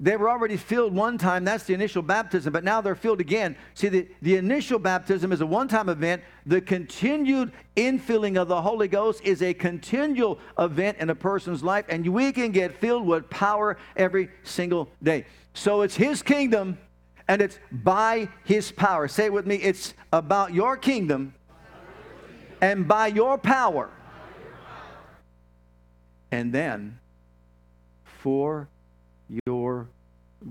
They 0.00 0.16
were 0.16 0.30
already 0.30 0.56
filled 0.56 0.94
one 0.94 1.18
time. 1.18 1.44
That's 1.44 1.64
the 1.64 1.74
initial 1.74 2.02
baptism, 2.02 2.52
but 2.52 2.62
now 2.62 2.80
they're 2.80 2.94
filled 2.94 3.20
again. 3.20 3.56
See, 3.74 3.88
the, 3.88 4.08
the 4.22 4.36
initial 4.36 4.78
baptism 4.78 5.32
is 5.32 5.40
a 5.40 5.46
one 5.46 5.66
time 5.66 5.88
event. 5.88 6.22
The 6.46 6.60
continued 6.60 7.50
infilling 7.76 8.40
of 8.40 8.46
the 8.46 8.62
Holy 8.62 8.86
Ghost 8.86 9.20
is 9.24 9.42
a 9.42 9.52
continual 9.54 10.38
event 10.56 10.98
in 10.98 11.10
a 11.10 11.16
person's 11.16 11.64
life, 11.64 11.84
and 11.88 12.06
we 12.06 12.30
can 12.30 12.52
get 12.52 12.80
filled 12.80 13.06
with 13.06 13.28
power 13.28 13.76
every 13.96 14.30
single 14.44 14.88
day. 15.02 15.26
So 15.52 15.82
it's 15.82 15.96
His 15.96 16.22
kingdom, 16.22 16.78
and 17.26 17.42
it's 17.42 17.58
by 17.72 18.28
His 18.44 18.70
power. 18.70 19.08
Say 19.08 19.24
it 19.24 19.32
with 19.32 19.46
me 19.46 19.56
it's 19.56 19.94
about 20.12 20.54
your 20.54 20.76
kingdom 20.76 21.34
and 22.60 22.86
by 22.86 23.08
your 23.08 23.36
power. 23.36 23.90
And 26.30 26.52
then 26.52 27.00
for 28.04 28.68
your 29.46 29.88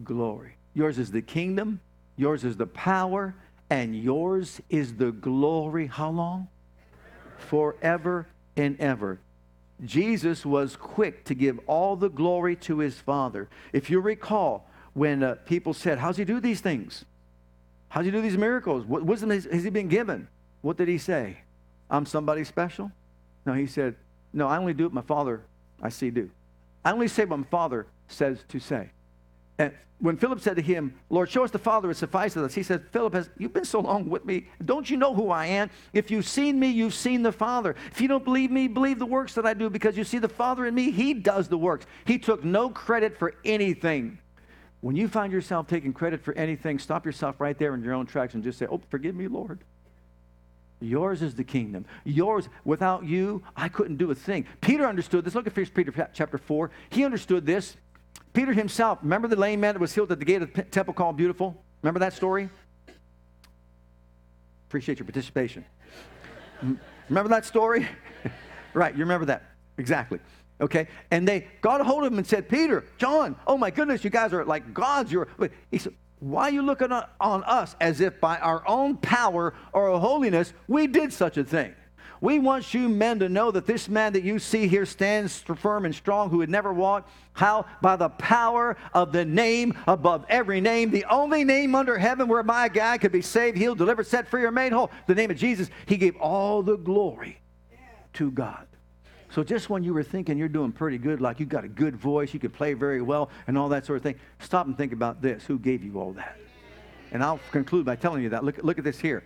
glory. 0.03 0.55
Yours 0.73 0.99
is 0.99 1.11
the 1.11 1.21
kingdom, 1.21 1.79
yours 2.15 2.43
is 2.43 2.57
the 2.57 2.67
power, 2.67 3.33
and 3.69 3.95
yours 3.95 4.61
is 4.69 4.95
the 4.95 5.11
glory. 5.11 5.87
How 5.87 6.09
long? 6.09 6.47
Forever 7.37 8.27
and 8.55 8.79
ever. 8.79 9.19
Jesus 9.85 10.45
was 10.45 10.75
quick 10.75 11.23
to 11.25 11.35
give 11.35 11.59
all 11.67 11.95
the 11.95 12.09
glory 12.09 12.55
to 12.57 12.79
his 12.79 12.97
Father. 12.99 13.47
If 13.73 13.89
you 13.89 13.99
recall, 13.99 14.69
when 14.93 15.21
uh, 15.21 15.35
people 15.45 15.73
said, 15.73 15.99
How's 15.99 16.17
he 16.17 16.25
do 16.25 16.39
these 16.39 16.61
things? 16.61 17.05
How's 17.89 18.05
he 18.05 18.11
do 18.11 18.21
these 18.21 18.37
miracles? 18.37 18.85
What 18.85 19.03
wisdom 19.03 19.29
has, 19.29 19.45
has 19.45 19.63
he 19.63 19.69
been 19.69 19.87
given? 19.87 20.27
What 20.61 20.77
did 20.77 20.87
he 20.87 20.97
say? 20.97 21.37
I'm 21.89 22.05
somebody 22.05 22.43
special? 22.43 22.91
No, 23.45 23.53
he 23.53 23.67
said, 23.67 23.95
No, 24.33 24.47
I 24.47 24.57
only 24.57 24.73
do 24.73 24.85
what 24.85 24.93
my 24.93 25.01
Father 25.01 25.41
I 25.81 25.89
see 25.89 26.09
do. 26.09 26.29
I 26.83 26.91
only 26.91 27.07
say 27.07 27.25
what 27.25 27.39
my 27.39 27.45
Father 27.45 27.85
says 28.07 28.43
to 28.49 28.59
say. 28.59 28.91
And 29.57 29.73
when 29.99 30.17
Philip 30.17 30.39
said 30.39 30.55
to 30.57 30.61
him, 30.61 30.93
Lord, 31.09 31.29
show 31.29 31.43
us 31.43 31.51
the 31.51 31.57
Father, 31.57 31.89
it 31.89 31.97
suffices 31.97 32.43
us. 32.43 32.53
He 32.53 32.61
said, 32.61 32.85
Philip, 32.91 33.13
has, 33.13 33.29
you've 33.37 33.53
been 33.53 33.65
so 33.65 33.79
long 33.79 34.09
with 34.09 34.25
me. 34.25 34.47
Don't 34.63 34.89
you 34.89 34.97
know 34.97 35.15
who 35.15 35.31
I 35.31 35.47
am? 35.47 35.71
If 35.91 36.11
you've 36.11 36.27
seen 36.27 36.59
me, 36.59 36.67
you've 36.67 36.93
seen 36.93 37.23
the 37.23 37.31
Father. 37.31 37.75
If 37.91 37.99
you 37.99 38.07
don't 38.07 38.23
believe 38.23 38.51
me, 38.51 38.67
believe 38.67 38.99
the 38.99 39.05
works 39.05 39.33
that 39.33 39.45
I 39.45 39.55
do 39.55 39.69
because 39.69 39.97
you 39.97 40.03
see 40.03 40.19
the 40.19 40.29
Father 40.29 40.65
in 40.67 40.75
me. 40.75 40.91
He 40.91 41.13
does 41.15 41.47
the 41.47 41.57
works. 41.57 41.87
He 42.05 42.19
took 42.19 42.43
no 42.43 42.69
credit 42.69 43.17
for 43.17 43.33
anything. 43.43 44.19
When 44.81 44.95
you 44.95 45.07
find 45.07 45.33
yourself 45.33 45.67
taking 45.67 45.93
credit 45.93 46.23
for 46.23 46.35
anything, 46.35 46.77
stop 46.77 47.05
yourself 47.05 47.41
right 47.41 47.57
there 47.57 47.73
in 47.73 47.83
your 47.83 47.93
own 47.93 48.05
tracks 48.05 48.35
and 48.35 48.43
just 48.43 48.59
say, 48.59 48.67
Oh, 48.69 48.79
forgive 48.89 49.15
me, 49.15 49.27
Lord. 49.27 49.63
Yours 50.79 51.23
is 51.23 51.33
the 51.33 51.43
kingdom. 51.43 51.85
Yours, 52.03 52.47
without 52.63 53.03
you, 53.03 53.41
I 53.55 53.67
couldn't 53.67 53.97
do 53.97 54.11
a 54.11 54.15
thing. 54.15 54.45
Peter 54.61 54.85
understood 54.85 55.25
this. 55.25 55.33
Look 55.33 55.47
at 55.47 55.57
1 55.57 55.65
Peter 55.67 56.09
chapter 56.13 56.37
4. 56.37 56.69
He 56.91 57.03
understood 57.03 57.47
this. 57.47 57.75
Peter 58.33 58.53
himself, 58.53 58.99
remember 59.01 59.27
the 59.27 59.35
lame 59.35 59.59
man 59.59 59.73
that 59.73 59.79
was 59.79 59.93
healed 59.93 60.11
at 60.11 60.19
the 60.19 60.25
gate 60.25 60.41
of 60.41 60.53
the 60.53 60.61
temple 60.63 60.93
called 60.93 61.17
Beautiful? 61.17 61.55
Remember 61.81 61.99
that 61.99 62.13
story? 62.13 62.49
Appreciate 64.67 64.99
your 64.99 65.05
participation. 65.05 65.65
remember 67.09 67.29
that 67.29 67.45
story? 67.45 67.87
right, 68.73 68.93
you 68.93 68.99
remember 68.99 69.25
that. 69.25 69.43
Exactly. 69.77 70.19
Okay? 70.59 70.87
And 71.11 71.27
they 71.27 71.47
got 71.61 71.81
a 71.81 71.83
hold 71.83 72.03
of 72.03 72.11
him 72.11 72.17
and 72.17 72.27
said, 72.27 72.49
Peter, 72.49 72.83
John, 72.97 73.35
oh 73.45 73.57
my 73.57 73.71
goodness, 73.71 74.03
you 74.03 74.09
guys 74.09 74.33
are 74.33 74.43
like 74.43 74.73
gods. 74.73 75.11
You're 75.11 75.27
he 75.71 75.77
said, 75.77 75.93
Why 76.19 76.43
are 76.43 76.51
you 76.51 76.63
looking 76.63 76.91
on, 76.91 77.05
on 77.19 77.43
us 77.43 77.75
as 77.79 78.01
if 78.01 78.19
by 78.19 78.37
our 78.39 78.67
own 78.67 78.97
power 78.97 79.53
or 79.71 79.99
holiness 79.99 80.53
we 80.67 80.87
did 80.87 81.13
such 81.13 81.37
a 81.37 81.43
thing? 81.43 81.75
We 82.21 82.39
want 82.39 82.73
you 82.73 82.89
men 82.89 83.19
to 83.19 83.29
know 83.29 83.51
that 83.51 83.65
this 83.65 83.87
man 83.87 84.13
that 84.13 84.23
you 84.23 84.39
see 84.39 84.67
here 84.67 84.85
stands 84.85 85.39
firm 85.39 85.85
and 85.85 85.93
strong 85.93 86.29
who 86.29 86.41
had 86.41 86.49
never 86.49 86.73
walked. 86.73 87.09
How? 87.33 87.65
By 87.81 87.95
the 87.95 88.09
power 88.09 88.77
of 88.93 89.11
the 89.11 89.25
name 89.25 89.77
above 89.87 90.25
every 90.27 90.59
name, 90.61 90.89
the 90.89 91.05
only 91.05 91.43
name 91.43 91.75
under 91.75 91.97
heaven 91.97 92.27
whereby 92.27 92.65
a 92.65 92.69
guy 92.69 92.97
could 92.97 93.11
be 93.11 93.21
saved, 93.21 93.57
healed, 93.57 93.77
delivered, 93.77 94.07
set 94.07 94.27
free, 94.27 94.43
or 94.43 94.51
made 94.51 94.71
whole. 94.71 94.89
The 95.05 95.15
name 95.15 95.29
of 95.29 95.37
Jesus. 95.37 95.69
He 95.85 95.97
gave 95.97 96.15
all 96.17 96.63
the 96.63 96.77
glory 96.77 97.39
to 98.13 98.31
God. 98.31 98.67
So 99.29 99.43
just 99.43 99.69
when 99.69 99.83
you 99.83 99.93
were 99.93 100.03
thinking 100.03 100.37
you're 100.37 100.47
doing 100.47 100.71
pretty 100.71 100.97
good, 100.97 101.21
like 101.21 101.39
you 101.39 101.45
got 101.45 101.63
a 101.63 101.67
good 101.67 101.95
voice, 101.95 102.33
you 102.33 102.39
could 102.39 102.53
play 102.53 102.73
very 102.73 103.01
well, 103.01 103.29
and 103.45 103.57
all 103.57 103.69
that 103.69 103.85
sort 103.85 103.97
of 103.97 104.03
thing, 104.03 104.15
stop 104.39 104.65
and 104.65 104.77
think 104.77 104.93
about 104.93 105.21
this. 105.21 105.43
Who 105.45 105.59
gave 105.59 105.83
you 105.83 105.99
all 105.99 106.13
that? 106.13 106.37
And 107.11 107.23
I'll 107.23 107.39
conclude 107.51 107.85
by 107.85 107.95
telling 107.95 108.23
you 108.23 108.29
that. 108.29 108.43
Look, 108.43 108.63
look 108.63 108.77
at 108.77 108.83
this 108.83 108.99
here. 108.99 109.23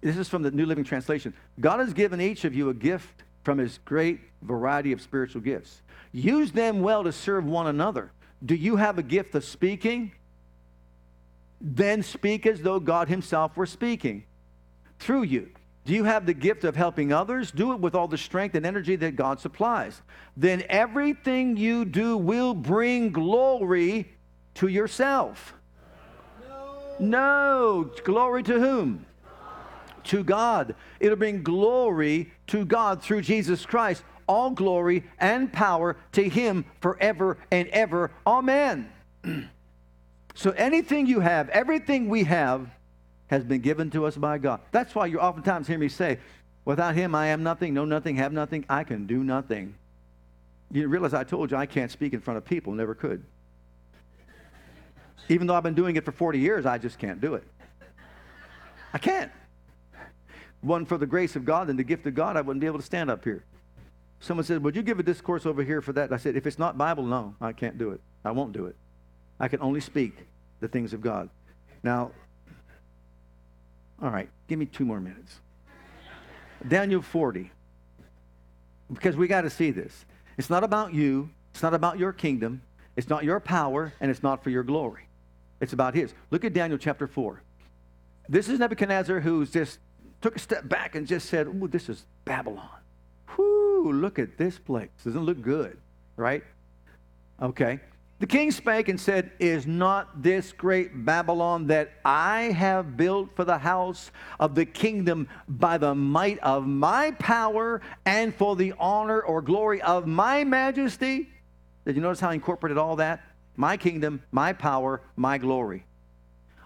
This 0.00 0.16
is 0.16 0.28
from 0.28 0.42
the 0.42 0.50
New 0.50 0.66
Living 0.66 0.84
Translation. 0.84 1.34
God 1.60 1.80
has 1.80 1.92
given 1.92 2.20
each 2.20 2.44
of 2.44 2.54
you 2.54 2.68
a 2.68 2.74
gift 2.74 3.22
from 3.44 3.58
his 3.58 3.78
great 3.84 4.20
variety 4.42 4.92
of 4.92 5.00
spiritual 5.00 5.40
gifts. 5.40 5.82
Use 6.12 6.52
them 6.52 6.80
well 6.80 7.04
to 7.04 7.12
serve 7.12 7.44
one 7.44 7.66
another. 7.66 8.10
Do 8.44 8.54
you 8.54 8.76
have 8.76 8.98
a 8.98 9.02
gift 9.02 9.34
of 9.34 9.44
speaking? 9.44 10.12
Then 11.60 12.02
speak 12.02 12.46
as 12.46 12.60
though 12.60 12.80
God 12.80 13.08
himself 13.08 13.56
were 13.56 13.66
speaking 13.66 14.24
through 14.98 15.22
you. 15.22 15.50
Do 15.84 15.94
you 15.94 16.04
have 16.04 16.26
the 16.26 16.34
gift 16.34 16.64
of 16.64 16.76
helping 16.76 17.12
others? 17.12 17.50
Do 17.50 17.72
it 17.72 17.80
with 17.80 17.94
all 17.94 18.08
the 18.08 18.18
strength 18.18 18.54
and 18.54 18.66
energy 18.66 18.96
that 18.96 19.16
God 19.16 19.40
supplies. 19.40 20.02
Then 20.36 20.62
everything 20.68 21.56
you 21.56 21.86
do 21.86 22.16
will 22.16 22.52
bring 22.52 23.10
glory 23.10 24.12
to 24.54 24.68
yourself. 24.68 25.54
No. 26.46 26.96
no. 26.98 27.90
Glory 28.04 28.42
to 28.42 28.60
whom? 28.60 29.06
To 30.04 30.24
God. 30.24 30.74
It'll 31.00 31.16
bring 31.16 31.42
glory 31.42 32.32
to 32.48 32.64
God 32.64 33.02
through 33.02 33.22
Jesus 33.22 33.64
Christ. 33.66 34.02
all 34.26 34.50
glory 34.50 35.04
and 35.18 35.50
power 35.50 35.96
to 36.12 36.28
him 36.28 36.66
forever 36.80 37.38
and 37.50 37.66
ever. 37.68 38.10
Amen. 38.26 38.92
so 40.34 40.50
anything 40.50 41.06
you 41.06 41.20
have, 41.20 41.48
everything 41.48 42.10
we 42.10 42.24
have, 42.24 42.68
has 43.28 43.44
been 43.44 43.60
given 43.60 43.90
to 43.90 44.04
us 44.04 44.16
by 44.16 44.38
God. 44.38 44.60
That's 44.70 44.94
why 44.94 45.06
you 45.06 45.18
oftentimes 45.18 45.66
hear 45.66 45.78
me 45.78 45.88
say, 45.88 46.18
Without 46.64 46.94
him, 46.94 47.14
I 47.14 47.28
am 47.28 47.42
nothing, 47.42 47.72
know 47.72 47.86
nothing, 47.86 48.16
have 48.16 48.30
nothing, 48.30 48.66
I 48.68 48.84
can 48.84 49.06
do 49.06 49.24
nothing. 49.24 49.74
You 50.70 50.86
realize 50.88 51.14
I 51.14 51.24
told 51.24 51.50
you 51.50 51.56
I 51.56 51.64
can't 51.64 51.90
speak 51.90 52.12
in 52.12 52.20
front 52.20 52.36
of 52.36 52.44
people, 52.44 52.74
never 52.74 52.94
could. 52.94 53.24
Even 55.30 55.46
though 55.46 55.54
I've 55.54 55.62
been 55.62 55.74
doing 55.74 55.96
it 55.96 56.04
for 56.04 56.12
40 56.12 56.38
years, 56.38 56.66
I 56.66 56.76
just 56.76 56.98
can't 56.98 57.22
do 57.22 57.34
it. 57.34 57.44
I 58.92 58.98
can't. 58.98 59.32
One 60.60 60.84
for 60.84 60.98
the 60.98 61.06
grace 61.06 61.36
of 61.36 61.44
God 61.44 61.68
and 61.70 61.78
the 61.78 61.84
gift 61.84 62.06
of 62.06 62.14
God, 62.14 62.36
I 62.36 62.40
wouldn't 62.40 62.60
be 62.60 62.66
able 62.66 62.78
to 62.78 62.84
stand 62.84 63.10
up 63.10 63.24
here. 63.24 63.44
Someone 64.20 64.44
said, 64.44 64.62
Would 64.64 64.74
you 64.74 64.82
give 64.82 64.98
a 64.98 65.02
discourse 65.02 65.46
over 65.46 65.62
here 65.62 65.80
for 65.80 65.92
that? 65.92 66.12
I 66.12 66.16
said, 66.16 66.36
If 66.36 66.46
it's 66.46 66.58
not 66.58 66.76
Bible, 66.76 67.04
no, 67.04 67.34
I 67.40 67.52
can't 67.52 67.78
do 67.78 67.90
it. 67.90 68.00
I 68.24 68.32
won't 68.32 68.52
do 68.52 68.66
it. 68.66 68.76
I 69.38 69.48
can 69.48 69.60
only 69.60 69.80
speak 69.80 70.16
the 70.60 70.68
things 70.68 70.92
of 70.92 71.00
God. 71.00 71.28
Now, 71.82 72.10
all 74.02 74.10
right, 74.10 74.28
give 74.48 74.58
me 74.58 74.66
two 74.66 74.84
more 74.84 75.00
minutes. 75.00 75.36
Daniel 76.66 77.02
40. 77.02 77.50
Because 78.92 79.16
we 79.16 79.28
got 79.28 79.42
to 79.42 79.50
see 79.50 79.70
this. 79.70 80.04
It's 80.36 80.50
not 80.50 80.64
about 80.64 80.94
you, 80.94 81.30
it's 81.52 81.62
not 81.62 81.74
about 81.74 81.98
your 81.98 82.12
kingdom, 82.12 82.62
it's 82.96 83.08
not 83.08 83.24
your 83.24 83.38
power, 83.38 83.92
and 84.00 84.10
it's 84.10 84.22
not 84.22 84.42
for 84.42 84.50
your 84.50 84.62
glory. 84.62 85.08
It's 85.60 85.72
about 85.72 85.94
his. 85.94 86.14
Look 86.30 86.44
at 86.44 86.52
Daniel 86.52 86.78
chapter 86.78 87.06
4. 87.06 87.42
This 88.28 88.48
is 88.48 88.58
Nebuchadnezzar 88.58 89.20
who's 89.20 89.50
just 89.50 89.78
took 90.20 90.36
a 90.36 90.38
step 90.38 90.68
back 90.68 90.94
and 90.94 91.06
just 91.06 91.28
said, 91.28 91.46
Ooh, 91.46 91.68
this 91.68 91.88
is 91.88 92.04
Babylon. 92.24 92.68
Whoo, 93.36 93.92
look 93.92 94.18
at 94.18 94.36
this 94.36 94.58
place. 94.58 94.88
Doesn't 95.04 95.24
look 95.24 95.40
good, 95.42 95.78
right? 96.16 96.42
Okay. 97.40 97.80
The 98.20 98.26
king 98.26 98.50
spake 98.50 98.88
and 98.88 99.00
said, 99.00 99.30
Is 99.38 99.64
not 99.66 100.22
this 100.22 100.52
great 100.52 101.04
Babylon 101.04 101.68
that 101.68 101.92
I 102.04 102.50
have 102.50 102.96
built 102.96 103.30
for 103.36 103.44
the 103.44 103.58
house 103.58 104.10
of 104.40 104.56
the 104.56 104.66
kingdom 104.66 105.28
by 105.46 105.78
the 105.78 105.94
might 105.94 106.40
of 106.40 106.66
my 106.66 107.12
power 107.12 107.80
and 108.04 108.34
for 108.34 108.56
the 108.56 108.74
honor 108.78 109.20
or 109.20 109.40
glory 109.40 109.80
of 109.82 110.08
my 110.08 110.42
majesty? 110.42 111.28
Did 111.86 111.94
you 111.94 112.02
notice 112.02 112.18
how 112.18 112.30
he 112.30 112.34
incorporated 112.34 112.76
all 112.76 112.96
that? 112.96 113.24
My 113.56 113.76
kingdom, 113.76 114.22
my 114.32 114.52
power, 114.52 115.00
my 115.16 115.38
glory. 115.38 115.84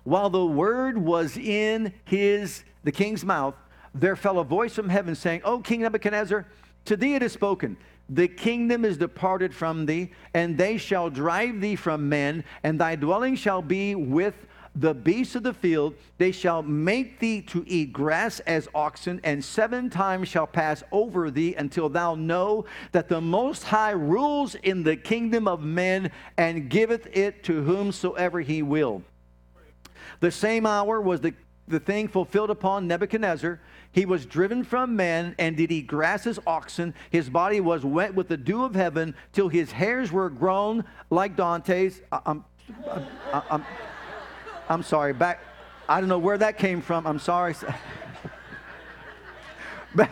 While 0.05 0.30
the 0.30 0.44
word 0.44 0.96
was 0.96 1.36
in 1.36 1.92
his, 2.07 2.64
the 2.84 2.92
king's 2.92 3.24
mouth, 3.24 3.54
there 3.94 4.16
fell 4.16 4.38
a 4.38 4.44
voice 4.44 4.74
from 4.74 4.88
heaven 4.88 5.14
saying, 5.14 5.42
O 5.44 5.58
King 5.60 5.82
Nebuchadnezzar, 5.82 6.46
to 6.86 6.96
thee 6.96 7.14
it 7.14 7.22
is 7.22 7.32
spoken. 7.32 7.76
The 8.08 8.28
kingdom 8.28 8.84
is 8.84 8.96
departed 8.96 9.54
from 9.54 9.86
thee, 9.86 10.12
and 10.34 10.58
they 10.58 10.76
shall 10.76 11.08
drive 11.10 11.60
thee 11.60 11.76
from 11.76 12.08
men, 12.08 12.44
and 12.62 12.80
thy 12.80 12.96
dwelling 12.96 13.36
shall 13.36 13.62
be 13.62 13.94
with 13.94 14.34
the 14.74 14.94
beasts 14.94 15.34
of 15.34 15.42
the 15.42 15.54
field. 15.54 15.94
They 16.18 16.32
shall 16.32 16.62
make 16.62 17.18
thee 17.18 17.42
to 17.42 17.64
eat 17.66 17.92
grass 17.92 18.40
as 18.40 18.68
oxen, 18.74 19.20
and 19.22 19.44
seven 19.44 19.90
times 19.90 20.28
shall 20.28 20.46
pass 20.46 20.82
over 20.90 21.30
thee 21.30 21.54
until 21.54 21.88
thou 21.88 22.14
know 22.14 22.64
that 22.92 23.08
the 23.08 23.20
Most 23.20 23.64
High 23.64 23.90
rules 23.90 24.54
in 24.56 24.82
the 24.82 24.96
kingdom 24.96 25.46
of 25.46 25.62
men 25.62 26.10
and 26.36 26.68
giveth 26.68 27.06
it 27.12 27.44
to 27.44 27.62
whomsoever 27.62 28.40
he 28.40 28.62
will. 28.62 29.02
The 30.20 30.30
same 30.30 30.66
hour 30.66 31.00
was 31.00 31.20
the, 31.20 31.34
the 31.72 31.80
thing 31.80 32.06
fulfilled 32.06 32.50
upon 32.50 32.86
Nebuchadnezzar 32.86 33.58
he 33.92 34.06
was 34.06 34.24
driven 34.24 34.64
from 34.64 34.96
men 34.96 35.34
and 35.38 35.56
did 35.56 35.70
eat 35.70 35.86
grass 35.86 36.26
as 36.26 36.38
oxen. 36.46 36.94
His 37.10 37.28
body 37.28 37.60
was 37.60 37.84
wet 37.84 38.14
with 38.14 38.28
the 38.28 38.38
dew 38.38 38.64
of 38.64 38.74
heaven 38.74 39.14
till 39.32 39.48
his 39.48 39.70
hairs 39.70 40.10
were 40.10 40.30
grown 40.30 40.84
like 41.10 41.36
Dante's. 41.36 42.00
I, 42.10 42.20
I'm, 42.24 42.44
I, 42.88 43.42
I'm, 43.50 43.64
I'm 44.70 44.82
sorry. 44.82 45.12
Back, 45.12 45.40
I 45.88 46.00
don't 46.00 46.08
know 46.08 46.18
where 46.18 46.38
that 46.38 46.56
came 46.56 46.80
from. 46.80 47.06
I'm 47.06 47.18
sorry. 47.18 47.54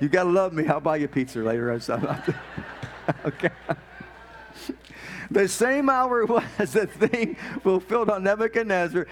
you 0.00 0.08
got 0.10 0.24
to 0.24 0.28
love 0.28 0.52
me. 0.52 0.66
I'll 0.66 0.80
buy 0.80 0.96
you 0.96 1.08
pizza 1.08 1.38
later. 1.38 1.70
okay. 3.24 3.50
The 5.32 5.48
same 5.48 5.88
hour 5.88 6.26
was 6.26 6.72
the 6.72 6.86
thing 6.86 7.36
fulfilled 7.62 8.10
on 8.10 8.24
Nebuchadnezzar. 8.24 9.06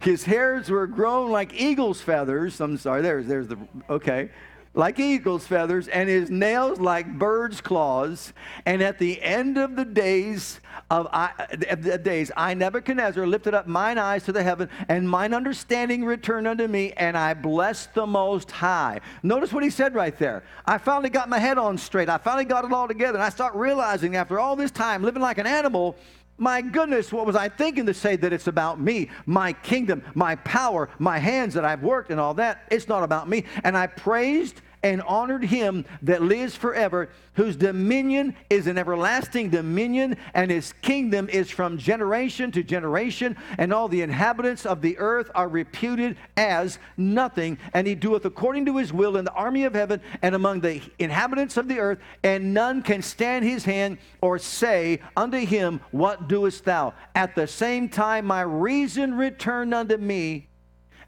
His 0.00 0.24
hairs 0.24 0.70
were 0.70 0.86
grown 0.86 1.30
like 1.30 1.54
eagle's 1.54 2.00
feathers. 2.00 2.60
I'm 2.60 2.76
sorry, 2.76 3.02
there's, 3.02 3.26
there's 3.26 3.48
the, 3.48 3.58
okay 3.88 4.30
like 4.76 5.00
eagle's 5.00 5.46
feathers, 5.46 5.88
and 5.88 6.08
his 6.08 6.30
nails 6.30 6.78
like 6.78 7.18
bird's 7.18 7.60
claws. 7.60 8.32
And 8.66 8.82
at 8.82 8.98
the 8.98 9.20
end 9.22 9.56
of 9.56 9.74
the 9.74 9.86
days 9.86 10.60
of, 10.90 11.08
I, 11.12 11.30
of 11.70 11.82
the 11.82 11.98
days, 11.98 12.30
I 12.36 12.52
Nebuchadnezzar 12.54 13.26
lifted 13.26 13.54
up 13.54 13.66
mine 13.66 13.96
eyes 13.98 14.24
to 14.24 14.32
the 14.32 14.42
heaven, 14.42 14.68
and 14.88 15.08
mine 15.08 15.32
understanding 15.32 16.04
returned 16.04 16.46
unto 16.46 16.68
me, 16.68 16.92
and 16.92 17.16
I 17.16 17.32
blessed 17.32 17.94
the 17.94 18.06
Most 18.06 18.50
High. 18.50 19.00
Notice 19.22 19.52
what 19.52 19.64
he 19.64 19.70
said 19.70 19.94
right 19.94 20.16
there. 20.18 20.44
I 20.66 20.76
finally 20.76 21.10
got 21.10 21.30
my 21.30 21.38
head 21.38 21.56
on 21.56 21.78
straight. 21.78 22.10
I 22.10 22.18
finally 22.18 22.44
got 22.44 22.66
it 22.66 22.72
all 22.72 22.86
together, 22.86 23.16
and 23.16 23.24
I 23.24 23.30
start 23.30 23.54
realizing 23.54 24.14
after 24.14 24.38
all 24.38 24.56
this 24.56 24.70
time 24.70 25.02
living 25.02 25.22
like 25.22 25.38
an 25.38 25.46
animal. 25.46 25.96
My 26.38 26.60
goodness, 26.60 27.14
what 27.14 27.24
was 27.24 27.34
I 27.34 27.48
thinking 27.48 27.86
to 27.86 27.94
say 27.94 28.14
that 28.16 28.30
it's 28.30 28.46
about 28.46 28.78
me, 28.78 29.08
my 29.24 29.54
kingdom, 29.54 30.02
my 30.14 30.36
power, 30.36 30.90
my 30.98 31.18
hands 31.18 31.54
that 31.54 31.64
I've 31.64 31.82
worked 31.82 32.10
and 32.10 32.20
all 32.20 32.34
that? 32.34 32.64
It's 32.70 32.88
not 32.88 33.02
about 33.02 33.26
me. 33.26 33.44
And 33.64 33.74
I 33.74 33.86
praised 33.86 34.60
and 34.86 35.02
honored 35.02 35.44
him 35.44 35.84
that 36.02 36.22
lives 36.22 36.54
forever, 36.54 37.08
whose 37.34 37.56
dominion 37.56 38.36
is 38.48 38.68
an 38.68 38.78
everlasting 38.78 39.50
dominion, 39.50 40.16
and 40.32 40.48
his 40.48 40.72
kingdom 40.74 41.28
is 41.28 41.50
from 41.50 41.76
generation 41.76 42.52
to 42.52 42.62
generation, 42.62 43.36
and 43.58 43.72
all 43.72 43.88
the 43.88 44.00
inhabitants 44.00 44.64
of 44.64 44.80
the 44.80 44.96
earth 44.98 45.28
are 45.34 45.48
reputed 45.48 46.16
as 46.36 46.78
nothing. 46.96 47.58
And 47.74 47.84
he 47.84 47.96
doeth 47.96 48.24
according 48.24 48.64
to 48.66 48.76
his 48.76 48.92
will 48.92 49.16
in 49.16 49.24
the 49.24 49.32
army 49.32 49.64
of 49.64 49.74
heaven 49.74 50.00
and 50.22 50.36
among 50.36 50.60
the 50.60 50.80
inhabitants 51.00 51.56
of 51.56 51.66
the 51.66 51.80
earth, 51.80 51.98
and 52.22 52.54
none 52.54 52.80
can 52.80 53.02
stand 53.02 53.44
his 53.44 53.64
hand 53.64 53.98
or 54.20 54.38
say 54.38 55.00
unto 55.16 55.38
him, 55.38 55.80
What 55.90 56.28
doest 56.28 56.64
thou? 56.64 56.94
At 57.16 57.34
the 57.34 57.48
same 57.48 57.88
time, 57.88 58.24
my 58.24 58.42
reason 58.42 59.16
returned 59.16 59.74
unto 59.74 59.96
me 59.96 60.45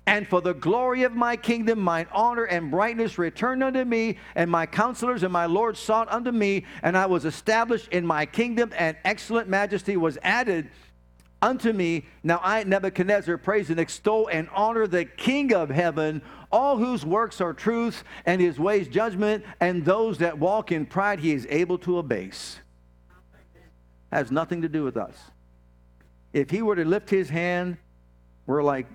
and 0.09 0.27
for 0.27 0.41
the 0.41 0.55
glory 0.55 1.03
of 1.03 1.13
my 1.13 1.37
kingdom, 1.37 1.81
mine 1.81 2.07
honor 2.13 2.45
and 2.45 2.71
brightness 2.71 3.19
returned 3.19 3.63
unto 3.63 3.85
me, 3.85 4.17
and 4.35 4.51
my 4.51 4.65
counselors 4.65 5.23
and 5.23 5.31
my 5.31 5.45
Lord 5.45 5.77
sought 5.77 6.11
unto 6.11 6.33
me, 6.33 6.65
and 6.83 6.97
I 6.97 7.05
was 7.05 7.27
established 7.27 7.89
in 7.89 8.07
my 8.07 8.25
kingdom, 8.25 8.73
and 8.79 8.97
excellent 9.05 9.51
majesty 9.51 9.99
was 9.99 10.17
added 10.23 10.71
unto 11.43 11.75
me. 11.75 12.07
Now 12.23 12.41
I, 12.43 12.65
Nebuchadnezzar, 12.65 13.37
praise 13.37 13.69
and 13.69 13.79
extol 13.79 14.29
and 14.33 14.49
honor 14.55 14.87
the 14.87 15.05
King 15.05 15.53
of 15.53 15.69
heaven, 15.69 16.23
all 16.51 16.79
whose 16.79 17.05
works 17.05 17.43
are 17.43 17.53
truth, 17.53 18.03
and 18.25 18.41
his 18.41 18.59
ways 18.59 18.89
judgment, 18.89 19.45
and 19.61 19.85
those 19.85 20.17
that 20.19 20.39
walk 20.39 20.73
in 20.73 20.87
pride 20.87 21.21
he 21.21 21.33
is 21.33 21.47
able 21.51 21.77
to 21.81 21.99
abase. 21.99 22.61
Has 24.11 24.33
nothing 24.33 24.63
to 24.63 24.71
do 24.71 24.85
with 24.85 24.97
us. 24.97 25.15
If 26.33 26.49
he 26.49 26.63
were 26.63 26.77
to 26.77 26.87
lift 26.87 27.11
his 27.11 27.29
hand, 27.29 27.77
we're 28.47 28.63
like 28.63 28.87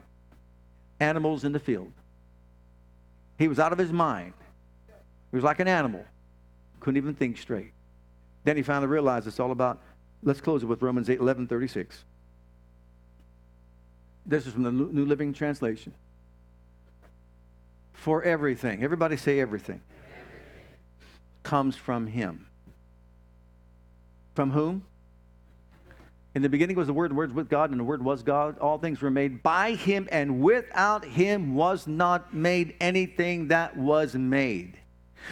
animals 1.00 1.44
in 1.44 1.52
the 1.52 1.60
field. 1.60 1.92
He 3.38 3.48
was 3.48 3.60
out 3.60 3.72
of 3.72 3.78
his 3.78 3.92
mind. 3.92 4.34
He 5.32 5.36
was 5.36 5.44
like 5.44 5.60
an 5.60 5.68
animal. 5.68 6.06
Couldn't 6.80 6.98
even 6.98 7.16
think 7.16 7.38
straight. 7.38 7.72
Then 8.44 8.58
he 8.58 8.64
finally 8.64 8.88
realized 8.88 9.26
it's 9.28 9.40
all 9.40 9.52
about, 9.52 9.82
let's 10.22 10.42
close 10.42 10.64
it 10.64 10.66
with 10.66 10.82
Romans 10.82 11.10
8, 11.10 11.20
11, 11.20 11.48
36. 11.48 12.04
This 14.26 14.46
is 14.46 14.54
from 14.54 14.64
the 14.64 14.72
New 14.72 15.06
Living 15.06 15.34
Translation. 15.34 15.94
For 17.94 18.22
everything, 18.24 18.84
everybody 18.84 19.18
say 19.18 19.40
everything, 19.40 19.82
everything. 19.82 20.68
comes 21.44 21.76
from 21.76 22.08
him. 22.08 22.48
From 24.36 24.52
whom? 24.52 24.84
In 26.36 26.42
the 26.42 26.50
beginning 26.50 26.76
was 26.76 26.88
the 26.88 26.94
Word, 26.94 27.12
and 27.12 27.18
the 27.18 27.20
Word 27.20 27.30
was 27.30 27.36
with 27.36 27.50
God, 27.50 27.70
and 27.70 27.80
the 27.80 27.84
Word 27.84 28.04
was 28.04 28.24
God. 28.24 28.58
All 28.58 28.80
things 28.80 29.02
were 29.02 29.12
made 29.12 29.44
by 29.44 29.76
Him, 29.76 30.08
and 30.12 30.42
without 30.42 31.06
Him 31.06 31.54
was 31.54 31.86
not 31.86 32.34
made 32.34 32.76
anything 32.80 33.50
that 33.50 33.78
was 33.78 34.16
made. 34.16 34.80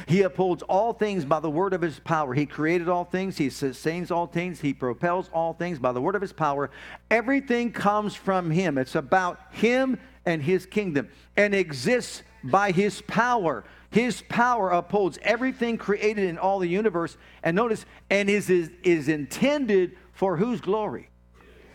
He 0.08 0.22
upholds 0.22 0.64
all 0.64 0.94
things 0.94 1.26
by 1.26 1.40
the 1.40 1.50
word 1.50 1.74
of 1.74 1.82
his 1.82 2.00
power. 2.00 2.34
He 2.34 2.46
created 2.46 2.88
all 2.88 3.04
things. 3.04 3.38
He 3.38 3.50
sustains 3.50 4.12
all 4.12 4.28
things. 4.28 4.62
He 4.62 4.74
propels 4.74 5.30
all 5.34 5.54
things 5.54 5.80
by 5.80 5.92
the 5.92 6.02
word 6.02 6.16
of 6.16 6.22
his 6.22 6.34
power. 6.34 6.72
Everything 7.10 7.72
comes 7.72 8.16
from 8.16 8.52
him. 8.52 8.78
It's 8.78 8.96
about 8.96 9.40
him 9.52 10.00
and 10.26 10.42
his 10.42 10.66
kingdom 10.66 11.10
and 11.36 11.54
exists 11.54 12.24
by 12.44 12.72
his 12.72 13.02
power. 13.02 13.64
His 13.90 14.22
power 14.30 14.70
upholds 14.70 15.20
everything 15.22 15.78
created 15.78 16.30
in 16.30 16.38
all 16.38 16.60
the 16.60 16.68
universe. 16.68 17.18
And 17.44 17.56
notice, 17.56 17.86
and 18.10 18.30
is, 18.30 18.50
is, 18.50 18.72
is 18.84 19.10
intended 19.10 19.98
for 20.14 20.38
whose 20.38 20.62
glory? 20.62 21.10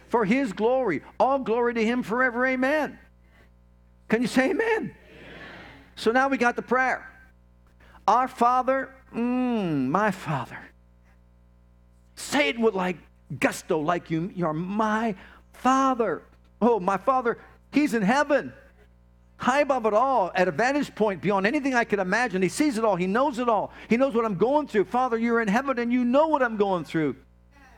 For 0.09 0.25
his 0.25 0.53
glory. 0.53 1.03
All 1.19 1.39
glory 1.39 1.75
to 1.75 1.85
him 1.85 2.03
forever. 2.03 2.47
Amen. 2.47 2.99
Can 4.09 4.23
you 4.23 4.29
say 4.29 4.51
amen? 4.51 4.67
amen? 4.69 4.95
So 5.97 6.13
now 6.13 6.29
we 6.29 6.37
got 6.37 6.57
the 6.57 6.63
prayer. 6.63 7.11
Our 8.07 8.29
Father, 8.29 8.95
mm, 9.15 9.89
my 9.89 10.11
Father. 10.11 10.59
Say 12.15 12.49
it 12.51 12.59
with 12.59 12.75
like 12.75 12.97
gusto, 13.41 13.81
like 13.81 14.11
you, 14.11 14.31
you're 14.35 14.53
my 14.53 15.15
Father. 15.53 16.23
Oh, 16.61 16.79
my 16.79 16.97
Father, 16.97 17.39
He's 17.73 17.93
in 17.93 18.03
heaven, 18.03 18.53
high 19.37 19.61
above 19.61 19.87
it 19.87 19.93
all, 19.93 20.31
at 20.35 20.49
a 20.49 20.53
vantage 20.53 20.95
point 20.95 21.21
beyond 21.21 21.47
anything 21.47 21.75
I 21.75 21.85
could 21.85 21.99
imagine. 21.99 22.41
He 22.41 22.49
sees 22.49 22.79
it 22.79 22.85
all, 22.85 22.97
He 22.97 23.07
knows 23.07 23.39
it 23.39 23.49
all. 23.49 23.73
He 23.89 23.97
knows 23.97 24.15
what 24.15 24.25
I'm 24.25 24.37
going 24.37 24.69
through. 24.69 24.85
Father, 24.85 25.19
you're 25.19 25.41
in 25.41 25.49
heaven 25.49 25.79
and 25.79 25.93
you 25.93 26.05
know 26.05 26.29
what 26.29 26.43
I'm 26.43 26.57
going 26.57 26.85
through. 26.85 27.17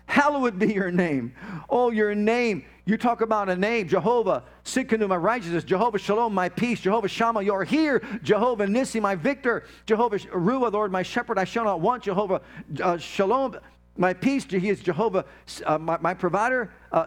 Hallowed 0.08 0.58
be 0.58 0.72
your 0.72 0.90
name. 0.90 1.34
Oh, 1.68 1.90
your 1.90 2.14
name. 2.14 2.64
You 2.86 2.96
talk 2.96 3.20
about 3.20 3.50
a 3.50 3.56
name, 3.56 3.86
Jehovah, 3.86 4.42
Tsidkenu, 4.64 5.06
my 5.06 5.18
righteousness, 5.18 5.64
Jehovah 5.64 5.98
Shalom, 5.98 6.32
my 6.32 6.48
peace, 6.48 6.80
Jehovah 6.80 7.08
Shammah, 7.08 7.42
you're 7.42 7.62
here, 7.62 8.02
Jehovah 8.22 8.66
Nissi, 8.66 9.02
my 9.02 9.14
victor, 9.14 9.64
Jehovah 9.84 10.18
Ruah, 10.18 10.72
Lord, 10.72 10.90
my 10.90 11.02
shepherd, 11.02 11.38
I 11.38 11.44
shall 11.44 11.64
not 11.64 11.82
want, 11.82 12.04
Jehovah 12.04 12.40
uh, 12.82 12.96
Shalom, 12.96 13.58
my 13.98 14.14
peace, 14.14 14.46
he 14.46 14.70
is 14.70 14.80
Jehovah, 14.80 15.26
uh, 15.66 15.76
my, 15.76 15.98
my, 16.00 16.14
provider, 16.14 16.72
uh, 16.90 17.06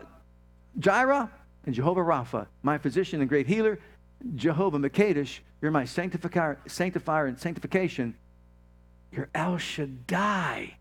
Jireh, 0.77 1.31
and 1.65 1.73
Jehovah 1.73 2.01
Rapha, 2.01 2.45
my 2.61 2.77
physician 2.77 3.19
and 3.19 3.27
great 3.27 3.47
healer, 3.47 3.79
Jehovah 4.35 4.77
Makadesh, 4.77 5.39
you're 5.59 5.71
my 5.71 5.85
sanctifier, 5.85 6.59
sanctifier 6.67 7.25
and 7.25 7.39
sanctification, 7.39 8.13
you're 9.11 9.29
El 9.33 9.57
Shaddai. 9.57 10.75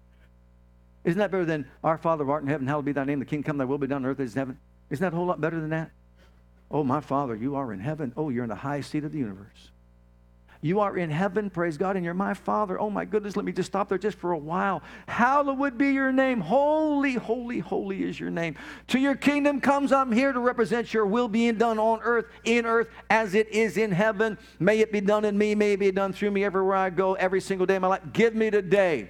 Isn't 1.05 1.19
that 1.19 1.31
better 1.31 1.45
than 1.45 1.67
our 1.83 1.97
Father 1.97 2.25
who 2.25 2.31
art 2.31 2.43
in 2.43 2.49
heaven, 2.49 2.67
hallowed 2.67 2.85
be 2.85 2.93
thy 2.93 3.05
name, 3.05 3.21
the 3.21 3.25
kingdom 3.25 3.45
come, 3.45 3.59
thy 3.59 3.65
will 3.65 3.79
be 3.79 3.87
done 3.87 4.05
on 4.05 4.11
earth 4.11 4.21
as 4.21 4.35
in 4.35 4.39
heaven? 4.39 4.59
Isn't 4.91 5.03
that 5.03 5.13
a 5.13 5.17
whole 5.17 5.27
lot 5.27 5.41
better 5.41 5.61
than 5.61 5.71
that? 5.71 5.91
Oh, 6.71 6.85
my 6.85 7.01
Father, 7.01 7.35
you 7.35 7.57
are 7.57 7.73
in 7.73 7.81
heaven. 7.81 8.13
Oh, 8.17 8.29
you're 8.29 8.45
in 8.45 8.51
the 8.51 8.55
highest 8.55 8.91
seat 8.91 9.05
of 9.05 9.13
the 9.13 9.19
universe. 9.19 9.71
You 10.63 10.81
are 10.81 10.99
in 10.99 11.09
heaven, 11.09 11.49
praise 11.49 11.79
God, 11.79 11.97
and 11.97 12.05
you're 12.05 12.13
my 12.13 12.35
Father. 12.35 12.79
Oh, 12.79 12.91
my 12.91 13.07
goodness, 13.07 13.35
let 13.35 13.47
me 13.47 13.53
just 13.53 13.69
stop 13.71 13.89
there 13.89 13.97
just 13.97 14.19
for 14.19 14.33
a 14.33 14.39
while. 14.39 14.83
Hallowed 15.09 15.79
be 15.79 15.89
your 15.89 16.13
name. 16.13 16.41
Holy, 16.41 17.15
holy, 17.15 17.61
holy 17.61 18.03
is 18.03 18.21
your 18.21 18.31
name. 18.31 18.57
To 18.89 18.99
your 18.99 19.15
kingdom 19.15 19.63
comes, 19.63 19.91
I'm 19.91 20.13
here 20.13 20.33
to 20.33 20.39
represent 20.39 20.93
your 20.93 21.07
will 21.07 21.29
being 21.29 21.57
done 21.57 21.79
on 21.79 22.01
earth, 22.03 22.27
in 22.45 22.67
earth, 22.67 22.89
as 23.09 23.35
it 23.35 23.49
is 23.49 23.79
in 23.79 23.91
heaven. 23.91 24.37
May 24.59 24.81
it 24.81 24.93
be 24.93 25.01
done 25.01 25.25
in 25.25 25.39
me, 25.39 25.55
may 25.55 25.73
it 25.73 25.81
be 25.81 25.91
done 25.93 26.13
through 26.13 26.33
me 26.33 26.45
everywhere 26.45 26.77
I 26.77 26.91
go, 26.91 27.15
every 27.15 27.41
single 27.41 27.67
day 27.67 27.77
of 27.77 27.83
my 27.83 27.89
life. 27.89 28.03
Give 28.13 28.35
me 28.35 28.51
today 28.51 29.09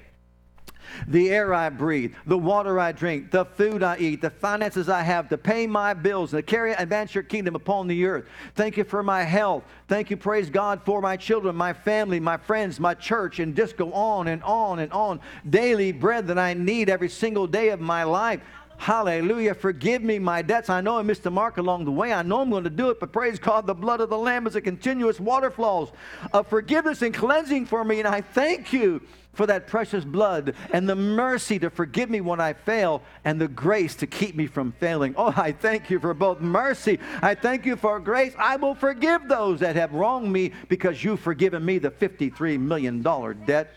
the 1.06 1.30
air 1.30 1.54
I 1.54 1.68
breathe, 1.70 2.14
the 2.26 2.38
water 2.38 2.78
I 2.78 2.92
drink, 2.92 3.30
the 3.30 3.44
food 3.44 3.82
I 3.82 3.98
eat, 3.98 4.20
the 4.20 4.30
finances 4.30 4.88
I 4.88 5.02
have 5.02 5.28
to 5.30 5.38
pay 5.38 5.66
my 5.66 5.94
bills 5.94 6.32
and 6.32 6.44
to 6.44 6.50
carry 6.50 6.72
and 6.72 6.80
advance 6.80 7.14
your 7.14 7.24
kingdom 7.24 7.54
upon 7.54 7.86
the 7.86 8.04
earth. 8.04 8.26
Thank 8.54 8.76
you 8.76 8.84
for 8.84 9.02
my 9.02 9.22
health. 9.22 9.64
Thank 9.88 10.10
you, 10.10 10.16
praise 10.16 10.50
God, 10.50 10.82
for 10.84 11.00
my 11.00 11.16
children, 11.16 11.56
my 11.56 11.72
family, 11.72 12.20
my 12.20 12.36
friends, 12.36 12.78
my 12.78 12.94
church, 12.94 13.38
and 13.40 13.56
just 13.56 13.76
go 13.76 13.92
on 13.92 14.28
and 14.28 14.42
on 14.42 14.78
and 14.78 14.92
on. 14.92 15.20
Daily 15.48 15.92
bread 15.92 16.26
that 16.28 16.38
I 16.38 16.54
need 16.54 16.88
every 16.88 17.08
single 17.08 17.46
day 17.46 17.70
of 17.70 17.80
my 17.80 18.04
life. 18.04 18.40
Hallelujah. 18.80 19.52
Forgive 19.52 20.02
me 20.02 20.18
my 20.18 20.40
debts. 20.40 20.70
I 20.70 20.80
know 20.80 20.96
I 20.96 21.02
missed 21.02 21.22
the 21.22 21.30
mark 21.30 21.58
along 21.58 21.84
the 21.84 21.90
way. 21.90 22.14
I 22.14 22.22
know 22.22 22.40
I'm 22.40 22.48
going 22.48 22.64
to 22.64 22.70
do 22.70 22.88
it, 22.88 22.98
but 22.98 23.12
praise 23.12 23.38
God, 23.38 23.66
the 23.66 23.74
blood 23.74 24.00
of 24.00 24.08
the 24.08 24.16
Lamb 24.16 24.46
is 24.46 24.56
a 24.56 24.60
continuous 24.62 25.20
water 25.20 25.50
flows 25.50 25.90
of 26.32 26.46
forgiveness 26.46 27.02
and 27.02 27.12
cleansing 27.12 27.66
for 27.66 27.84
me. 27.84 27.98
And 27.98 28.08
I 28.08 28.22
thank 28.22 28.72
you 28.72 29.02
for 29.34 29.44
that 29.44 29.66
precious 29.66 30.02
blood 30.02 30.54
and 30.72 30.88
the 30.88 30.96
mercy 30.96 31.58
to 31.58 31.68
forgive 31.68 32.08
me 32.08 32.22
when 32.22 32.40
I 32.40 32.54
fail 32.54 33.02
and 33.26 33.38
the 33.38 33.48
grace 33.48 33.94
to 33.96 34.06
keep 34.06 34.34
me 34.34 34.46
from 34.46 34.72
failing. 34.72 35.14
Oh, 35.14 35.34
I 35.36 35.52
thank 35.52 35.90
you 35.90 36.00
for 36.00 36.14
both 36.14 36.40
mercy. 36.40 36.98
I 37.20 37.34
thank 37.34 37.66
you 37.66 37.76
for 37.76 38.00
grace. 38.00 38.32
I 38.38 38.56
will 38.56 38.74
forgive 38.74 39.28
those 39.28 39.60
that 39.60 39.76
have 39.76 39.92
wronged 39.92 40.32
me 40.32 40.52
because 40.70 41.04
you've 41.04 41.20
forgiven 41.20 41.62
me 41.62 41.76
the 41.76 41.90
$53 41.90 42.58
million 42.58 43.02
debt. 43.44 43.74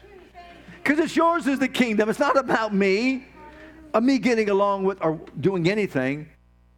Because 0.82 1.00
it's 1.00 1.16
yours 1.18 1.46
is 1.46 1.60
the 1.60 1.68
kingdom. 1.68 2.08
It's 2.08 2.20
not 2.20 2.38
about 2.38 2.74
me 2.74 3.26
of 3.94 4.04
me 4.04 4.18
getting 4.18 4.50
along 4.50 4.84
with 4.84 4.98
or 5.02 5.20
doing 5.40 5.70
anything. 5.70 6.28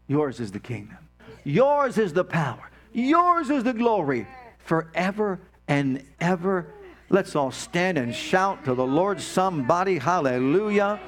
Yours 0.08 0.40
is 0.40 0.52
the 0.52 0.60
kingdom. 0.60 0.98
Yours 1.44 1.98
is 1.98 2.14
the 2.14 2.24
power. 2.24 2.70
Yours 2.94 3.50
is 3.50 3.64
the 3.64 3.74
glory 3.74 4.28
forever 4.60 5.40
and 5.68 6.04
ever. 6.20 6.68
Let's 7.10 7.36
all 7.36 7.52
stand 7.52 7.98
and 7.98 8.14
shout 8.14 8.66
to 8.66 8.74
the 8.74 8.86
Lord 8.86 9.22
somebody. 9.22 9.98
Hallelujah. 9.98 11.00